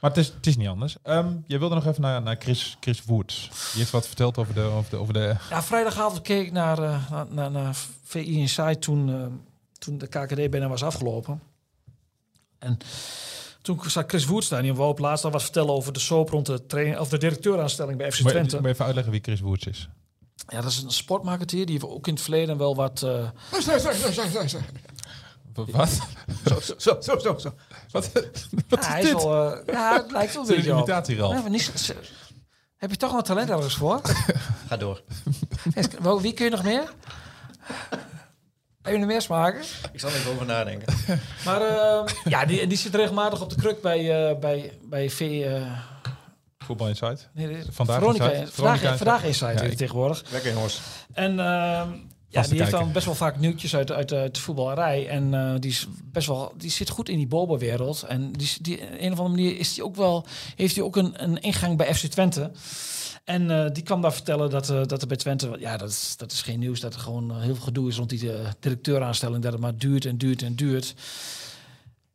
Maar 0.00 0.10
het 0.10 0.24
is, 0.24 0.26
het 0.34 0.46
is 0.46 0.56
niet 0.56 0.68
anders. 0.68 0.96
Ehm 1.02 1.28
je 1.46 1.58
wilde 1.58 1.74
nog 1.74 1.86
even 1.86 2.02
naar, 2.02 2.22
naar 2.22 2.36
Chris, 2.38 2.76
Chris 2.80 3.04
Woods. 3.04 3.48
Die 3.48 3.78
heeft 3.78 3.90
wat 3.90 4.06
verteld 4.06 4.38
over 4.38 4.54
de... 4.54 4.60
Over 4.60 4.90
de, 4.90 4.96
over 4.96 5.14
de 5.14 5.34
Ja, 5.50 5.62
vrijdagavond 5.62 6.22
keek 6.22 6.46
ik 6.46 6.52
naar, 6.52 6.78
eh, 6.78 7.10
naar, 7.10 7.26
naar, 7.30 7.50
naar 7.50 7.76
VI 8.04 8.38
Inside 8.38 8.78
toen, 8.78 9.08
eh, 9.08 9.26
toen 9.78 9.98
de 9.98 10.06
KKD 10.06 10.50
bijna 10.50 10.68
was 10.68 10.82
afgelopen. 10.82 11.40
En 12.66 12.78
Toen 13.62 13.80
zat 13.86 14.04
Chris 14.08 14.24
Woerts 14.24 14.48
daar 14.48 14.58
en 14.58 14.64
die 14.64 14.74
wou 14.74 14.88
op 14.90 14.98
laatst 14.98 15.24
al 15.24 15.30
wat 15.30 15.42
vertellen 15.42 15.70
over 15.74 15.92
de 15.92 15.98
soap 16.00 16.28
rond 16.30 16.46
de, 16.46 16.66
trainer, 16.66 17.00
of 17.00 17.08
de 17.08 17.18
directeuraanstelling 17.18 17.98
bij 17.98 18.12
FC 18.12 18.18
Moet 18.20 18.26
je, 18.32 18.34
Twente. 18.36 18.56
moet 18.56 18.64
je 18.64 18.70
even 18.70 18.84
uitleggen 18.84 19.12
wie 19.12 19.22
Chris 19.22 19.40
Woerts 19.40 19.66
is? 19.66 19.88
Ja, 20.48 20.60
dat 20.60 20.70
is 20.70 20.82
een 20.82 20.90
sportmarketeer 20.90 21.66
die 21.66 21.88
ook 21.88 22.06
in 22.06 22.12
het 22.12 22.22
verleden 22.22 22.58
wel 22.58 22.74
wat... 22.74 23.02
eh, 23.02 23.28
Wat? 25.54 26.00
Zo, 26.46 26.60
zo, 26.78 26.96
zo, 27.00 27.18
zo, 27.18 27.38
zo. 27.38 27.54
Wat? 27.90 28.10
ja, 28.68 28.86
hij 28.88 29.02
is 29.02 29.12
wel, 29.12 29.52
eh, 29.54 29.74
ja, 29.74 29.96
het 30.02 30.10
lijkt 30.12 30.34
wel 30.34 30.42
een 30.42 30.48
Is 30.48 30.54
dit 30.54 30.56
beetje 30.56 30.70
een 30.70 30.76
op. 30.76 30.82
imitatie, 30.88 31.16
Ralf? 31.16 31.32
Ja, 31.42 31.48
niet, 31.48 31.62
zo- 31.74 31.92
heb 32.76 32.90
je 32.90 32.96
toch 32.96 33.12
nog 33.12 33.22
talent 33.22 33.50
ergens 33.50 33.74
voor? 33.76 34.00
Ga 34.68 34.76
door. 34.76 35.02
Wel, 36.00 36.20
Wie 36.20 36.32
kun 36.32 36.44
je 36.44 36.50
nog 36.50 36.62
meer? 36.62 36.92
Heb 38.86 38.94
je 38.94 38.98
nog 39.00 39.08
meer 39.10 39.22
smaken? 39.22 39.60
Ik 39.92 40.00
zal 40.00 40.10
even 40.10 40.32
over 40.32 40.46
nadenken. 40.46 40.94
Maar 41.44 41.60
eh, 41.60 42.02
ja, 42.24 42.44
die, 42.44 42.66
die 42.66 42.78
zit 42.78 42.94
regelmatig 42.94 43.40
op 43.42 43.50
de 43.50 43.56
kruk 43.56 43.80
bij, 43.80 44.28
eh, 44.30 44.38
bij, 44.38 44.72
bij 44.82 45.10
V. 45.10 45.20
eh, 45.20 45.62
Voetbal 46.58 46.88
Insight. 46.88 47.28
nee, 47.34 47.56
Vandaag 47.70 47.96
Veronica, 47.98 48.24
Insight. 48.30 48.54
vandaag, 48.54 48.78
Veronica 48.78 48.96
vandaag 49.04 49.24
Insight 49.24 49.60
Ja, 49.60 49.66
het 49.66 49.76
tegenwoordig. 49.78 50.22
Lekker 50.30 50.52
jongens. 50.52 50.80
En 51.12 51.30
ehm, 51.40 51.88
ja, 52.28 52.42
die 52.42 52.58
heeft 52.58 52.70
dan 52.70 52.92
best 52.92 53.06
wel 53.06 53.14
vaak 53.14 53.38
nieuwtjes 53.38 53.76
uit, 53.76 53.92
uit, 53.92 54.12
uit 54.12 54.34
de 54.34 54.40
voetballerij. 54.40 55.08
En 55.08 55.34
eh, 55.34 55.54
die, 55.58 55.70
is 55.70 55.86
best 56.04 56.26
wel, 56.26 56.52
die 56.56 56.70
zit 56.70 56.88
goed 56.88 57.08
in 57.08 57.16
die 57.16 57.26
Bobo-wereld. 57.26 58.02
En 58.02 58.32
die, 58.32 58.46
is- 58.46 58.58
die, 58.60 58.76
op 58.82 58.88
een 58.90 59.12
of 59.12 59.18
andere 59.18 59.28
manier 59.28 59.58
is 59.58 59.74
die 59.74 59.84
ook 59.84 59.96
wel, 59.96 60.26
heeft 60.56 60.74
hij 60.76 60.84
ook 60.84 60.96
een, 60.96 61.22
een 61.22 61.40
ingang 61.40 61.76
bij 61.76 61.94
FC 61.94 62.06
Twente. 62.06 62.50
En 63.26 63.50
eh, 63.50 63.70
die 63.72 63.82
kwam 63.82 64.00
daar 64.00 64.12
vertellen 64.12 64.50
dat, 64.50 64.70
eh, 64.70 64.82
dat 64.82 65.02
er 65.02 65.08
bij 65.08 65.16
Twente, 65.16 65.56
ja, 65.58 65.76
dat 65.76 65.88
is, 65.88 66.16
dat 66.16 66.32
is 66.32 66.42
geen 66.42 66.58
nieuws, 66.58 66.80
dat 66.80 66.94
er 66.94 67.00
gewoon 67.00 67.30
eh, 67.30 67.40
heel 67.40 67.54
veel 67.54 67.64
gedoe 67.64 67.88
is 67.88 67.96
rond 67.96 68.10
die 68.10 68.30
directeuraanstelling, 68.60 69.42
dat 69.42 69.52
het 69.52 69.60
maar 69.60 69.76
duurt 69.76 70.04
en 70.04 70.18
duurt 70.18 70.42
en 70.42 70.54
duurt. 70.54 70.94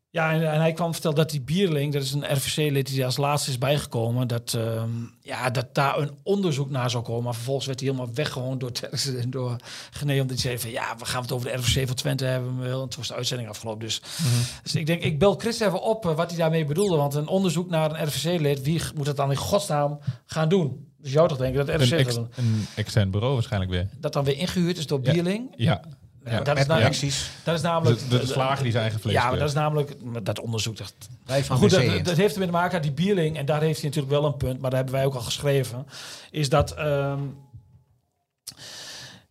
Ja, 0.10 0.32
en, 0.32 0.52
en 0.52 0.60
hij 0.60 0.74
kwam 0.74 0.92
vertellen 0.92 1.18
dat 1.18 1.30
die 1.30 1.42
Bierling, 1.42 1.94
dat 1.94 2.02
is 2.02 2.12
een 2.12 2.34
RVC-lid 2.36 2.88
die 2.88 3.06
als 3.06 3.18
laatste 3.18 3.50
is 3.50 3.58
bijgekomen, 3.58 4.28
dat, 4.28 4.54
ehm, 4.54 4.90
ja, 5.22 5.50
dat 5.50 5.76
daar 5.76 5.98
een 5.98 6.12
onderzoek 6.24 6.70
naar 6.70 6.90
zou 6.90 7.04
komen. 7.04 7.24
Maar 7.24 7.34
vervolgens 7.34 7.66
werd 7.66 7.80
hij 7.80 7.90
helemaal 7.90 8.14
weggewoond 8.14 8.60
door 8.60 8.72
Terksen 8.72 9.20
en 9.20 9.30
door 9.30 9.56
Gené, 9.92 10.22
omdat 10.22 10.30
hij 10.30 10.38
zei 10.38 10.60
van 10.60 10.70
ja, 10.70 10.96
we 10.98 11.06
gaan 11.06 11.22
het 11.22 11.32
over 11.32 11.48
de 11.52 11.58
RVC 11.58 11.88
van 11.88 11.96
Twente 11.96 12.26
hebben. 12.26 12.64
En 12.64 12.72
toen 12.72 12.90
was 12.98 13.08
de 13.08 13.14
uitzending 13.14 13.50
afgelopen. 13.50 13.80
Dus, 13.80 14.02
dus 14.64 14.76
ik 14.76 14.86
denk, 14.86 15.04
ik 15.04 15.20
bel 15.20 15.36
Chris 15.36 15.60
even 15.60 15.82
op 15.82 16.04
wat 16.04 16.30
hij 16.30 16.40
daarmee 16.40 16.66
bedoelde. 16.66 16.96
Want 16.96 17.14
een 17.14 17.28
onderzoek 17.28 17.70
naar 17.70 17.92
een 17.92 18.08
RVC-lid, 18.08 18.62
wie 18.62 18.82
moet 18.96 19.06
dat 19.06 19.16
dan 19.16 19.32
in 19.32 19.38
godsnaam 19.38 20.00
gaan 20.26 20.50
doen? 20.50 20.91
Dus 21.02 21.12
jou 21.12 21.28
toch 21.28 21.38
denken 21.38 21.66
dat 21.66 21.82
RVC 21.82 21.92
Een, 21.92 21.98
ex, 21.98 22.16
dan- 22.16 22.30
een 22.36 22.66
extern 22.76 23.12
bureau 23.12 23.34
waarschijnlijk 23.34 23.72
weer. 23.72 23.88
dat 24.00 24.14
dan 24.14 24.24
weer 24.24 24.38
ingehuurd 24.38 24.78
is 24.78 24.88
door 24.88 25.00
Ja. 25.04 25.12
Bierling? 25.12 25.54
Ja. 25.56 25.82
Ja, 26.26 26.32
Ja, 26.32 26.38
dat, 26.42 26.58
is 26.58 26.66
namelijk, 26.66 26.68
connecties. 26.68 27.30
dat 27.44 27.56
is 27.56 27.62
namelijk... 27.62 28.00
De, 28.00 28.08
de, 28.08 28.20
de 28.20 28.26
slager 28.26 28.62
die 28.64 28.72
zijn 28.72 28.84
eigen 28.84 29.02
vlees 29.02 29.14
Ja, 29.16 29.30
maar 29.30 29.40
dat 29.40 29.48
is 29.48 29.54
namelijk... 29.54 29.96
Dat 30.26 30.40
onderzoek, 30.40 30.78
dat, 30.78 30.94
Wij 31.26 31.44
van 31.44 31.58
Goed, 31.58 31.70
dat, 32.06 32.18
heeft 32.18 32.34
ermee 32.34 32.48
te 32.48 32.54
maken, 32.54 32.82
die 32.82 32.92
Bierling, 32.92 33.38
en 33.38 33.46
daar 33.46 33.62
heeft 33.62 33.80
hij 33.82 33.90
natuurlijk 33.90 34.22
wel 34.22 34.26
een 34.26 34.38
punt, 34.38 34.60
maar 34.60 34.70
daar 34.70 34.80
hebben 34.80 34.96
wij 35.00 35.06
ook 35.06 35.14
al 35.16 35.22
geschreven, 35.22 35.86
is 36.32 36.50
dat 36.50 36.72
ehm, 36.72 37.20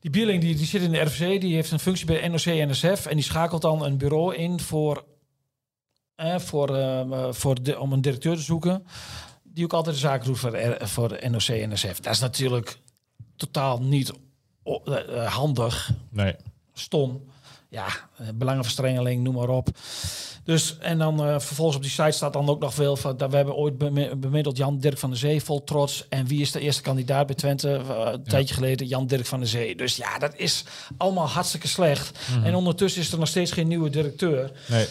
die 0.00 0.10
Bierling 0.10 0.40
die, 0.42 0.54
die 0.56 0.66
zit 0.66 0.82
in 0.82 0.90
de 0.90 1.00
RFC, 1.00 1.18
die 1.40 1.54
heeft 1.54 1.70
een 1.70 1.78
functie 1.78 2.06
bij 2.06 2.28
NOC 2.28 2.40
en 2.44 2.68
NSF 2.68 3.06
en 3.06 3.14
die 3.16 3.24
schakelt 3.24 3.62
dan 3.62 3.84
een 3.84 3.98
bureau 3.98 4.34
in 4.34 4.60
voor, 4.60 5.04
eh, 6.14 6.38
voor, 6.38 6.76
ehm, 6.76 7.12
eh, 7.12 7.26
voor 7.32 7.62
de, 7.62 7.78
om 7.80 7.92
een 7.92 8.00
directeur 8.00 8.36
te 8.36 8.42
zoeken, 8.42 8.86
die 9.54 9.64
ook 9.64 9.72
altijd 9.72 9.94
de 9.94 10.00
zaken 10.00 10.26
doet 10.26 10.38
voor, 10.38 10.50
de, 10.50 10.76
voor 10.80 11.08
de 11.08 11.28
NOC 11.30 11.42
en 11.48 11.70
NSF. 11.72 12.00
Dat 12.00 12.12
is 12.12 12.20
natuurlijk 12.20 12.78
totaal 13.36 13.78
niet 13.82 14.12
eh, 14.64 14.74
eh, 15.24 15.32
handig 15.32 15.90
Nee. 16.10 16.36
stom. 16.72 17.28
Ja, 17.68 17.86
eh, 18.16 18.26
belangenverstrengeling, 18.34 19.22
noem 19.22 19.34
maar 19.34 19.48
op. 19.48 19.68
Dus, 20.44 20.78
en 20.78 20.98
dan 20.98 21.16
vervolgens 21.40 21.76
op 21.76 21.82
die 21.82 21.90
site 21.90 22.10
staat 22.10 22.32
dan 22.32 22.48
ook 22.48 22.60
nog 22.60 22.74
veel 22.74 22.96
van... 22.96 23.16
Dat 23.16 23.30
we 23.30 23.36
hebben 23.36 23.54
ooit 23.54 23.78
bemi- 23.78 24.14
bemiddeld 24.16 24.56
Jan 24.56 24.78
Dirk 24.78 24.98
van 24.98 25.10
der 25.10 25.18
Zee, 25.18 25.42
vol 25.42 25.64
trots. 25.64 26.08
En 26.08 26.26
wie 26.26 26.40
is 26.40 26.50
de 26.52 26.60
eerste 26.60 26.82
kandidaat 26.82 27.26
bij 27.26 27.34
Twente? 27.34 27.68
Een 27.68 28.22
tijdje 28.22 28.54
geleden, 28.54 28.86
Jan 28.86 29.06
Dirk 29.06 29.26
van 29.26 29.38
der 29.38 29.48
Zee. 29.48 29.76
Dus 29.76 29.96
ja, 29.96 30.18
dat 30.18 30.36
is 30.36 30.64
allemaal 30.96 31.28
hartstikke 31.28 31.68
slecht. 31.68 32.18
Mhm. 32.30 32.44
En 32.44 32.54
ondertussen 32.54 33.00
is 33.02 33.12
er 33.12 33.18
nog 33.18 33.28
steeds 33.28 33.52
geen 33.52 33.68
nieuwe 33.68 33.90
directeur. 33.90 34.50
nee. 34.68 34.86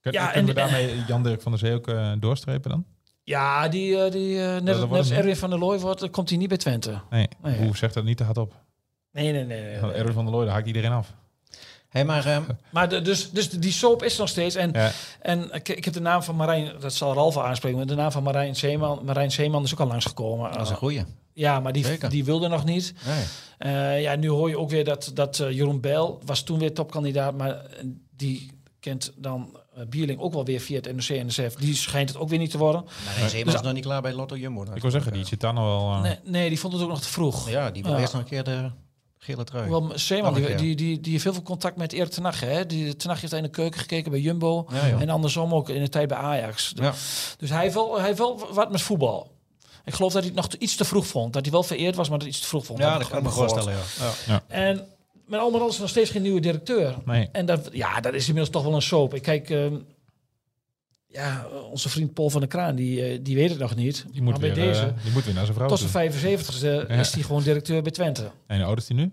Kun, 0.00 0.12
Ja, 0.12 0.24
kunnen 0.26 0.40
en- 0.40 0.46
we 0.46 0.52
daarmee 0.60 1.04
Jan 1.08 1.22
Dirk 1.22 1.42
van 1.42 1.52
der 1.52 1.60
Zee 1.60 1.74
ook 1.74 2.20
doorstrepen 2.20 2.70
dan? 2.70 2.84
Ja, 3.24 3.68
die, 3.68 4.04
eh, 4.04 4.10
die 4.12 4.38
eh, 4.38 4.44
net, 4.44 4.54
dat 4.54 4.62
net 4.64 4.78
wordt 4.78 4.92
als 4.94 5.08
hem 5.08 5.18
Erwin 5.18 5.36
van 5.36 5.50
der 5.50 5.58
Looy 5.58 5.78
wordt, 5.78 6.00
dan 6.00 6.10
komt 6.10 6.28
hij 6.28 6.38
niet 6.38 6.48
bij 6.48 6.56
Twente. 6.56 7.00
Nee. 7.10 7.28
Nee. 7.42 7.56
Hoe 7.58 7.76
zegt 7.76 7.94
dat 7.94 8.04
niet 8.04 8.16
te 8.16 8.24
hard 8.24 8.38
op? 8.38 8.54
Nee, 9.12 9.32
nee, 9.32 9.44
nee. 9.44 9.60
nee, 9.62 9.80
nee. 9.80 9.92
Erwin 9.92 10.12
van 10.12 10.24
der 10.24 10.34
Looy, 10.34 10.44
daar 10.44 10.54
haakt 10.54 10.66
iedereen 10.66 10.92
af. 10.92 11.14
Hé, 11.88 12.04
maar 12.04 12.26
ehm, 12.26 12.42
Maar 12.70 12.88
de, 12.88 13.02
dus, 13.02 13.30
dus 13.30 13.50
die 13.50 13.72
soap 13.72 14.02
is 14.02 14.16
nog 14.16 14.28
steeds. 14.28 14.54
En 14.54 14.70
Ja. 14.72 14.90
En 15.20 15.50
ik, 15.52 15.68
ik 15.68 15.84
heb 15.84 15.94
de 15.94 16.00
naam 16.00 16.22
van 16.22 16.36
Marijn, 16.36 16.72
dat 16.80 16.92
zal 16.92 17.14
Ralf 17.14 17.38
aanspreken, 17.38 17.78
maar 17.78 17.86
de 17.86 17.94
naam 17.94 18.10
van 18.12 18.22
Marijn 18.22 18.56
Zeeman, 18.56 19.04
Marijn 19.04 19.30
Zeeman 19.30 19.62
is 19.62 19.72
ook 19.72 19.80
al 19.80 19.86
langsgekomen. 19.86 20.52
dat 20.52 20.60
is 20.60 20.70
een 20.70 20.76
goeie. 20.76 21.04
ja, 21.32 21.60
maar 21.60 21.72
die, 21.72 21.84
Zeker. 21.84 22.10
die 22.10 22.24
wilde 22.24 22.48
nog 22.48 22.64
niet. 22.64 22.94
Nee. 23.06 23.24
Eh, 23.58 24.02
ja, 24.02 24.16
nu 24.16 24.28
hoor 24.28 24.48
je 24.48 24.58
ook 24.58 24.70
weer 24.70 24.84
dat, 24.84 25.10
dat 25.14 25.38
eh, 25.38 25.50
Jeroen 25.50 25.80
Bijl 25.80 26.20
was 26.24 26.42
toen 26.42 26.58
weer 26.58 26.74
topkandidaat, 26.74 27.36
maar 27.36 27.62
die 28.16 28.50
kent 28.80 29.12
dan 29.16 29.56
Bierling 29.88 30.20
ook 30.20 30.32
wel 30.32 30.44
weer 30.44 30.60
via 30.60 30.76
het 30.80 30.92
NOC-NSF. 30.92 31.54
Die 31.54 31.74
schijnt 31.74 32.08
het 32.08 32.18
ook 32.18 32.28
weer 32.28 32.38
niet 32.38 32.50
te 32.50 32.58
worden. 32.58 32.84
Maar 32.84 33.14
nee, 33.20 33.28
Zeeman 33.28 33.46
Dus- 33.46 33.54
is 33.54 33.60
nog 33.66 33.72
niet 33.72 33.84
klaar 33.84 34.02
bij 34.02 34.12
Lotto 34.12 34.36
Jumbo. 34.36 34.66
Ik 34.74 34.82
wil 34.82 34.90
zeggen, 34.90 35.12
die 35.12 35.26
zit 35.26 35.40
dan 35.40 35.56
al 35.56 35.64
wel... 35.66 35.94
eh, 35.94 36.00
Nee, 36.02 36.18
nee, 36.24 36.48
die 36.48 36.60
vond 36.60 36.72
het 36.72 36.82
ook 36.82 36.88
nog 36.88 37.00
te 37.00 37.08
vroeg. 37.08 37.50
Ja, 37.50 37.70
die 37.70 37.82
wil 37.82 37.92
Ja. 37.92 37.98
eerst 37.98 38.12
nog 38.12 38.22
een 38.22 38.28
keer 38.28 38.44
de 38.44 38.70
gele 39.18 39.44
trui. 39.44 39.90
Zeeman, 39.94 40.32
Mag 40.32 40.40
ik, 40.40 40.46
die, 40.46 40.56
die, 40.56 40.74
die, 40.76 41.00
die 41.00 41.12
heeft 41.12 41.24
heel 41.24 41.32
veel 41.32 41.42
contact 41.42 41.76
met 41.76 41.92
Erik 41.92 42.10
ten 42.10 42.24
Hag, 42.24 42.40
hè? 42.40 42.66
Die 42.66 42.96
ten 42.96 43.10
Hag 43.10 43.20
heeft 43.20 43.32
in 43.32 43.42
de 43.42 43.48
keuken 43.48 43.80
gekeken 43.80 44.10
bij 44.10 44.20
Jumbo. 44.20 44.66
Ja. 44.72 45.00
En 45.00 45.08
andersom 45.10 45.54
ook 45.54 45.68
in 45.68 45.82
de 45.82 45.88
tijd 45.88 46.08
bij 46.08 46.18
Ajax. 46.18 46.72
Ja. 46.74 46.92
Dus 47.38 47.50
hij 47.50 47.62
heeft, 47.62 47.74
wel, 47.74 47.96
hij 47.96 48.06
heeft 48.06 48.18
wel 48.18 48.48
wat 48.52 48.70
met 48.70 48.80
voetbal. 48.82 49.30
Ik 49.84 49.94
geloof 49.94 50.12
dat 50.12 50.22
hij 50.22 50.30
het 50.30 50.40
nog 50.40 50.48
te- 50.50 50.58
iets 50.58 50.76
te 50.76 50.84
vroeg 50.84 51.06
vond. 51.06 51.32
Dat 51.32 51.42
hij 51.42 51.52
wel 51.52 51.62
vereerd 51.62 51.94
was, 51.96 52.08
maar 52.08 52.18
dat 52.18 52.26
hij 52.26 52.36
iets 52.36 52.40
te 52.42 52.48
vroeg 52.48 52.66
vond. 52.66 52.78
Ja, 52.78 52.98
dat 52.98 53.08
kan 53.08 53.18
ik 53.18 53.24
me 53.24 53.30
voorstellen, 53.30 53.72
ja. 53.72 54.10
ja. 54.26 54.42
En 54.48 54.86
met 55.32 55.40
allemaal 55.40 55.68
is 55.68 55.78
nog 55.78 55.88
steeds 55.88 56.10
geen 56.10 56.22
nieuwe 56.22 56.40
directeur. 56.40 56.94
Nee. 57.04 57.28
En 57.32 57.46
dat, 57.46 57.68
ja, 57.72 58.00
dat 58.00 58.14
is 58.14 58.26
inmiddels 58.26 58.50
toch 58.50 58.64
wel 58.64 58.74
een 58.74 58.82
soap. 58.82 59.14
Ik 59.14 59.22
kijk, 59.22 59.50
ehm, 59.50 59.74
ja, 61.06 61.46
onze 61.70 61.88
vriend 61.88 62.14
Paul 62.14 62.30
van 62.30 62.40
der 62.40 62.48
Kraan, 62.48 62.74
die, 62.74 63.04
eh, 63.04 63.18
die 63.22 63.36
weet 63.36 63.50
het 63.50 63.58
nog 63.58 63.74
niet. 63.74 64.06
Die 64.12 64.22
moet, 64.22 64.32
maar 64.32 64.40
weer, 64.40 64.54
bij 64.54 64.70
eh, 64.70 65.02
die 65.02 65.12
moet 65.12 65.24
weer 65.24 65.34
naar 65.34 65.44
zijn 65.44 65.56
vrouw 65.56 65.68
tot 65.68 65.78
zijn 65.78 66.12
75ste, 66.12 66.84
Ja. 66.88 66.88
is 66.88 67.12
hij 67.12 67.22
gewoon 67.22 67.42
directeur 67.42 67.82
bij 67.82 67.92
Twente. 67.92 68.30
En 68.46 68.56
hoe 68.56 68.66
oud 68.66 68.78
is 68.78 68.88
hij 68.88 68.96
nu? 68.96 69.12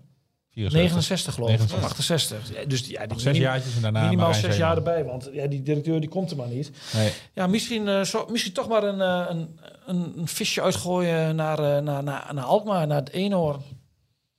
74. 0.50 0.80
69 0.80 1.34
geloof 1.34 1.50
ik, 1.50 1.58
69. 1.58 1.90
68. 1.90 2.60
Ja, 2.60 2.68
dus 2.68 2.86
ja, 2.86 3.06
die 3.06 3.18
zes 3.18 3.36
jaartjes 3.36 3.76
en 3.76 3.82
daarna 3.82 4.02
minimaal 4.02 4.34
zes 4.34 4.56
jaar 4.56 4.76
erbij, 4.76 5.04
want 5.04 5.30
ja, 5.32 5.46
die 5.46 5.62
directeur 5.62 6.00
die 6.00 6.08
komt 6.08 6.30
er 6.30 6.36
maar 6.36 6.48
niet. 6.48 6.70
Nee. 6.94 7.12
Ja, 7.34 7.46
misschien, 7.46 7.88
eh, 7.88 8.02
zo, 8.02 8.26
misschien 8.30 8.52
toch 8.52 8.68
maar 8.68 8.82
een, 8.82 9.00
eh, 9.00 9.26
een, 9.28 9.58
een, 9.86 10.28
visje 10.28 10.62
uitgooien 10.62 11.36
naar, 11.36 11.58
eh, 11.58 11.82
naar, 11.82 12.02
naar, 12.02 12.34
naar 12.34 12.44
Alkmaar, 12.44 12.86
naar 12.86 12.98
het 12.98 13.10
Eenhoorn. 13.10 13.60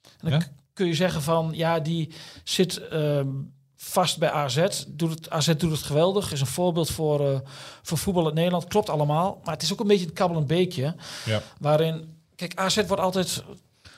En 0.01 0.29
dan 0.29 0.31
Ja? 0.31 0.45
Kun 0.81 0.89
je 0.89 0.95
zeggen 0.95 1.21
van, 1.21 1.51
ja, 1.53 1.79
die 1.79 2.13
zit 2.43 2.87
ehm, 2.87 3.27
vast 3.75 4.17
bij 4.17 4.31
AZ. 4.31 4.85
Doet 4.87 5.09
het, 5.09 5.29
AZ 5.29 5.55
doet 5.55 5.71
het 5.71 5.81
geweldig. 5.81 6.31
Is 6.31 6.41
een 6.41 6.47
voorbeeld 6.47 6.89
voor, 6.89 7.27
eh, 7.27 7.39
voor 7.81 7.97
voetbal 7.97 8.27
in 8.27 8.33
Nederland. 8.33 8.67
Klopt 8.67 8.89
allemaal. 8.89 9.41
Maar 9.43 9.53
het 9.53 9.63
is 9.63 9.73
ook 9.73 9.79
een 9.79 9.87
beetje 9.87 10.05
het 10.05 10.13
kabbelend 10.13 10.47
beekje. 10.47 10.95
Ja. 11.25 11.41
Waarin, 11.59 12.17
kijk, 12.35 12.55
AZ 12.55 12.85
wordt 12.87 13.01
altijd... 13.01 13.43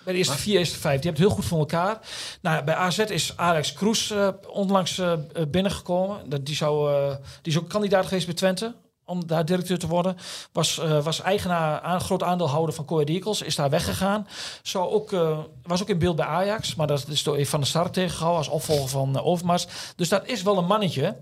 Bij 0.03 0.13
de 0.13 0.19
eerste 0.19 0.37
vier, 0.37 0.59
eerste 0.59 0.79
vijf. 0.79 1.01
Die 1.01 1.09
hebt 1.09 1.17
het 1.17 1.27
heel 1.27 1.35
goed 1.37 1.45
voor 1.45 1.59
elkaar. 1.59 1.99
Nou, 2.41 2.63
bij 2.63 2.75
AZ 2.75 2.97
is 2.97 3.37
Alex 3.37 3.73
Kroes 3.73 4.11
eh, 4.11 4.27
onlangs 4.47 4.97
eh, 4.97 5.13
binnengekomen. 5.47 6.29
Dat, 6.29 6.45
die, 6.45 6.55
zou, 6.55 6.93
die 7.41 7.53
is 7.53 7.59
ook 7.59 7.69
kandidaat 7.69 8.05
geweest 8.05 8.25
bij 8.25 8.35
Twente. 8.35 8.75
Om 9.05 9.27
daar 9.27 9.45
directeur 9.45 9.79
te 9.79 9.87
worden. 9.87 10.17
Was, 10.51 10.79
eh, 10.79 11.03
was 11.03 11.21
eigenaar, 11.21 11.81
aan, 11.81 12.01
groot 12.01 12.23
aandeelhouder 12.23 12.75
van 12.75 12.85
Coa 12.85 13.03
Eagles. 13.03 13.41
Is 13.41 13.55
daar 13.55 13.69
weggegaan. 13.69 14.27
Ook, 14.73 15.11
eh, 15.13 15.39
was 15.63 15.81
ook 15.81 15.89
in 15.89 15.99
beeld 15.99 16.15
bij 16.15 16.25
Ajax. 16.25 16.75
Maar 16.75 16.87
dat 16.87 17.07
is 17.07 17.23
door 17.23 17.45
Van 17.45 17.59
der 17.59 17.69
Sar 17.69 17.91
tegengehouden. 17.91 18.37
Als 18.37 18.47
opvolger 18.53 18.89
van 18.89 19.15
uh, 19.15 19.25
Overmars. 19.25 19.67
Dus 19.95 20.09
dat 20.09 20.27
is 20.27 20.41
wel 20.41 20.57
een 20.57 20.65
mannetje. 20.65 21.17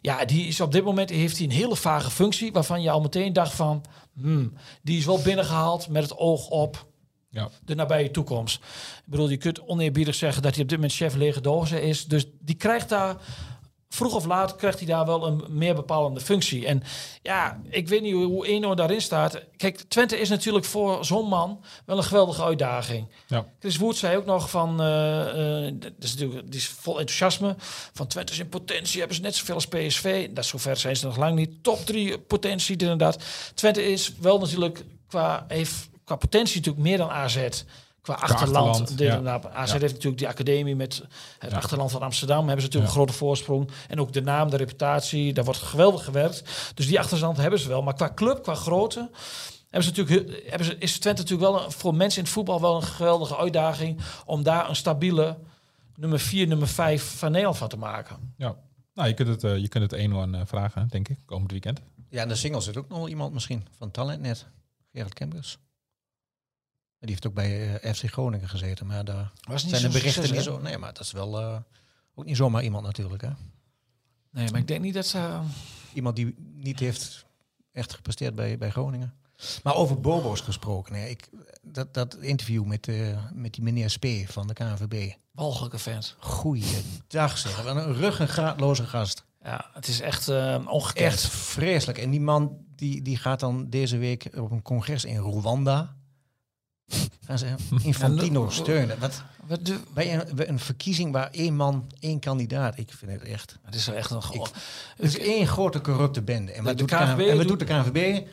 Ja, 0.00 0.24
die 0.24 0.46
is 0.46 0.60
op 0.60 0.72
dit 0.72 0.84
moment 0.84 1.10
heeft 1.10 1.36
hij 1.36 1.46
een 1.46 1.52
hele 1.52 1.76
vage 1.76 2.10
functie. 2.10 2.52
Waarvan 2.52 2.82
je 2.82 2.90
al 2.90 3.00
meteen 3.00 3.32
dacht 3.32 3.54
van... 3.54 3.84
Hmm, 4.20 4.52
die 4.82 4.98
is 4.98 5.04
wel 5.04 5.22
binnengehaald 5.22 5.88
met 5.88 6.02
het 6.02 6.16
oog 6.16 6.48
op 6.48 6.86
Ja. 7.30 7.48
de 7.64 7.74
nabije 7.74 8.10
toekomst. 8.10 8.56
Ik 8.96 9.02
bedoel, 9.10 9.28
je 9.30 9.36
kunt 9.36 9.66
oneerbiedig 9.66 10.14
zeggen 10.14 10.42
dat 10.42 10.54
hij 10.54 10.62
op 10.62 10.68
dit 10.68 10.78
moment 10.78 10.96
chef 10.96 11.14
lege 11.14 11.40
dozen 11.40 11.82
is. 11.82 12.06
Dus 12.06 12.26
die 12.40 12.54
krijgt 12.54 12.88
daar, 12.88 13.16
vroeg 13.88 14.14
of 14.14 14.24
laat, 14.24 14.56
krijgt 14.56 14.78
hij 14.78 14.86
daar 14.86 15.06
wel 15.06 15.26
een 15.26 15.44
meer 15.48 15.74
bepalende 15.74 16.20
functie. 16.20 16.66
En 16.66 16.82
ja, 17.22 17.60
ik 17.68 17.88
weet 17.88 18.02
niet 18.02 18.12
hoe, 18.12 18.46
Eno 18.46 18.74
daarin 18.74 19.00
staat. 19.00 19.40
Kijk, 19.56 19.80
Twente 19.88 20.18
is 20.18 20.28
natuurlijk 20.28 20.64
voor 20.64 21.04
zo'n 21.04 21.28
man 21.28 21.64
wel 21.86 21.96
een 21.96 22.04
geweldige 22.04 22.42
uitdaging. 22.42 23.08
Ja. 23.26 23.46
Chris 23.58 23.76
Woert 23.76 23.96
zei 23.96 24.16
ook 24.16 24.24
nog 24.24 24.50
van, 24.50 24.70
eh, 24.70 25.72
dat 25.74 25.92
is 25.98 26.14
natuurlijk, 26.14 26.50
die 26.50 26.60
is 26.60 26.68
vol 26.68 26.98
enthousiasme. 26.98 27.54
Van 27.92 28.06
Twente 28.06 28.32
is 28.32 28.38
in 28.38 28.48
potentie, 28.48 28.98
hebben 28.98 29.16
ze 29.16 29.22
net 29.22 29.34
zoveel 29.34 29.54
als 29.54 29.66
PSV. 29.66 30.28
Dat 30.30 30.46
zover 30.46 30.76
zijn 30.76 30.96
ze 30.96 31.06
nog 31.06 31.16
lang 31.16 31.34
niet. 31.34 31.62
Top 31.62 31.86
drie 31.86 32.18
potentie, 32.18 32.96
dat. 32.96 33.18
Twente 33.54 33.92
is 33.92 34.12
wel 34.20 34.38
natuurlijk 34.38 34.84
qua, 35.08 35.44
heeft 35.48 35.88
qua 36.04 36.16
potentie 36.16 36.56
natuurlijk 36.56 36.84
meer 36.84 36.98
dan 36.98 37.10
AZ. 37.10 37.48
Qua 38.00 38.14
achterland. 38.14 38.80
achterland, 38.80 38.98
ja. 39.24 39.40
en. 39.42 39.54
AZ 39.54 39.72
Ja. 39.72 39.78
heeft 39.78 39.92
natuurlijk 39.92 40.18
die 40.18 40.28
academie 40.28 40.76
met 40.76 41.02
het 41.38 41.50
Ja. 41.50 41.56
achterland 41.56 41.90
van 41.90 42.02
Amsterdam. 42.02 42.46
Hebben 42.46 42.60
ze 42.60 42.66
natuurlijk 42.66 42.92
Ja. 42.94 42.98
een 43.00 43.04
grote 43.06 43.18
voorsprong. 43.18 43.70
En 43.88 44.00
ook 44.00 44.12
de 44.12 44.22
naam, 44.22 44.50
de 44.50 44.56
reputatie, 44.56 45.32
daar 45.32 45.44
wordt 45.44 45.60
geweldig 45.60 46.04
gewerkt. 46.04 46.42
Dus 46.74 46.86
die 46.86 46.98
achterstand 46.98 47.36
hebben 47.36 47.58
ze 47.58 47.68
wel. 47.68 47.82
Maar 47.82 47.94
qua 47.94 48.12
club, 48.14 48.42
qua 48.42 48.54
grootte... 48.54 49.10
Hebben 49.70 49.94
ze 49.94 50.02
natuurlijk, 50.02 50.42
hebben 50.48 50.66
ze, 50.66 50.76
is 50.78 50.98
Twente 50.98 51.22
natuurlijk 51.22 51.50
wel 51.50 51.64
een- 51.64 51.72
voor 51.72 51.94
mensen 51.94 52.18
in 52.18 52.24
het 52.24 52.32
voetbal 52.32 52.60
wel 52.60 52.76
een 52.76 52.82
geweldige 52.82 53.36
uitdaging 53.36 54.00
om 54.26 54.42
daar 54.42 54.68
een 54.68 54.76
stabiele 54.76 55.38
nummer 55.96 56.18
4, 56.20 56.46
nummer 56.46 56.68
5 56.68 57.02
van 57.18 57.30
Nederland 57.30 57.58
van 57.58 57.68
te 57.68 57.76
maken. 57.76 58.34
Ja. 58.36 58.56
Nou, 58.94 59.08
je 59.08 59.14
kunt 59.14 59.28
het, 59.28 59.44
eh, 59.44 59.56
je 59.58 59.68
kunt 59.68 59.90
het 59.90 60.00
1 60.00 60.34
eh, 60.34 60.40
vragen, 60.44 60.88
denk 60.88 61.08
ik, 61.08 61.18
komend 61.24 61.50
weekend. 61.50 61.80
Ja, 62.10 62.22
in 62.22 62.28
de 62.28 62.34
singles 62.34 62.64
zit 62.64 62.76
ook 62.76 62.88
nog 62.88 62.98
wel 62.98 63.08
iemand 63.08 63.32
misschien 63.32 63.66
van 63.76 63.90
Talentnet. 63.90 64.46
Gerard 64.92 65.14
Kempers. 65.14 65.58
Die 67.00 67.10
heeft 67.10 67.26
ook 67.26 67.34
bij 67.34 67.80
eh, 67.80 67.94
FC 67.94 68.04
Groningen 68.04 68.48
gezeten, 68.48 68.86
maar 68.86 69.04
daar 69.04 69.32
Was 69.40 69.62
niet 69.62 69.70
zijn 69.70 69.82
de 69.82 69.98
berichten 69.98 70.12
succes, 70.12 70.46
niet 70.46 70.54
zo. 70.54 70.60
Nee, 70.60 70.78
maar 70.78 70.92
dat 70.92 71.02
is 71.02 71.12
wel 71.12 71.40
eh, 71.40 71.56
ook 72.14 72.24
niet 72.24 72.36
zomaar 72.36 72.62
iemand 72.62 72.84
natuurlijk. 72.84 73.22
Hè? 73.22 73.30
Nee, 74.30 74.50
maar 74.50 74.60
ik 74.60 74.66
denk 74.66 74.80
niet 74.80 74.94
dat 74.94 75.06
ze... 75.06 75.40
Iemand 75.92 76.16
die 76.16 76.34
niet 76.54 76.78
heeft 76.78 77.26
echt 77.72 77.94
gepresteerd 77.94 78.34
bij, 78.34 78.58
bij 78.58 78.70
Groningen. 78.70 79.14
Maar 79.62 79.74
over 79.74 80.00
Bobo's 80.00 80.40
gesproken. 80.40 80.94
Hè. 80.94 81.06
Ik, 81.06 81.28
dat, 81.62 81.94
dat 81.94 82.14
interview 82.14 82.64
met, 82.64 82.88
eh, 82.88 83.24
met 83.32 83.54
die 83.54 83.62
meneer 83.62 83.90
Spee 83.90 84.30
van 84.30 84.46
de 84.46 84.52
KNVB. 84.52 85.14
walgelijke 85.32 85.78
vent. 85.78 86.16
Goeiedag 86.18 87.38
zeg. 87.38 87.62
Wat 87.62 87.76
een 87.76 87.94
ruggengraatloze 87.94 88.84
gast. 88.86 89.24
Ja, 89.42 89.70
het 89.72 89.88
is 89.88 90.00
echt 90.00 90.28
eh 90.28 90.64
ongekend. 90.66 91.12
Echt 91.12 91.26
vreselijk. 91.26 91.98
En 91.98 92.10
die 92.10 92.20
man 92.20 92.58
die, 92.76 93.02
die 93.02 93.16
gaat 93.16 93.40
dan 93.40 93.70
deze 93.70 93.96
week 93.96 94.28
op 94.36 94.50
een 94.50 94.62
congres 94.62 95.04
in 95.04 95.16
Rwanda. 95.18 95.96
Gaan 97.26 97.38
ze 97.38 97.46
Infantino 97.82 98.44
Ja, 98.44 98.50
steunen. 98.50 98.98
Wat, 98.98 99.22
Wat 99.46 99.66
de- 99.66 99.80
bij 99.94 100.14
een, 100.14 100.36
bij 100.36 100.48
een 100.48 100.58
verkiezing 100.58 101.12
waar 101.12 101.28
één 101.30 101.54
man, 101.56 101.90
één 102.00 102.18
kandidaat. 102.20 102.78
Ik 102.78 102.92
vind 102.96 103.10
het 103.10 103.22
echt... 103.22 103.56
Het 103.64 103.74
is 103.74 103.86
wel 103.86 103.96
echt 103.96 104.10
een... 104.10 104.22
Ik- 104.32 104.50
Het 104.96 105.06
is 105.06 105.18
één 105.18 105.46
grote 105.46 105.80
corrupte 105.80 106.22
bende. 106.22 106.52
En 106.52 106.64
wat, 106.64 106.72
De 106.72 106.78
doet, 106.78 106.88
de 106.88 106.96
KNVB 106.96 107.28
en 107.28 107.36
wat 107.36 107.48
doet- 107.48 107.58
de 107.58 107.64
KNVB? 107.64 108.26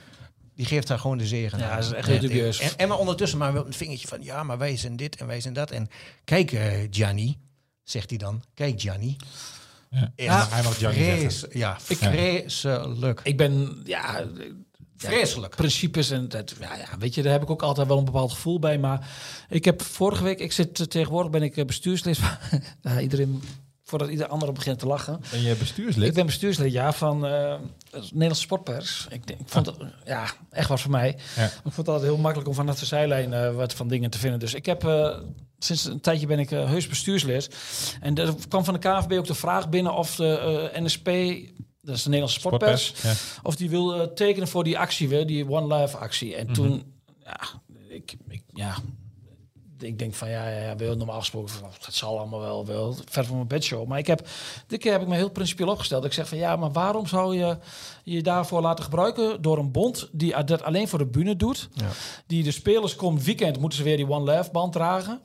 Die 0.55 0.65
geeft 0.65 0.87
daar 0.87 0.99
gewoon 0.99 1.17
de 1.17 1.27
zegen 1.27 1.59
Ja, 1.59 1.69
aan. 1.69 1.75
dat 1.75 1.85
is 1.85 1.91
echt 1.91 2.07
heel 2.07 2.19
dubieus. 2.19 2.59
En, 2.59 2.71
en 2.77 2.87
maar 2.87 2.97
ondertussen 2.97 3.37
maar 3.37 3.53
wel 3.53 3.65
een 3.65 3.73
vingertje 3.73 4.07
van... 4.07 4.23
Ja, 4.23 4.43
maar 4.43 4.57
wij 4.57 4.77
zijn 4.77 4.95
dit 4.95 5.15
en 5.15 5.27
wij 5.27 5.41
zijn 5.41 5.53
dat. 5.53 5.71
En 5.71 5.89
kijk, 6.23 6.51
eh 6.51 6.87
Gianni, 6.89 7.37
zegt 7.83 8.09
hij 8.09 8.19
dan. 8.19 8.43
Kijk, 8.53 8.81
Gianni. 8.81 9.15
Ja. 9.89 10.11
Echt 10.15 10.51
hij 10.51 10.63
mag 10.63 10.77
Gianni 10.77 10.97
zeggen. 10.97 11.19
vrees, 11.31 11.45
ja, 11.51 11.77
vreselijk. 11.79 13.19
ik 13.23 13.37
ben... 13.37 13.81
Ja, 13.83 14.23
Vreselijk. 14.97 15.55
principes 15.55 16.09
en 16.09 16.29
dat, 16.29 16.53
ja, 16.59 16.75
ja, 16.75 16.85
weet 16.99 17.15
je, 17.15 17.21
daar 17.21 17.31
heb 17.31 17.41
ik 17.41 17.49
ook 17.49 17.61
altijd 17.61 17.87
wel 17.87 17.97
een 17.97 18.05
bepaald 18.05 18.31
gevoel 18.31 18.59
bij. 18.59 18.77
Maar 18.79 19.07
ik 19.49 19.65
heb 19.65 19.81
vorige 19.81 20.23
week, 20.23 20.39
ik 20.39 20.51
zit 20.51 20.79
eh, 20.79 20.85
tegenwoordig 20.85 21.31
ben 21.31 21.43
ik 21.43 21.57
eh, 21.57 21.65
bestuurslid. 21.65 22.17
van- 22.17 22.59
ja, 22.81 22.99
iedereen, 23.07 23.43
voordat 23.83 24.09
ieder 24.09 24.27
andere 24.27 24.51
begint 24.51 24.79
te 24.79 24.87
lachen. 24.87 25.21
Ben 25.31 25.41
je 25.41 25.55
bestuurslid? 25.55 26.07
Ik 26.07 26.13
ben 26.13 26.25
bestuurslid, 26.25 26.71
ja, 26.71 26.93
van 26.93 27.25
eh, 27.25 27.31
de 27.91 27.99
Nederlandse 28.01 28.41
Sportpers. 28.41 29.07
Ik, 29.09 29.27
denk, 29.27 29.39
ik 29.39 29.49
vond 29.49 29.65
het, 29.65 29.75
ja, 30.05 30.25
echt 30.51 30.69
wat 30.69 30.81
voor 30.81 30.91
mij. 30.91 31.17
Ja. 31.35 31.45
Ik 31.45 31.51
vond 31.61 31.75
het 31.75 31.87
altijd 31.87 32.09
heel 32.11 32.17
makkelijk 32.17 32.49
om 32.49 32.55
vanaf 32.55 32.79
de 32.79 32.85
zijlijn 32.85 33.33
eh, 33.33 33.55
wat 33.55 33.73
van 33.73 33.87
dingen 33.87 34.09
te 34.09 34.17
vinden. 34.17 34.39
Dus 34.39 34.53
ik 34.53 34.65
heb, 34.65 34.83
eh, 34.85 35.17
sinds 35.59 35.85
een 35.85 36.01
tijdje 36.01 36.27
ben 36.27 36.39
ik 36.39 36.51
eh, 36.51 36.65
heus 36.69 36.87
bestuurslid. 36.87 37.55
En 38.01 38.15
er 38.15 38.33
kwam 38.47 38.63
van 38.65 38.73
de 38.73 38.79
KVB 38.79 39.11
ook 39.11 39.25
de 39.27 39.33
vraag 39.35 39.69
binnen 39.69 39.93
of 39.93 40.15
de 40.15 40.69
eh, 40.73 40.81
NSP, 40.81 41.09
dat 41.85 41.95
is 41.95 42.03
de 42.03 42.09
Nederlandse 42.09 42.39
Sportpers, 42.39 42.93
Ja. 43.03 43.13
of 43.43 43.55
die 43.55 43.69
wil 43.69 43.93
eh, 44.01 44.07
tekenen 44.07 44.47
voor 44.47 44.63
die 44.63 44.79
actie 44.79 45.09
weer, 45.09 45.25
die 45.27 45.49
One 45.49 45.75
Life 45.75 45.97
actie. 45.97 46.35
En 46.35 46.53
toen, 46.53 46.93
ja, 47.23 47.39
ik, 47.89 48.15
ik, 48.29 48.43
ja, 48.53 48.75
ik 49.79 49.99
denk 49.99 50.13
van 50.13 50.29
ja, 50.29 50.49
ja, 50.49 50.59
ja 50.61 50.75
wel 50.75 50.95
normaal 50.95 51.19
gesproken, 51.19 51.49
van, 51.49 51.69
dat 51.85 51.93
zal 51.93 52.17
allemaal 52.17 52.39
wel, 52.39 52.65
wel 52.65 52.95
ver 53.09 53.25
van 53.25 53.35
mijn 53.35 53.47
bedshow. 53.47 53.87
Maar 53.87 53.97
ik 53.99 54.07
heb, 54.07 54.27
dit 54.67 54.79
keer 54.79 54.91
heb 54.91 55.01
ik 55.01 55.07
me 55.07 55.15
heel 55.15 55.29
principieel 55.29 55.69
opgesteld. 55.69 56.05
Ik 56.05 56.13
zeg 56.13 56.27
van 56.27 56.37
ja, 56.37 56.55
maar 56.55 56.71
waarom 56.71 57.07
zou 57.07 57.37
je 57.37 57.57
je 58.03 58.21
daarvoor 58.23 58.61
laten 58.61 58.83
gebruiken 58.83 59.41
door 59.41 59.57
een 59.57 59.71
bond 59.71 60.09
die 60.11 60.43
dat 60.43 60.63
alleen 60.63 60.87
voor 60.87 60.99
de 60.99 61.05
bühne 61.05 61.35
doet, 61.35 61.69
Ja. 61.73 61.85
die 62.27 62.43
de 62.43 62.51
spelers 62.51 62.95
komend 62.95 63.23
weekend 63.23 63.59
moeten 63.59 63.77
ze 63.77 63.83
weer 63.83 63.97
die 63.97 64.09
One 64.09 64.31
Life 64.35 64.51
band 64.51 64.73
dragen. 64.73 65.21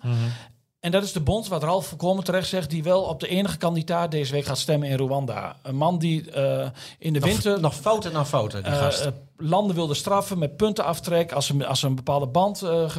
En 0.81 0.91
dat 0.91 1.03
is 1.03 1.13
de 1.13 1.21
bond, 1.21 1.49
wat 1.49 1.63
Ralf 1.63 1.87
voorkomen 1.87 2.25
terecht 2.25 2.49
zegt, 2.49 2.71
die 2.71 2.83
wel 2.83 3.03
op 3.03 3.21
de 3.21 3.29
enige 3.29 3.57
kandidaat 3.57 4.11
deze 4.11 4.33
week 4.33 4.45
gaat 4.45 4.59
stemmen 4.59 4.89
in 4.89 4.97
Rwanda. 4.97 5.57
Een 5.63 5.77
man 5.77 5.99
die 5.99 6.31
eh, 6.31 6.69
in 6.99 7.13
de 7.13 7.21
winter 7.21 7.61
Nog, 7.61 7.75
fouten 7.75 8.13
na 8.13 8.25
fouten, 8.25 8.63
die 8.63 8.73
eh, 8.73 8.79
gast. 8.79 9.11
landen 9.37 9.77
wilde 9.77 9.95
straffen 9.95 10.39
met 10.39 10.57
puntenaftrek 10.57 11.33
als 11.33 11.47
ze, 11.47 11.67
als 11.67 11.81
ze 11.81 11.87
een 11.87 11.95
bepaalde 11.95 12.27
band 12.27 12.63
eh, 12.63 12.91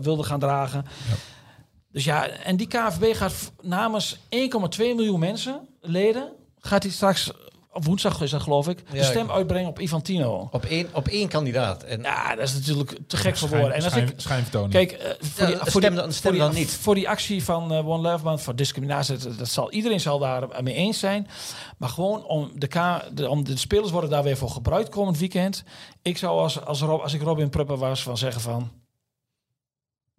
wilden 0.00 0.24
gaan 0.24 0.38
dragen. 0.40 0.84
Dus 1.90 2.04
ja, 2.04 2.28
en 2.28 2.56
die 2.56 2.66
KVB 2.66 3.16
gaat 3.16 3.52
namens 3.60 4.16
1,2 4.16 4.20
miljoen 4.78 5.20
mensen, 5.20 5.68
leden, 5.80 6.32
gaat 6.58 6.82
hij 6.82 6.92
straks, 6.92 7.30
op 7.72 7.84
woensdag 7.84 8.20
is 8.20 8.30
dat 8.30 8.42
geloof 8.42 8.68
ik, 8.68 8.90
de 8.90 8.96
Ja, 8.96 9.02
stem 9.04 9.24
ik- 9.24 9.30
uitbrengen 9.30 9.68
op 9.68 9.78
Infantino. 9.80 10.48
op, 10.52 10.64
één, 10.64 10.88
op 10.92 11.08
één 11.08 11.28
kandidaat. 11.28 11.82
En 11.82 12.00
Ja, 12.02 12.34
dat 12.34 12.48
is 12.48 12.54
natuurlijk 12.54 12.98
te 13.06 13.16
gek 13.16 13.36
voor 13.36 13.48
woorden. 13.48 13.72
En 13.72 13.82
als 13.82 13.92
schijn- 13.92 14.08
ik, 14.08 14.14
schijnvertoning. 14.16 14.72
Kijk, 14.72 14.92
eh, 14.92 15.10
voor, 15.20 15.40
Ja, 15.42 15.46
die, 15.46 15.56
voor, 15.56 15.68
stem 15.70 15.80
die, 15.80 16.00
dan- 16.00 16.12
voor, 16.12 16.32
die, 16.32 16.42
niet. 16.42 16.70
voor 16.70 16.94
die 16.94 17.08
actie 17.08 17.44
van 17.44 17.72
eh, 17.72 17.88
One 17.88 18.10
Love 18.10 18.24
Band, 18.24 18.40
voor 18.42 18.56
discriminatie, 18.56 19.16
dat, 19.16 19.38
dat 19.38 19.48
zal, 19.48 19.70
iedereen 19.72 20.00
zal 20.00 20.18
daar 20.18 20.48
mee 20.62 20.74
eens 20.74 20.98
zijn. 20.98 21.28
Maar 21.78 21.88
gewoon 21.88 22.24
om 22.24 22.50
de, 22.54 22.66
K, 22.66 22.74
de, 23.12 23.28
om 23.28 23.44
de 23.44 23.56
spelers 23.56 23.90
worden 23.90 24.10
daar 24.10 24.22
weer 24.22 24.36
voor 24.36 24.50
gebruikt 24.50 24.88
komend 24.88 25.18
weekend. 25.18 25.64
Ik 26.02 26.18
zou 26.18 26.38
als, 26.38 26.64
als, 26.64 26.80
Rob, 26.80 27.00
als 27.00 27.12
ik 27.12 27.22
Robin 27.22 27.48
Prupper 27.50 27.76
was, 27.76 28.02
van 28.02 28.18
zeggen 28.18 28.40
van 28.40 28.70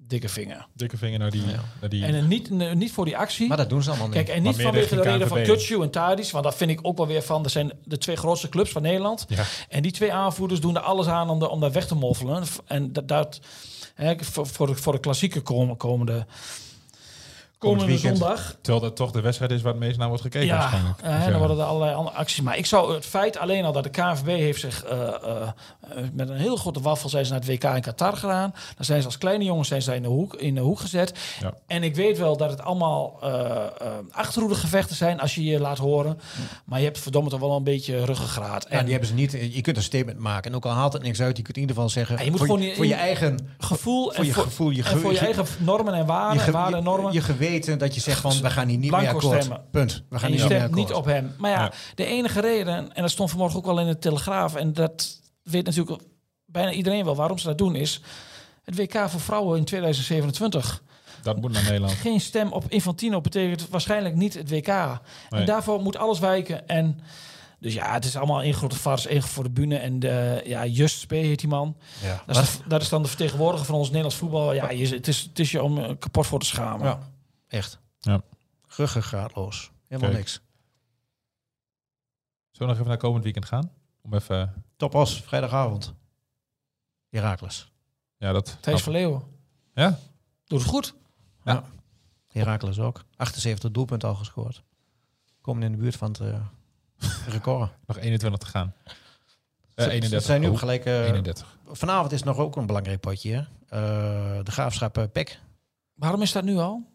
dikke 0.07 0.29
vinger. 0.29 0.67
Dikke 0.73 0.97
vinger 0.97 1.19
naar 1.19 1.31
die... 1.31 1.41
Naar 1.79 1.89
die 1.89 2.05
En 2.05 2.15
eh, 2.15 2.23
niet, 2.23 2.49
eh, 2.59 2.73
niet 2.73 2.91
voor 2.91 3.05
die 3.05 3.17
actie. 3.17 3.47
Maar 3.47 3.57
dat 3.57 3.69
doen 3.69 3.83
ze 3.83 3.89
allemaal 3.89 4.07
niet. 4.07 4.15
Kijk, 4.15 4.29
en 4.29 4.43
niet 4.43 4.61
vanwege 4.61 4.95
de 4.95 5.01
reden 5.01 5.27
van. 5.27 5.43
Kutsu 5.43 5.81
en 5.81 5.89
Tadis, 5.89 6.31
want 6.31 6.43
dat 6.43 6.55
vind 6.55 6.71
ik 6.71 6.79
ook 6.81 6.97
wel 6.97 7.07
weer 7.07 7.21
van. 7.21 7.43
Dat 7.43 7.51
zijn 7.51 7.71
de 7.83 7.97
twee 7.97 8.15
grootste 8.15 8.49
clubs 8.49 8.71
van 8.71 8.81
Nederland. 8.81 9.25
ja. 9.27 9.43
En 9.69 9.81
die 9.81 9.91
twee 9.91 10.13
aanvoerders 10.13 10.59
doen 10.59 10.75
er 10.75 10.81
alles 10.81 11.07
aan 11.07 11.29
om, 11.29 11.39
de, 11.39 11.49
om 11.49 11.59
daar 11.59 11.71
weg 11.71 11.87
te 11.87 11.95
moffelen. 11.95 12.43
En 12.65 12.93
dat, 12.93 13.07
dat 13.07 13.39
hè, 13.93 14.15
voor, 14.19 14.47
voor, 14.47 14.67
de, 14.67 14.75
voor 14.75 14.93
de 14.93 14.99
klassieke 14.99 15.41
komen, 15.41 15.77
komende, 15.77 16.25
komende 17.63 17.85
weekend. 17.85 18.17
zondag. 18.17 18.55
Terwijl 18.61 18.83
dat 18.83 18.95
toch 18.95 19.11
de 19.11 19.21
wedstrijd 19.21 19.51
is 19.51 19.61
waar 19.61 19.71
het 19.73 19.81
meest 19.81 19.97
naar 19.97 20.07
wordt 20.07 20.23
gekeken 20.23 20.47
Ja, 20.47 20.57
waarschijnlijk. 20.57 20.95
Dus 21.03 21.23
dan 21.23 21.31
ja. 21.31 21.37
worden 21.37 21.57
er 21.57 21.63
allerlei 21.63 21.95
andere 21.95 22.17
acties. 22.17 22.41
Maar 22.41 22.57
ik 22.57 22.65
zou 22.65 22.93
het 22.93 23.05
feit 23.05 23.37
alleen 23.37 23.65
al 23.65 23.71
dat 23.71 23.83
de 23.83 23.89
KNVB 23.89 24.25
heeft 24.27 24.59
zich 24.59 24.83
eh, 24.83 25.07
eh, 25.07 25.47
met 26.13 26.29
een 26.29 26.37
heel 26.37 26.55
grote 26.55 26.81
waffel 26.81 27.09
zijn 27.09 27.25
ze 27.25 27.31
naar 27.31 27.39
het 27.39 27.49
WK 27.49 27.63
in 27.63 27.81
Qatar 27.81 28.17
gedaan. 28.17 28.53
Dan 28.75 28.85
zijn 28.85 28.99
ze 28.99 29.05
als 29.05 29.17
kleine 29.17 29.43
jongens 29.43 29.67
zijn 29.67 29.81
ze 29.81 29.95
in 29.95 30.01
de 30.01 30.07
hoek, 30.07 30.33
in 30.35 30.55
de 30.55 30.61
hoek 30.61 30.79
gezet. 30.79 31.13
Ja. 31.41 31.53
En 31.67 31.83
ik 31.83 31.95
weet 31.95 32.17
wel 32.17 32.37
dat 32.37 32.49
het 32.49 32.61
allemaal 32.61 33.17
eh 33.21 33.31
eh 33.53 33.91
achterhoede 34.11 34.55
gevechten 34.55 34.95
zijn 34.95 35.19
als 35.19 35.35
je 35.35 35.43
je 35.43 35.59
laat 35.59 35.77
horen. 35.77 36.19
Maar 36.65 36.79
je 36.79 36.85
hebt 36.85 36.99
verdomme 36.99 37.29
toch 37.29 37.39
wel 37.39 37.55
een 37.55 37.63
beetje 37.63 38.05
ruggengraat. 38.05 38.65
Ja, 38.69 38.77
En 38.77 38.81
die 38.83 38.91
hebben 38.91 39.09
ze 39.09 39.15
niet. 39.15 39.31
Je 39.31 39.61
kunt 39.61 39.77
een 39.77 39.83
statement 39.83 40.19
maken. 40.19 40.49
En 40.51 40.55
ook 40.57 40.65
al 40.65 40.71
haalt 40.71 40.93
het 40.93 41.01
niks 41.01 41.21
uit, 41.21 41.37
je 41.37 41.43
kunt 41.43 41.55
in 41.55 41.61
ieder 41.61 41.75
geval 41.75 41.89
zeggen... 41.91 42.17
Ja, 42.17 42.23
je 42.23 42.29
moet 42.29 42.39
voor, 42.39 42.47
gewoon 42.47 42.61
je, 42.63 42.75
voor 42.75 42.85
je 42.85 42.93
eigen... 42.93 43.53
gevoel 43.57 44.03
voor 44.03 44.13
en 44.13 44.25
je 44.25 44.33
voor, 44.33 44.43
gevoel, 44.43 44.69
je 44.69 44.83
en 44.83 44.97
voor 44.99 45.11
je 45.11 45.17
je- 45.19 45.25
eigen 45.25 45.45
normen 45.57 45.93
en 45.93 46.05
waarden, 46.05 46.37
je, 46.37 46.43
ge- 46.43 46.51
waarden 46.51 46.77
en 46.77 46.83
normen. 46.83 47.13
je, 47.13 47.17
je 47.17 47.23
dat 47.59 47.95
je 47.95 48.01
zegt 48.01 48.19
van, 48.19 48.41
we 48.41 48.49
gaan 48.49 48.67
hier 48.67 48.77
niet 48.77 48.89
Blanco 48.89 49.05
meer 49.07 49.15
akkoord. 49.15 49.43
stemmen. 49.43 49.65
Punt. 49.71 50.03
We 50.09 50.19
gaan 50.19 50.29
en 50.29 50.35
je 50.35 50.41
hier 50.41 50.49
niet 50.49 50.49
meer 50.59 50.67
stemt 50.67 50.75
niet 50.75 50.93
op 50.93 51.05
hem. 51.05 51.33
Maar 51.37 51.51
ja, 51.51 51.61
Ja. 51.61 51.71
de 51.95 52.05
enige 52.05 52.41
reden, 52.41 52.93
en 52.95 53.01
dat 53.01 53.11
stond 53.11 53.29
vanmorgen 53.29 53.57
ook 53.57 53.65
wel 53.65 53.79
in 53.79 53.87
de 53.87 53.97
Telegraaf, 53.99 54.55
en 54.55 54.73
dat 54.73 55.19
weet 55.43 55.65
natuurlijk 55.65 56.01
bijna 56.45 56.71
iedereen 56.71 57.05
wel 57.05 57.15
waarom 57.15 57.37
ze 57.37 57.47
dat 57.47 57.57
doen, 57.57 57.75
is 57.75 58.01
het 58.63 58.75
WK 58.75 59.09
voor 59.09 59.19
vrouwen 59.21 59.57
in 59.57 59.65
2027. 59.65 60.83
Dat 61.21 61.41
moet 61.41 61.51
naar 61.51 61.63
Nederland. 61.63 61.93
Geen 61.93 62.21
stem 62.21 62.51
op 62.51 62.63
Infantino 62.67 63.21
betekent 63.21 63.69
waarschijnlijk 63.69 64.15
niet 64.15 64.33
het 64.33 64.49
WK. 64.49 64.67
Nee. 64.67 64.95
En 65.29 65.45
daarvoor 65.45 65.81
moet 65.81 65.97
alles 65.97 66.19
wijken. 66.19 66.67
En 66.67 66.99
dus 67.59 67.73
ja, 67.73 67.93
het 67.93 68.05
is 68.05 68.15
allemaal 68.15 68.41
één 68.41 68.53
grote 68.53 68.75
farce, 68.75 69.09
één 69.09 69.21
voor 69.21 69.43
de 69.43 69.49
bühne. 69.49 69.77
En 69.77 69.99
de, 69.99 70.41
ja, 70.45 70.65
Just 70.65 70.99
Spee 70.99 71.23
heet 71.25 71.39
die 71.39 71.49
man. 71.49 71.75
Ja. 72.03 72.23
Dat 72.25 72.37
is, 72.37 72.57
de- 72.57 72.63
dat 72.67 72.81
is 72.81 72.89
dan 72.89 73.01
de 73.01 73.07
vertegenwoordiger 73.07 73.65
van 73.65 73.75
ons 73.75 73.87
Nederlands 73.87 74.15
voetbal. 74.17 74.53
Ja, 74.53 74.69
je, 74.71 74.87
het, 74.87 75.07
is, 75.07 75.19
het 75.21 75.39
is 75.39 75.51
je 75.51 75.63
om 75.63 75.77
eh, 75.77 75.89
kapot 75.99 76.25
voor 76.27 76.39
te 76.39 76.45
schamen. 76.45 76.85
Ja, 76.87 76.99
echt. 77.53 77.79
Ja. 77.99 78.21
Ruggengraatloos. 78.67 79.71
Helemaal 79.87 80.09
Kijk. 80.11 80.21
niks. 80.23 80.33
Zullen 82.51 82.57
we 82.59 82.65
nog 82.65 82.75
even 82.75 82.87
naar 82.87 82.97
komend 82.97 83.23
weekend 83.23 83.45
gaan? 83.45 83.71
Om 84.01 84.13
even... 84.13 84.63
Top 84.77 84.95
Os, 84.95 85.21
vrijdagavond. 85.21 85.93
Herakles. 87.09 87.71
Ja, 88.17 88.31
dat... 88.31 88.57
Thijs 88.59 88.81
van 88.81 88.91
Leeuwen. 88.93 89.21
Ja? 89.73 89.99
Doet 90.45 90.59
het 90.59 90.69
goed. 90.69 90.93
Herakles 92.27 92.79
ook. 92.79 93.03
78 93.15 93.71
doelpunten 93.71 94.09
al 94.09 94.15
gescoord. 94.15 94.63
Komen 95.41 95.63
in 95.63 95.71
de 95.71 95.77
buurt 95.77 95.95
van 95.95 96.07
het 96.11 96.19
eh, 96.19 96.45
record. 97.33 97.71
Nog 97.85 97.97
21 97.97 98.39
te 98.39 98.45
gaan. 98.45 98.73
Eh, 98.83 98.93
Ze- 99.85 99.89
31. 99.91 100.19
Ze 100.19 100.25
zijn 100.25 100.41
nu 100.41 100.47
Oh, 100.47 100.53
op 100.53 100.59
gelijk... 100.59 100.85
eh, 100.85 101.05
31. 101.05 101.57
vanavond 101.65 102.11
is 102.11 102.23
nog 102.23 102.37
ook 102.37 102.55
een 102.55 102.65
belangrijk 102.65 102.99
potje. 102.99 103.31
Hè? 103.31 103.39
Eh, 103.39 104.43
de 104.43 104.51
Graafschap 104.51 104.97
eh, 104.97 105.03
PEC. 105.11 105.39
Waarom 105.93 106.21
is 106.21 106.31
dat 106.31 106.43
nu 106.43 106.57
al? 106.57 106.91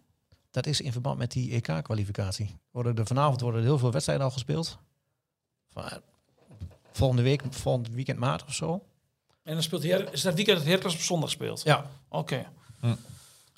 Dat 0.59 0.67
is 0.67 0.81
in 0.81 0.93
verband 0.93 1.19
met 1.19 1.31
die 1.31 1.53
EK-kwalificatie. 1.53 2.57
Worden 2.71 2.97
er 2.97 3.07
vanavond 3.07 3.41
worden 3.41 3.61
er 3.61 3.67
heel 3.67 3.79
veel 3.79 3.93
wedstrijden 3.93 4.25
al 4.25 4.31
gespeeld. 4.31 4.79
Van, 5.71 5.85
volgende 6.93 7.23
week, 7.23 7.43
volgend 7.51 7.89
weekend 7.89 8.19
maart 8.19 8.45
of 8.45 8.55
zo. 8.55 8.85
En 9.43 9.53
dan 9.53 9.63
speelt 9.63 9.83
Her 9.83 10.13
is 10.13 10.23
dat 10.23 10.35
weekend 10.35 10.59
dat 10.59 10.67
Heracles 10.67 10.95
op 10.95 11.01
zondag 11.01 11.31
speelt? 11.31 11.63
Ja. 11.63 11.85
Oké. 12.09 12.35
En, 12.81 12.99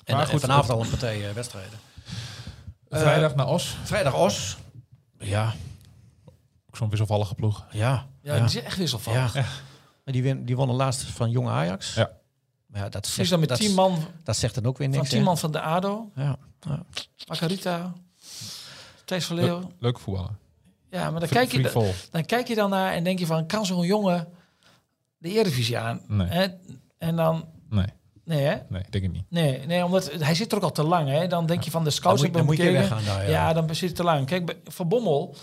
Maar 0.05 0.21
en 0.21 0.27
goed, 0.27 0.39
vanavond 0.39 0.69
al 0.69 0.81
een 0.81 0.89
partij 0.89 1.27
eh, 1.29 1.33
wedstrijden. 1.33 1.79
Vrijdag 2.89 3.35
naar 3.35 3.47
Os. 3.47 3.77
Vrijdag 3.83 4.15
Os. 4.15 4.57
Ja, 5.19 5.53
Ook 6.67 6.77
zo'n 6.77 6.89
wisselvallige 6.89 7.35
ploeg. 7.35 7.65
ja. 7.71 8.07
Ja, 8.21 8.35
die 8.35 8.45
is 8.45 8.55
echt 8.55 8.77
wisselvallig. 8.77 9.33
Ja. 9.33 9.45
Maar 10.03 10.13
die, 10.13 10.23
win, 10.23 10.45
die 10.45 10.55
wonnen 10.55 10.75
laatst 10.75 11.03
van 11.03 11.29
Jong 11.29 11.47
Ajax. 11.47 11.93
Ja. 11.93 12.11
Maar 12.71 12.81
ja, 12.81 12.89
dat 12.89 13.07
zegt, 13.07 13.29
dan 13.29 13.39
met 13.39 13.49
dat, 13.49 13.57
tien 13.59 13.73
man, 13.73 13.97
dat 14.23 14.35
zegt 14.37 14.55
dan 14.55 14.65
ook 14.65 14.77
weer 14.77 14.87
van 14.89 14.97
niks. 14.97 15.09
tien 15.09 15.19
hè? 15.19 15.23
man 15.25 15.37
van 15.37 15.51
de 15.51 15.61
ADO. 15.61 16.11
Ja. 16.15 16.35
ja. 16.59 16.83
Margarita, 17.27 17.93
Thijs 19.05 19.25
van 19.25 19.35
Le 19.35 19.41
Leeuwen. 19.41 19.71
leuke 19.79 19.99
voetballer. 19.99 20.31
Ja, 20.89 21.09
maar 21.11 21.19
dan 21.19 21.29
kijk, 21.29 21.51
je, 21.51 21.57
vriendvol. 21.57 21.93
dan 22.11 22.25
kijk 22.25 22.47
je 22.47 22.55
dan 22.55 22.69
naar 22.69 22.93
en 22.93 23.03
denk 23.03 23.19
je 23.19 23.25
van, 23.25 23.45
kan 23.47 23.65
zo'n 23.65 23.85
jongen 23.85 24.27
de 25.17 25.29
Eredivisie 25.29 25.77
aan? 25.77 26.01
Nee. 26.07 26.27
Hè? 26.27 26.47
En 26.97 27.15
dan, 27.15 27.45
Nee, 27.69 27.85
nee 28.25 28.41
hè? 28.45 28.55
nee, 28.69 28.83
denk 28.89 29.03
ik 29.03 29.11
niet. 29.11 29.25
Nee, 29.29 29.65
nee, 29.65 29.85
omdat 29.85 30.11
hij 30.19 30.35
zit 30.35 30.51
er 30.51 30.57
ook 30.57 30.63
al 30.63 30.71
te 30.71 30.83
lang. 30.83 31.09
Hè? 31.09 31.27
Dan 31.27 31.45
denk 31.45 31.63
je 31.63 31.71
van 31.71 31.83
de 31.83 31.89
scouts 31.89 32.21
Dan 32.21 32.29
moet- 32.29 32.37
dan 32.37 32.45
moet 32.47 32.57
je 32.57 32.71
weggaan 32.71 33.03
ja. 33.03 33.21
ja. 33.21 33.53
dan 33.53 33.67
zit 33.69 33.79
hij 33.79 33.91
te 33.91 34.03
lang. 34.03 34.25
Kijk, 34.25 34.45
bij- 34.45 34.59
Van 34.63 34.87
Bommel, 34.87 35.35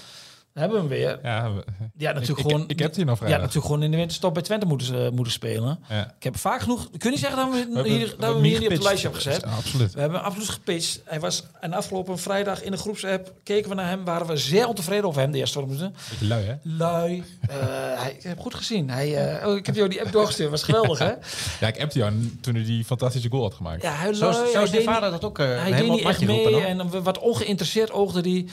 hebben 0.53 0.77
we 0.83 0.95
hem 0.95 1.03
weer. 1.03 1.19
Ja, 1.23 1.53
we- 1.55 1.65
Ja, 1.97 2.13
natuurlijk 2.13 2.39
ik, 2.41 2.47
gewoon. 2.47 2.63
ik, 2.63 2.71
ik 2.71 2.79
heb 2.79 2.95
die 2.95 3.05
nog 3.05 3.21
ja, 3.21 3.37
natuurlijk 3.37 3.67
gewoon 3.67 3.83
in 3.83 3.91
de 3.91 3.97
winterstop 3.97 4.35
bij 4.35 4.43
Twente 4.43 4.67
moeten, 4.67 5.05
eh, 5.05 5.11
moeten 5.11 5.33
spelen. 5.33 5.79
Ja. 5.89 6.15
Ik 6.17 6.23
heb 6.23 6.37
vaak 6.37 6.61
genoeg. 6.61 6.89
Kun 6.99 7.11
je 7.13 7.19
zeggen 7.19 7.39
dat 7.39 7.83
we, 7.83 7.89
hier, 7.89 8.15
dat 8.19 8.35
we 8.41 8.47
hier 8.47 8.59
niet 8.59 8.69
op 8.69 8.73
het 8.75 8.83
lijstje 8.83 9.09
hebben 9.09 9.23
gezet? 9.27 9.43
Ja, 9.45 9.51
absoluut. 9.57 9.93
We 9.95 10.01
hebben 10.01 10.19
hem 10.19 10.27
absoluut 10.27 10.49
gepitcht. 10.49 11.01
Hij 11.05 11.21
was 11.21 11.45
en 11.61 11.73
afgelopen 11.73 12.19
vrijdag 12.19 12.63
in 12.63 12.71
de 12.71 12.77
groepsapp 12.77 13.33
keken 13.43 13.69
we 13.69 13.75
naar 13.75 13.89
hem, 13.89 14.05
waren 14.05 14.27
we 14.27 14.37
zeer 14.37 14.67
ontevreden 14.69 15.05
over 15.05 15.21
hem 15.21 15.31
de 15.33 15.39
eerste 15.39 15.61
minuten. 15.61 15.95
Beetje 16.11 16.27
lui, 16.27 16.45
hè? 16.45 16.55
Lui. 16.63 17.25
Eh, 17.49 17.57
hij, 18.03 18.13
ik 18.17 18.23
heb 18.23 18.39
goed 18.41 18.55
gezien. 18.55 18.91
Hij, 18.91 19.17
eh, 19.39 19.47
oh, 19.49 19.57
ik 19.57 19.67
heb 19.67 19.75
jou 19.75 19.89
die 19.89 20.01
app 20.03 20.13
doorgestuurd. 20.13 20.51
Was 20.51 20.63
geweldig, 20.63 20.99
hè? 20.99 21.13
Ja, 21.61 21.67
ik 21.67 21.81
appte 21.81 21.99
jou 21.99 22.13
toen 22.41 22.55
hij 22.55 22.65
die 22.65 22.85
fantastische 22.85 23.29
goal 23.31 23.43
had 23.43 23.55
gemaakt. 23.55 23.83
Ja, 23.83 23.93
hij 23.93 24.15
Zo, 24.15 24.31
lui, 24.31 24.51
zo 24.53 24.63
is 24.63 24.71
niet- 24.71 24.83
vader 24.83 25.11
dat 25.11 25.25
ook 25.25 25.39
uh, 25.39 25.47
hij 25.47 25.57
deed 25.65 25.75
helemaal 25.75 25.97
niet 25.97 26.05
op 26.05 26.11
echt 26.11 26.25
mee 26.27 26.61
en 26.65 26.91
we- 26.91 27.03
wat 27.03 27.19
ongeïnteresseerd 27.19 27.91
oogde 27.91 28.21
die. 28.21 28.49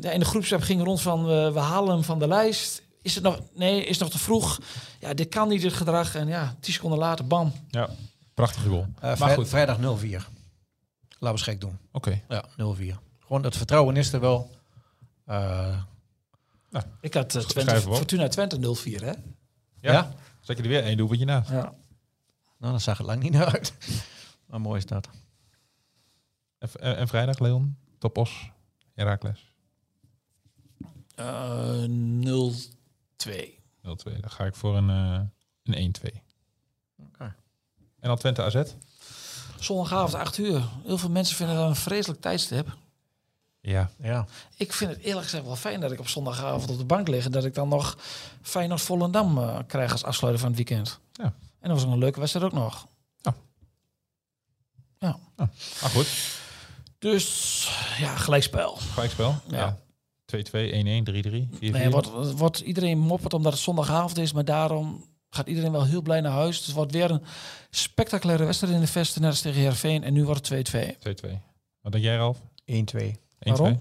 ja, 0.00 0.10
in 0.10 0.18
de 0.18 0.24
groepsapp 0.24 0.62
ging 0.62 0.84
rond 0.84 1.00
van 1.00 1.11
we, 1.20 1.50
we 1.52 1.58
halen 1.58 1.90
hem 1.94 2.02
van 2.04 2.18
de 2.18 2.26
lijst. 2.28 2.82
Is 3.02 3.14
het 3.14 3.24
nog? 3.24 3.40
Nee, 3.54 3.84
is 3.84 3.98
nog 3.98 4.10
te 4.10 4.18
vroeg. 4.18 4.58
Ja, 5.00 5.14
dit 5.14 5.28
kan 5.28 5.48
niet 5.48 5.60
dit 5.62 5.72
gedrag 5.72 6.14
en 6.14 6.26
ja, 6.28 6.56
10 6.60 6.72
seconden 6.72 6.98
later, 6.98 7.26
bam. 7.26 7.52
Ja, 7.68 7.88
prachtige 8.34 8.68
goal. 8.68 8.86
Eh, 9.00 9.18
maar 9.18 9.30
goed, 9.34 9.48
Vrijdag 9.48 9.76
0-4. 9.78 9.80
Laten 11.18 11.38
we 11.38 11.44
gek 11.44 11.60
doen. 11.60 11.78
oké. 11.92 12.22
Ja, 12.28 12.44
0-4. 12.56 12.94
Gewoon 13.20 13.44
het 13.44 13.56
vertrouwen 13.56 13.96
is 13.96 14.12
er 14.12 14.20
wel. 14.20 14.50
Eh, 15.24 15.76
Ik 17.00 17.14
had 17.14 17.34
uh, 17.34 17.42
Twente. 17.42 17.80
Fortuna 17.80 18.28
Twente 18.28 18.56
0-4, 18.56 18.92
hè? 18.94 19.06
Ja. 19.06 19.92
ja. 19.92 20.12
Zet 20.40 20.56
je 20.56 20.62
er 20.62 20.68
weer 20.68 20.82
één 20.84 20.96
doelpuntje 20.96 21.26
naast. 21.26 21.50
Ja. 21.50 21.72
Nou, 22.58 22.72
dat 22.72 22.82
zag 22.82 22.98
het 22.98 23.06
lang 23.06 23.22
niet 23.22 23.32
naar 23.32 23.52
uit. 23.52 23.72
Maar 24.46 24.60
mooi 24.60 24.78
is 24.78 24.86
dat. 24.86 25.08
En, 26.58 26.68
en, 26.80 26.96
en 26.96 27.08
vrijdag, 27.08 27.38
Leon? 27.38 27.76
Topos, 27.98 28.50
Herakles. 28.94 29.51
Eh 31.14 31.84
0-2. 31.84 33.60
0-2. 33.82 34.20
Dan 34.20 34.30
ga 34.30 34.44
ik 34.44 34.54
voor 34.54 34.76
een, 34.76 34.90
eh, 34.90 35.20
een 35.62 35.74
1-2. 35.82 36.22
Oké. 37.06 37.24
En 38.00 38.08
dan 38.08 38.16
Twente 38.16 38.42
AZ? 38.42 38.62
Zondagavond 39.58 40.14
8 40.14 40.38
uur. 40.38 40.62
Heel 40.84 40.98
veel 40.98 41.10
mensen 41.10 41.36
vinden 41.36 41.56
dat 41.56 41.68
een 41.68 41.76
vreselijk 41.76 42.20
tijdstip. 42.20 42.76
Ja. 43.60 43.90
Ja. 44.02 44.26
Ik 44.56 44.72
vind 44.72 44.90
het 44.90 45.00
eerlijk 45.00 45.24
gezegd 45.24 45.44
wel 45.44 45.56
fijn 45.56 45.80
dat 45.80 45.92
ik 45.92 45.98
op 46.00 46.08
zondagavond 46.08 46.70
op 46.70 46.78
de 46.78 46.84
bank 46.84 47.08
lig... 47.08 47.24
en 47.24 47.30
dat 47.30 47.44
ik 47.44 47.54
dan 47.54 47.68
nog 47.68 47.98
Feyenoord 48.42 48.80
Volendam 48.80 49.38
eh 49.38 49.58
krijg 49.66 49.92
als 49.92 50.04
afsluiter 50.04 50.40
van 50.40 50.52
het 50.52 50.58
weekend. 50.68 50.98
Ja. 51.12 51.24
En 51.24 51.68
dat 51.68 51.70
was 51.70 51.84
ook 51.84 51.92
een 51.92 51.98
leuke 51.98 52.18
wedstrijd 52.20 52.46
ook 52.46 52.52
nog. 52.52 52.86
Maar 55.80 55.90
goed, 55.90 56.06
Dus 56.98 57.68
ja, 57.98 58.16
gelijkspel. 58.16 58.76
gelijkspel. 58.76 59.34
Ja. 59.48 59.56
Ja. 59.56 59.78
2-2, 60.36 60.38
1-1, 60.38 60.38
3-3, 61.04 61.48
4-4. 61.58 61.70
Nee, 61.70 61.90
wordt, 61.90 62.32
wordt 62.32 62.60
iedereen 62.60 62.98
moppert 62.98 63.34
omdat 63.34 63.52
het 63.52 63.62
zondagavond 63.62 64.18
is, 64.18 64.32
maar 64.32 64.44
daarom 64.44 65.04
gaat 65.30 65.46
iedereen 65.48 65.72
wel 65.72 65.84
heel 65.84 66.02
blij 66.02 66.20
naar 66.20 66.32
huis. 66.32 66.56
Dus 66.56 66.66
het 66.66 66.74
wordt 66.74 66.92
weer 66.92 67.10
een 67.10 67.22
spectaculaire 67.70 68.44
wedstrijd 68.44 68.74
in 68.74 68.80
de 68.80 68.86
Vesten, 68.86 69.20
net 69.20 69.30
als 69.30 69.40
tegen 69.40 69.58
Heerenveen. 69.60 70.04
En 70.04 70.12
nu 70.12 70.24
wordt 70.24 70.48
het 70.48 70.70
2-2. 70.74 70.78
2-2. 71.28 71.30
Wat 71.80 71.92
denk 71.92 72.04
jij, 72.04 72.16
Ralf? 72.16 72.38
1-2. 72.40 72.42
1-2? 72.72 73.10
Waarom? 73.38 73.80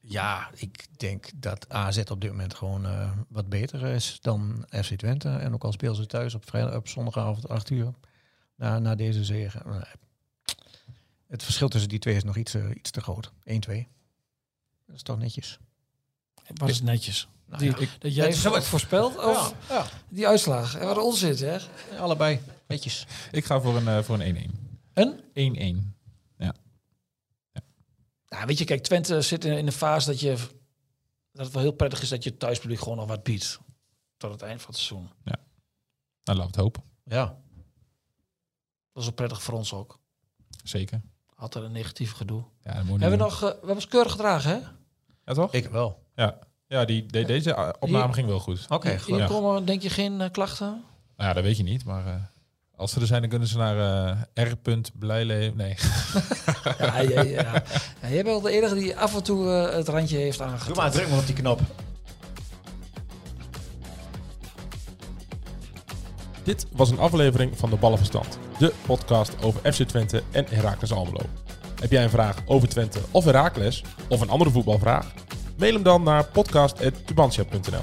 Ja, 0.00 0.50
ik 0.54 0.86
denk 0.96 1.30
dat 1.34 1.68
AZ 1.68 1.98
op 2.10 2.20
dit 2.20 2.30
moment 2.30 2.54
gewoon 2.54 2.86
eh, 2.86 3.10
wat 3.28 3.48
beter 3.48 3.86
is 3.86 4.18
dan 4.20 4.66
FC 4.70 4.94
Twente. 4.94 5.28
En 5.28 5.54
ook 5.54 5.64
al 5.64 5.72
spelen 5.72 5.94
ze 5.96 6.06
thuis 6.06 6.34
op, 6.34 6.48
vrijdag, 6.48 6.74
op 6.76 6.88
zondagavond 6.88 7.48
8 7.48 7.70
uur 7.70 7.92
na, 8.56 8.78
na 8.78 8.94
deze 8.94 9.24
zege. 9.24 9.58
Eh, 9.58 9.80
Het 11.28 11.42
verschil 11.42 11.68
tussen 11.68 11.88
die 11.88 11.98
twee 11.98 12.14
is 12.14 12.24
nog 12.24 12.36
iets, 12.36 12.54
eh, 12.54 12.70
iets 12.74 12.90
te 12.90 13.00
groot. 13.00 13.32
1-2. 13.44 13.88
Dat 14.90 14.98
is 14.98 15.02
toch 15.02 15.18
netjes. 15.18 15.58
Wat 16.54 16.68
is 16.68 16.82
netjes? 16.82 17.28
Nou 17.46 17.62
Die- 17.62 17.80
ja, 17.80 17.86
Dat 17.98 18.14
jij 18.14 18.26
Het 18.26 18.36
zo- 18.36 18.60
voorspelt? 18.60 19.16
Of 19.16 19.54
ja, 19.68 19.74
ja, 19.74 19.86
die 20.08 20.26
uitslag? 20.26 20.76
En 20.76 20.86
wat 20.86 20.96
een 20.96 21.02
onzin, 21.02 21.34
zeg. 21.34 21.68
allebei 21.98 22.40
netjes. 22.66 23.06
Ik 23.32 23.44
ga 23.44 23.60
voor 23.60 23.76
een, 23.76 23.88
eh, 23.88 24.02
voor 24.02 24.14
een 24.20 24.26
1-1. 24.26 24.78
Een? 24.94 25.20
1-1. 25.34 25.94
Nou, 28.28 28.46
weet 28.46 28.58
je, 28.58 28.64
kijk, 28.64 28.82
Twente 28.82 29.22
zit 29.22 29.44
in, 29.44 29.52
in 29.58 29.66
de 29.66 29.72
fase 29.72 30.06
dat 30.10 30.20
je 30.20 30.36
dat 31.32 31.44
het 31.44 31.54
wel 31.54 31.62
heel 31.62 31.72
prettig 31.72 32.02
is 32.02 32.08
dat 32.08 32.24
je 32.24 32.30
het 32.30 32.38
thuispubliek 32.38 32.78
gewoon 32.78 32.96
nog 32.96 33.06
wat 33.06 33.22
biedt. 33.22 33.58
Tot 34.16 34.30
het 34.30 34.42
eind 34.42 34.60
van 34.62 34.70
het 34.70 34.80
seizoen. 34.82 35.10
Nou, 35.24 35.38
laten 36.22 36.36
we 36.36 36.42
het 36.42 36.56
hopen. 36.56 36.82
Ja. 37.04 37.24
Dat 38.92 39.02
is 39.02 39.08
ook 39.08 39.14
prettig 39.14 39.42
voor 39.42 39.54
ons 39.54 39.72
ook. 39.72 39.98
Zeker. 40.64 41.00
Had 41.34 41.54
er 41.54 41.62
een 41.64 41.72
negatief 41.72 42.12
gedoe. 42.12 42.44
Ja, 42.62 42.74
dat 42.74 42.84
moet 42.84 43.00
Hebben 43.00 43.18
we 43.18 43.24
nog, 43.24 43.34
eh, 43.34 43.40
we 43.40 43.46
hebben 43.48 43.74
ons 43.74 43.86
keurig 43.88 44.10
gedragen, 44.12 44.50
hè? 44.50 44.60
Ja, 45.30 45.36
toch? 45.36 45.52
Ik 45.52 45.66
wel. 45.68 45.98
Ja, 46.14 46.38
ja 46.66 46.84
die, 46.84 47.06
de- 47.06 47.24
deze 47.24 47.54
eh, 47.54 47.68
opname 47.80 48.04
Hier- 48.04 48.14
ging 48.14 48.26
wel 48.26 48.38
goed. 48.40 48.66
Oké, 48.68 48.88
Hier 48.88 49.00
goed. 49.00 49.18
Ja. 49.18 49.26
komen, 49.26 49.64
denk 49.64 49.82
je, 49.82 49.90
geen 49.90 50.20
eh, 50.20 50.30
klachten? 50.30 50.66
Nou 51.16 51.28
ja, 51.28 51.32
dat 51.32 51.42
weet 51.44 51.56
je 51.56 51.62
niet, 51.62 51.84
maar... 51.84 52.06
eh, 52.06 52.12
als 52.76 52.92
ze 52.92 53.00
er 53.00 53.06
zijn, 53.06 53.20
dan 53.20 53.30
kunnen 53.30 53.48
ze 53.48 53.56
naar 53.58 54.16
eh 54.36 54.50
r.blijleven... 54.52 55.56
Nee. 55.56 55.74
Ja, 56.78 57.00
ja, 57.00 57.20
ja. 57.22 57.22
ja. 57.22 57.62
jij 58.00 58.10
bent 58.10 58.26
wel 58.26 58.40
de 58.40 58.50
enige 58.50 58.74
die 58.74 58.96
af 58.96 59.14
en 59.16 59.22
toe 59.22 59.46
het 59.48 59.88
randje 59.88 60.16
heeft 60.16 60.38
Doe 60.38 60.46
aangetikt. 60.46 60.76
maar, 60.76 60.90
druk 60.90 61.08
maar 61.08 61.18
op 61.18 61.26
die 61.26 61.34
knop. 61.34 61.60
Dit 66.42 66.66
was 66.72 66.90
een 66.90 66.98
aflevering 66.98 67.58
van 67.58 67.70
de 67.70 67.76
Ballenverstand. 67.76 68.38
De 68.58 68.72
podcast 68.86 69.42
over 69.42 69.72
FC 69.72 69.82
Twente 69.82 70.22
en 70.30 70.46
Heracles 70.48 70.92
Almelo. 70.92 71.20
Heb 71.80 71.90
jij 71.90 72.04
een 72.04 72.10
vraag 72.10 72.36
over 72.46 72.68
Twente 72.68 72.98
of 73.10 73.24
Heracles? 73.24 73.84
Of 74.08 74.20
een 74.20 74.30
andere 74.30 74.50
voetbalvraag? 74.50 75.12
Mail 75.58 75.72
hem 75.72 75.82
dan 75.82 76.02
naar 76.02 76.24
podcast.tubantia.nl 76.24 77.82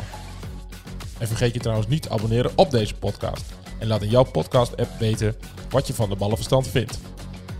En 1.18 1.28
vergeet 1.28 1.54
je 1.54 1.60
trouwens 1.60 1.88
niet 1.88 2.02
te 2.02 2.10
abonneren 2.10 2.52
op 2.56 2.72
deze 2.72 2.95
podcast. 2.95 3.43
En 3.80 3.88
laat 3.88 4.02
in 4.02 4.10
jouw 4.10 4.24
podcast-app 4.24 5.00
weten 5.00 5.36
wat 5.70 5.88
je 5.88 5.93
van 5.93 6.10
de 6.10 6.16
Ballenverstand 6.16 6.68
vindt. 6.68 7.00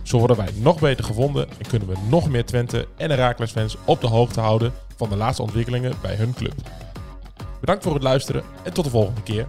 Zo 0.02 0.18
worden 0.18 0.36
wij 0.36 0.48
nog 0.54 0.80
beter 0.80 1.04
gevonden 1.04 1.48
en 1.48 1.68
kunnen 1.68 1.88
we 1.88 1.94
nog 2.08 2.28
meer 2.28 2.44
Twente 2.44 2.88
en 2.96 3.10
Heracles 3.10 3.50
fans 3.50 3.76
op 3.84 4.00
de 4.00 4.06
hoogte 4.06 4.40
houden 4.40 4.72
van 4.96 5.08
de 5.08 5.16
laatste 5.16 5.42
ontwikkelingen 5.42 5.94
bij 6.02 6.14
hun 6.14 6.34
club. 6.34 6.54
Bedankt 7.60 7.82
voor 7.82 7.94
het 7.94 8.02
luisteren 8.02 8.42
en 8.62 8.72
tot 8.72 8.84
de 8.84 8.90
volgende 8.90 9.22
keer. 9.22 9.48